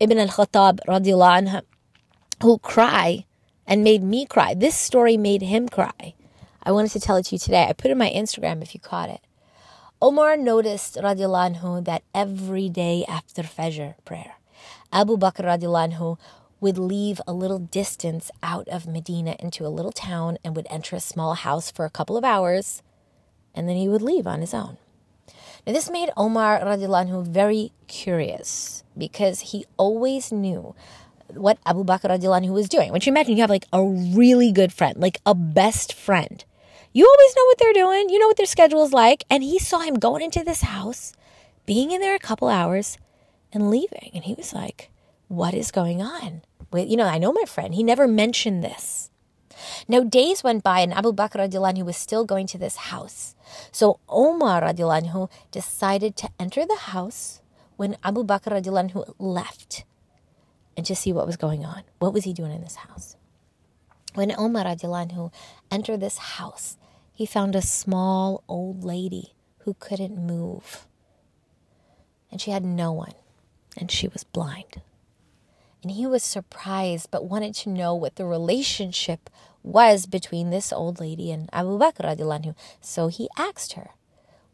ibn 0.00 0.18
al-Khattab 0.18 0.80
radiallahu 0.86 1.38
anha 1.42 1.62
who 2.42 2.58
cry 2.58 3.24
and 3.66 3.82
made 3.82 4.02
me 4.02 4.26
cry. 4.26 4.54
This 4.54 4.76
story 4.76 5.16
made 5.16 5.42
him 5.42 5.68
cry. 5.68 6.14
I 6.62 6.72
wanted 6.72 6.92
to 6.92 7.00
tell 7.00 7.16
it 7.16 7.26
to 7.26 7.34
you 7.34 7.38
today. 7.38 7.66
I 7.68 7.72
put 7.72 7.86
it 7.90 7.92
in 7.92 7.98
my 7.98 8.10
Instagram 8.10 8.62
if 8.62 8.74
you 8.74 8.80
caught 8.80 9.10
it. 9.10 9.20
Omar 10.00 10.36
noticed 10.36 10.96
radiallahu 10.96 11.56
anhu 11.56 11.84
that 11.84 12.02
every 12.14 12.68
day 12.68 13.04
after 13.08 13.42
Fajr 13.42 13.94
prayer, 14.04 14.34
Abu 14.92 15.16
Bakr 15.16 15.44
radiallahu 15.44 15.92
anhu 15.92 16.18
would 16.60 16.78
leave 16.78 17.20
a 17.26 17.32
little 17.32 17.58
distance 17.58 18.30
out 18.42 18.68
of 18.68 18.86
Medina 18.86 19.36
into 19.38 19.66
a 19.66 19.68
little 19.68 19.92
town 19.92 20.38
and 20.44 20.56
would 20.56 20.66
enter 20.68 20.96
a 20.96 21.00
small 21.00 21.34
house 21.34 21.70
for 21.70 21.84
a 21.84 21.90
couple 21.90 22.16
of 22.16 22.24
hours, 22.24 22.82
and 23.54 23.68
then 23.68 23.76
he 23.76 23.88
would 23.88 24.02
leave 24.02 24.26
on 24.26 24.40
his 24.40 24.54
own. 24.54 24.76
Now, 25.66 25.72
this 25.72 25.90
made 25.90 26.10
Omar 26.16 26.60
radiallahu 26.60 27.26
very 27.26 27.72
curious 27.86 28.82
because 28.96 29.52
he 29.52 29.66
always 29.76 30.32
knew 30.32 30.74
what 31.34 31.58
Abu 31.66 31.84
Bakr 31.84 32.08
radiallahu 32.10 32.48
was 32.48 32.68
doing. 32.68 32.90
When 32.90 33.00
you 33.04 33.12
imagine 33.12 33.36
you 33.36 33.42
have 33.42 33.50
like 33.50 33.66
a 33.72 33.84
really 33.84 34.50
good 34.50 34.72
friend, 34.72 34.96
like 34.96 35.20
a 35.26 35.34
best 35.34 35.92
friend, 35.92 36.44
you 36.92 37.04
always 37.04 37.36
know 37.36 37.44
what 37.44 37.58
they're 37.58 37.84
doing, 37.84 38.08
you 38.08 38.18
know 38.18 38.26
what 38.28 38.36
their 38.36 38.46
schedule 38.46 38.82
is 38.84 38.92
like. 38.92 39.24
And 39.28 39.42
he 39.42 39.58
saw 39.58 39.80
him 39.80 39.98
going 39.98 40.22
into 40.22 40.42
this 40.42 40.62
house, 40.62 41.12
being 41.66 41.90
in 41.90 42.00
there 42.00 42.14
a 42.14 42.18
couple 42.18 42.48
hours, 42.48 42.96
and 43.52 43.70
leaving. 43.70 44.10
And 44.14 44.24
he 44.24 44.34
was 44.34 44.52
like, 44.52 44.90
What 45.28 45.54
is 45.54 45.70
going 45.70 46.00
on? 46.00 46.42
With, 46.70 46.88
you 46.88 46.96
know, 46.96 47.06
I 47.06 47.18
know 47.18 47.32
my 47.32 47.44
friend. 47.44 47.74
He 47.74 47.82
never 47.82 48.06
mentioned 48.06 48.62
this. 48.62 49.10
Now, 49.88 50.02
days 50.02 50.44
went 50.44 50.62
by, 50.62 50.80
and 50.80 50.92
Abu 50.92 51.12
Bakr 51.12 51.48
radiallahu 51.48 51.84
was 51.84 51.96
still 51.96 52.24
going 52.24 52.46
to 52.48 52.58
this 52.58 52.76
house. 52.76 53.34
So 53.72 53.98
Omar 54.08 54.62
radiallahu 54.62 55.30
decided 55.50 56.16
to 56.16 56.30
enter 56.38 56.66
the 56.66 56.76
house 56.76 57.40
when 57.76 57.96
Abu 58.04 58.24
Bakr 58.24 58.52
radiallahu 58.52 59.14
left 59.18 59.84
and 60.76 60.86
to 60.86 60.94
see 60.94 61.12
what 61.12 61.26
was 61.26 61.36
going 61.36 61.64
on. 61.64 61.82
What 61.98 62.12
was 62.12 62.24
he 62.24 62.32
doing 62.32 62.52
in 62.52 62.60
this 62.60 62.76
house? 62.76 63.16
When 64.14 64.32
Omar 64.36 64.64
radiallahu 64.64 65.32
entered 65.70 66.00
this 66.00 66.18
house, 66.18 66.76
he 67.12 67.26
found 67.26 67.56
a 67.56 67.62
small 67.62 68.44
old 68.48 68.84
lady 68.84 69.34
who 69.60 69.74
couldn't 69.74 70.16
move. 70.16 70.86
And 72.30 72.40
she 72.40 72.50
had 72.50 72.64
no 72.64 72.92
one, 72.92 73.14
and 73.76 73.90
she 73.90 74.06
was 74.06 74.22
blind. 74.22 74.82
And 75.82 75.92
he 75.92 76.06
was 76.06 76.22
surprised, 76.22 77.10
but 77.10 77.26
wanted 77.26 77.54
to 77.56 77.70
know 77.70 77.94
what 77.94 78.16
the 78.16 78.24
relationship 78.24 79.30
was 79.62 80.06
between 80.06 80.50
this 80.50 80.72
old 80.72 80.98
lady 81.00 81.30
and 81.30 81.48
Abu 81.52 81.78
Bakr 81.78 82.04
radiallahu. 82.04 82.54
So 82.80 83.08
he 83.08 83.28
asked 83.36 83.74
her, 83.74 83.90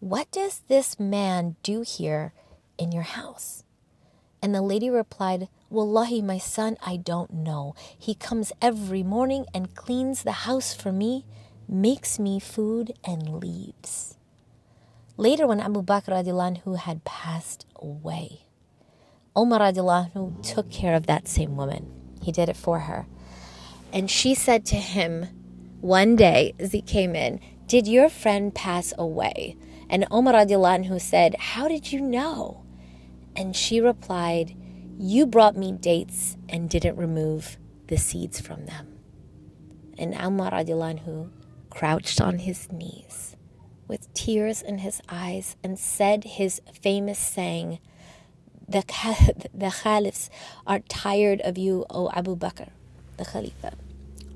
What 0.00 0.30
does 0.30 0.62
this 0.68 1.00
man 1.00 1.56
do 1.62 1.82
here 1.82 2.32
in 2.76 2.92
your 2.92 3.02
house? 3.02 3.64
And 4.42 4.54
the 4.54 4.60
lady 4.60 4.90
replied, 4.90 5.48
Wallahi, 5.70 6.20
my 6.20 6.36
son, 6.36 6.76
I 6.84 6.96
don't 6.98 7.32
know. 7.32 7.74
He 7.98 8.14
comes 8.14 8.52
every 8.60 9.02
morning 9.02 9.46
and 9.54 9.74
cleans 9.74 10.22
the 10.22 10.44
house 10.44 10.74
for 10.74 10.92
me, 10.92 11.24
makes 11.66 12.18
me 12.18 12.38
food, 12.38 12.92
and 13.02 13.40
leaves. 13.40 14.18
Later, 15.16 15.46
when 15.46 15.60
Abu 15.60 15.82
Bakr 15.82 16.12
radiallahu 16.12 16.76
had 16.76 17.04
passed 17.04 17.64
away, 17.76 18.43
Omar 19.36 19.58
radiallahu 19.58 20.42
took 20.42 20.70
care 20.70 20.94
of 20.94 21.06
that 21.06 21.26
same 21.26 21.56
woman. 21.56 21.90
He 22.22 22.30
did 22.30 22.48
it 22.48 22.56
for 22.56 22.80
her. 22.80 23.06
And 23.92 24.08
she 24.10 24.34
said 24.34 24.64
to 24.66 24.76
him 24.76 25.26
one 25.80 26.14
day 26.14 26.54
as 26.58 26.72
he 26.72 26.80
came 26.80 27.16
in, 27.16 27.40
Did 27.66 27.88
your 27.88 28.08
friend 28.08 28.54
pass 28.54 28.94
away? 28.96 29.56
And 29.90 30.06
Omar 30.10 30.34
radiallahu 30.34 31.00
said, 31.00 31.34
How 31.34 31.66
did 31.66 31.92
you 31.92 32.00
know? 32.00 32.64
And 33.34 33.56
she 33.56 33.80
replied, 33.80 34.56
You 34.98 35.26
brought 35.26 35.56
me 35.56 35.72
dates 35.72 36.36
and 36.48 36.70
didn't 36.70 36.96
remove 36.96 37.58
the 37.88 37.96
seeds 37.96 38.40
from 38.40 38.66
them. 38.66 38.98
And 39.98 40.14
Omar 40.14 40.52
radiallahu 40.52 41.30
crouched 41.70 42.20
on 42.20 42.38
his 42.38 42.70
knees 42.70 43.36
with 43.88 44.12
tears 44.14 44.62
in 44.62 44.78
his 44.78 45.02
eyes 45.08 45.56
and 45.62 45.78
said 45.78 46.24
his 46.24 46.62
famous 46.72 47.18
saying, 47.18 47.80
the, 48.68 48.84
the 49.52 49.70
caliphs 49.70 50.30
are 50.66 50.80
tired 50.80 51.40
of 51.42 51.58
you, 51.58 51.84
O 51.90 52.10
Abu 52.12 52.36
Bakr, 52.36 52.70
the 53.16 53.24
Khalifa. 53.24 53.74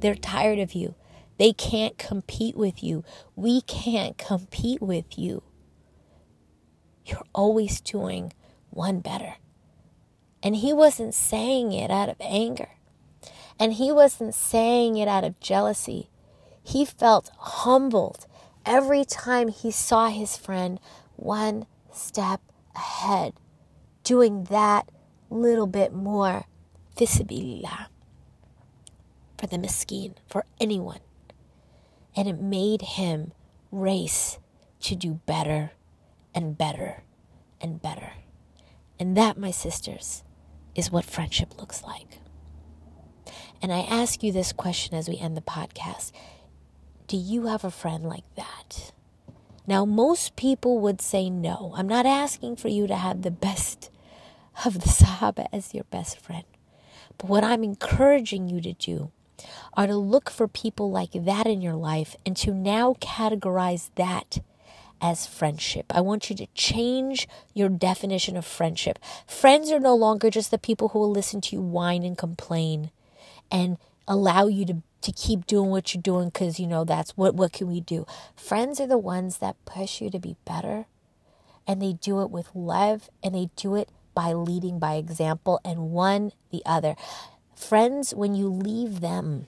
They're 0.01 0.15
tired 0.15 0.59
of 0.59 0.75
you. 0.75 0.95
They 1.39 1.53
can't 1.53 1.97
compete 1.99 2.57
with 2.57 2.83
you. 2.83 3.05
We 3.37 3.61
can't 3.63 4.19
compete 4.19 4.83
with 4.83 5.19
you. 5.19 5.43
You're 7.05 7.25
always 7.35 7.81
doing 7.81 8.33
one 8.71 9.01
better. 9.01 9.37
And 10.43 10.57
he 10.57 10.73
wasn't 10.73 11.15
saying 11.15 11.73
it 11.73 11.91
out 11.91 12.09
of 12.09 12.17
anger. 12.21 12.71
And 13.59 13.75
he 13.75 13.91
wasn't 13.91 14.35
saying 14.35 14.97
it 14.97 15.09
out 15.09 15.25
of 15.25 15.41
jealousy. 15.41 16.11
He 16.63 16.85
felt 16.85 17.31
humbled 17.39 18.27
every 18.67 19.05
time 19.05 19.49
he 19.49 19.71
saw 19.71 20.09
his 20.09 20.37
friend 20.37 20.79
one 21.17 21.67
step 21.93 22.41
ahead 22.77 23.33
doing 24.09 24.45
that 24.45 24.89
little 25.29 25.67
bit 25.67 25.93
more 25.93 26.47
fisabilillah 26.97 27.89
for 29.37 29.47
the 29.47 29.59
miskeen, 29.59 30.15
for 30.27 30.47
anyone. 30.59 31.01
And 32.17 32.27
it 32.27 32.41
made 32.41 32.81
him 32.81 33.33
race 33.71 34.39
to 34.81 34.97
do 34.97 35.21
better 35.27 35.73
and 36.35 36.57
better 36.57 37.03
and 37.61 37.83
better. 37.83 38.13
And 38.99 39.15
that, 39.15 39.37
my 39.37 39.51
sisters, 39.51 40.25
is 40.75 40.91
what 40.91 41.05
friendship 41.05 41.59
looks 41.59 41.83
like. 41.83 42.19
And 43.61 43.71
I 43.71 43.81
ask 43.81 44.23
you 44.23 44.33
this 44.33 44.55
question 44.55 44.97
as 44.97 45.07
we 45.07 45.19
end 45.19 45.37
the 45.37 45.43
podcast 45.43 46.13
Do 47.07 47.19
you 47.19 47.45
have 47.49 47.63
a 47.63 47.71
friend 47.71 48.05
like 48.05 48.25
that? 48.37 48.93
Now, 49.67 49.85
most 49.85 50.35
people 50.35 50.79
would 50.79 51.03
say 51.03 51.29
no. 51.29 51.75
I'm 51.77 51.87
not 51.87 52.07
asking 52.07 52.57
for 52.57 52.69
you 52.69 52.87
to 52.87 52.97
have 52.97 53.21
the 53.21 53.31
best 53.31 53.91
of 54.65 54.75
the 54.81 54.89
Sahaba 54.89 55.47
as 55.53 55.75
your 55.75 55.85
best 55.85 56.19
friend. 56.19 56.45
But 57.17 57.29
what 57.29 57.45
I'm 57.45 57.65
encouraging 57.65 58.49
you 58.49 58.61
to 58.61 58.73
do 58.73 59.11
are 59.75 59.87
to 59.87 59.97
look 59.97 60.31
for 60.31 60.49
people 60.49 60.91
like 60.91 61.13
that 61.13 61.47
in 61.47 61.63
your 61.63 61.75
life 61.75 62.17
and 62.27 62.37
to 62.39 62.53
now 62.53 62.95
categorize 62.95 63.91
that 63.95 64.41
as 65.01 65.27
friendship. 65.27 65.87
I 65.91 66.01
want 66.01 66.29
you 66.29 66.37
to 66.37 66.47
change 66.55 67.29
your 67.55 67.69
definition 67.69 68.37
of 68.37 68.45
friendship. 68.45 68.99
Friends 69.27 69.71
are 69.71 69.81
no 69.81 69.95
longer 69.95 70.31
just 70.31 70.51
the 70.51 70.59
people 70.59 70.89
who 70.89 70.99
will 70.99 71.11
listen 71.11 71.41
to 71.43 71.57
you 71.57 71.63
whine 71.63 72.03
and 72.03 72.19
complain 72.19 72.91
and 73.51 73.79
allow 74.07 74.47
you 74.47 74.65
to 74.67 74.83
to 75.01 75.13
keep 75.13 75.47
doing 75.47 75.71
what 75.71 75.95
you're 75.95 76.03
doing 76.03 76.29
cuz 76.29 76.59
you 76.59 76.67
know 76.67 76.83
that's 76.83 77.17
what 77.17 77.33
what 77.33 77.53
can 77.53 77.69
we 77.69 77.81
do? 77.81 78.05
Friends 78.35 78.81
are 78.81 78.87
the 78.87 78.99
ones 78.99 79.39
that 79.39 79.65
push 79.65 80.01
you 80.01 80.11
to 80.11 80.19
be 80.19 80.35
better 80.45 80.87
and 81.69 81.81
they 81.81 81.93
do 81.93 82.21
it 82.23 82.31
with 82.31 82.49
love 82.53 83.09
and 83.23 83.33
they 83.33 83.49
do 83.55 83.77
it 83.77 83.91
by 84.19 84.33
leading 84.33 84.81
by 84.81 84.95
example 84.95 85.61
and 85.65 85.93
one 85.93 86.33
the 86.51 86.61
other. 86.67 86.97
Friends, 87.55 88.13
when 88.13 88.35
you 88.35 88.49
leave 88.49 88.99
them, 88.99 89.47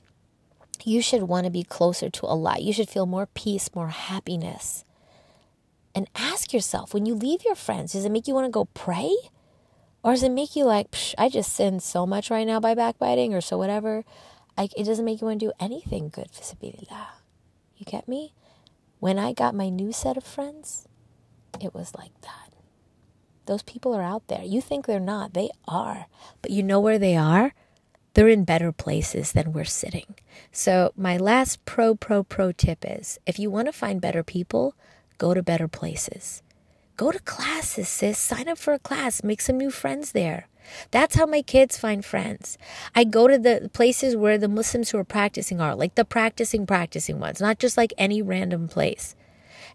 you 0.85 1.03
should 1.03 1.25
want 1.25 1.45
to 1.45 1.51
be 1.51 1.65
closer 1.65 2.09
to 2.09 2.25
Allah. 2.25 2.55
You 2.61 2.73
should 2.73 2.89
feel 2.89 3.05
more 3.05 3.27
peace, 3.27 3.75
more 3.75 3.89
happiness. 3.89 4.85
And 5.93 6.09
ask 6.15 6.53
yourself 6.53 6.95
when 6.95 7.05
you 7.05 7.17
leave 7.17 7.45
your 7.45 7.57
friends, 7.57 7.95
does 7.95 8.05
it 8.05 8.13
make 8.13 8.29
you 8.29 8.35
want 8.35 8.47
to 8.47 8.51
go 8.53 8.67
pray? 8.67 9.13
Or 10.05 10.13
does 10.13 10.23
it 10.23 10.31
make 10.31 10.55
you 10.55 10.67
like, 10.67 10.95
I 11.19 11.29
just 11.29 11.53
sin 11.53 11.81
so 11.81 12.07
much 12.07 12.31
right 12.31 12.47
now 12.47 12.61
by 12.61 12.75
backbiting 12.75 13.35
or 13.35 13.41
so 13.41 13.59
whatever? 13.59 14.05
It 14.57 14.85
doesn't 14.85 15.05
make 15.05 15.21
you 15.21 15.27
want 15.27 15.41
to 15.41 15.47
do 15.47 15.53
anything 15.59 16.11
good, 16.11 16.29
You 16.63 17.85
get 17.87 18.07
me? 18.07 18.35
When 19.01 19.19
I 19.19 19.33
got 19.33 19.53
my 19.53 19.69
new 19.69 19.91
set 19.91 20.17
of 20.17 20.23
friends, 20.23 20.87
it 21.61 21.75
was 21.75 21.93
like 21.97 22.13
that. 22.21 22.50
Those 23.47 23.63
people 23.63 23.95
are 23.95 24.03
out 24.03 24.27
there. 24.29 24.43
You 24.43 24.61
think 24.61 24.87
they're 24.87 25.01
not, 25.01 25.35
they 25.35 25.51
are. 25.67 26.07
But 26.43 26.51
you 26.51 26.63
know 26.63 26.81
where 26.81 26.99
they 26.99 27.17
are? 27.17 27.55
They're 28.15 28.29
in 28.29 28.45
better 28.45 28.73
places 28.73 29.33
than 29.33 29.53
we're 29.53 29.65
sitting. 29.65 30.15
So, 30.51 30.93
my 30.97 31.17
last 31.17 31.65
pro, 31.65 31.95
pro, 31.95 32.23
pro 32.23 32.53
tip 32.53 32.85
is 32.87 33.19
if 33.27 33.39
you 33.39 33.51
want 33.51 33.67
to 33.67 33.73
find 33.73 34.01
better 34.01 34.23
people, 34.23 34.75
go 35.19 35.33
to 35.35 35.43
better 35.43 35.69
places. 35.69 36.43
Go 36.97 37.13
to 37.13 37.19
classes, 37.21 37.89
sis. 37.89 38.19
Sign 38.19 38.49
up 38.49 38.59
for 38.59 38.75
a 38.75 38.79
class. 38.79 39.23
Make 39.23 39.41
some 39.41 39.57
new 39.57 39.71
friends 39.71 40.13
there. 40.13 40.49
That's 40.91 41.17
how 41.17 41.27
my 41.27 41.43
kids 41.43 41.79
find 41.79 42.05
friends. 42.05 42.59
I 42.95 43.05
go 43.05 43.27
to 43.27 43.39
the 43.39 43.71
places 43.73 44.17
where 44.17 44.39
the 44.39 44.49
Muslims 44.49 44.91
who 44.91 44.99
are 44.99 45.05
practicing 45.05 45.61
are, 45.61 45.75
like 45.75 45.95
the 45.95 46.05
practicing, 46.05 46.67
practicing 46.67 47.19
ones, 47.19 47.41
not 47.41 47.59
just 47.59 47.77
like 47.77 47.95
any 47.97 48.23
random 48.23 48.69
place. 48.69 49.15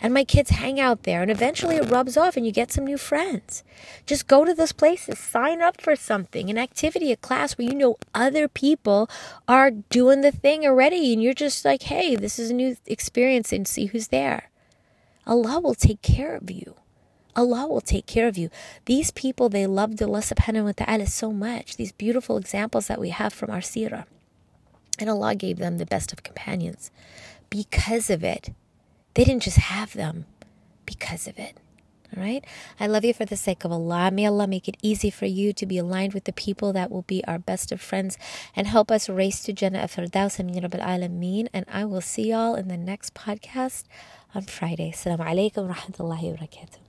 And 0.06 0.14
my 0.14 0.24
kids 0.24 0.52
hang 0.52 0.80
out 0.80 1.02
there, 1.02 1.24
and 1.24 1.32
eventually 1.32 1.78
it 1.78 1.90
rubs 1.90 2.16
off 2.16 2.38
and 2.38 2.46
you 2.46 2.52
get 2.52 2.72
some 2.72 2.86
new 2.86 2.96
friends. 2.96 3.64
Just 4.06 4.28
go 4.28 4.46
to 4.46 4.54
those 4.54 4.72
places, 4.72 5.18
sign 5.18 5.64
up 5.64 5.82
for 5.82 5.96
something, 5.96 6.48
an 6.52 6.60
activity, 6.60 7.12
a 7.12 7.16
class 7.16 7.58
where 7.58 7.68
you 7.68 7.74
know 7.74 7.98
other 8.14 8.48
people 8.48 9.10
are 9.48 9.72
doing 9.72 10.22
the 10.22 10.32
thing 10.32 10.64
already, 10.64 11.12
and 11.12 11.24
you're 11.24 11.34
just 11.34 11.66
like, 11.66 11.82
hey, 11.82 12.16
this 12.16 12.38
is 12.38 12.52
a 12.52 12.54
new 12.54 12.78
experience, 12.86 13.52
and 13.52 13.68
see 13.68 13.88
who's 13.88 14.10
there. 14.10 14.52
Allah 15.26 15.60
will 15.60 15.74
take 15.74 16.04
care 16.04 16.36
of 16.36 16.52
you. 16.52 16.76
Allah 17.36 17.66
will 17.68 17.82
take 17.82 18.06
care 18.06 18.28
of 18.28 18.38
you. 18.38 18.52
These 18.86 19.10
people, 19.10 19.50
they 19.50 19.66
loved 19.66 20.04
Allah 20.04 20.20
subhanahu 20.20 20.66
wa 20.66 20.86
ta'ala 20.86 21.08
so 21.08 21.32
much. 21.32 21.78
These 21.78 21.94
beautiful 21.94 22.38
examples 22.38 22.86
that 22.86 23.00
we 23.00 23.10
have 23.10 23.34
from 23.34 23.50
our 23.50 23.58
seerah. 23.58 24.06
And 25.00 25.10
Allah 25.10 25.34
gave 25.34 25.58
them 25.58 25.80
the 25.80 25.86
best 25.88 26.14
of 26.14 26.22
companions. 26.22 26.92
Because 27.50 28.12
of 28.12 28.24
it, 28.24 28.54
they 29.16 29.24
didn't 29.24 29.44
just 29.44 29.58
have 29.58 29.94
them, 29.94 30.26
because 30.86 31.28
of 31.28 31.40
it. 31.40 31.58
All 32.16 32.24
right? 32.24 32.46
I 32.80 32.88
love 32.88 33.04
you 33.04 33.14
for 33.14 33.26
the 33.26 33.36
sake 33.36 33.66
of 33.66 33.72
Allah. 33.72 34.12
May 34.12 34.26
Allah 34.26 34.48
make 34.48 34.68
it 34.68 34.78
easy 34.82 35.10
for 35.10 35.26
you 35.26 35.54
to 35.54 35.66
be 35.66 35.78
aligned 35.78 36.14
with 36.14 36.26
the 36.26 36.34
people 36.34 36.72
that 36.74 36.92
will 36.92 37.02
be 37.02 37.26
our 37.26 37.40
best 37.40 37.72
of 37.72 37.82
friends 37.82 38.18
and 38.56 38.68
help 38.68 38.92
us 38.92 39.10
race 39.10 39.42
to 39.44 39.54
Jannah 39.54 39.80
Firdaus. 39.88 40.40
Alameen. 40.40 41.48
And 41.54 41.66
I 41.68 41.86
will 41.86 42.02
see 42.02 42.30
y'all 42.30 42.56
in 42.56 42.68
the 42.68 42.78
next 42.78 43.14
podcast 43.14 43.84
on 44.34 44.44
Friday. 44.44 44.92
Assalamu 44.92 45.26
alaikum 45.26 45.68
wa 45.68 45.74
rahmatullahi 45.74 46.32
wa 46.32 46.38
barakatuh. 46.38 46.85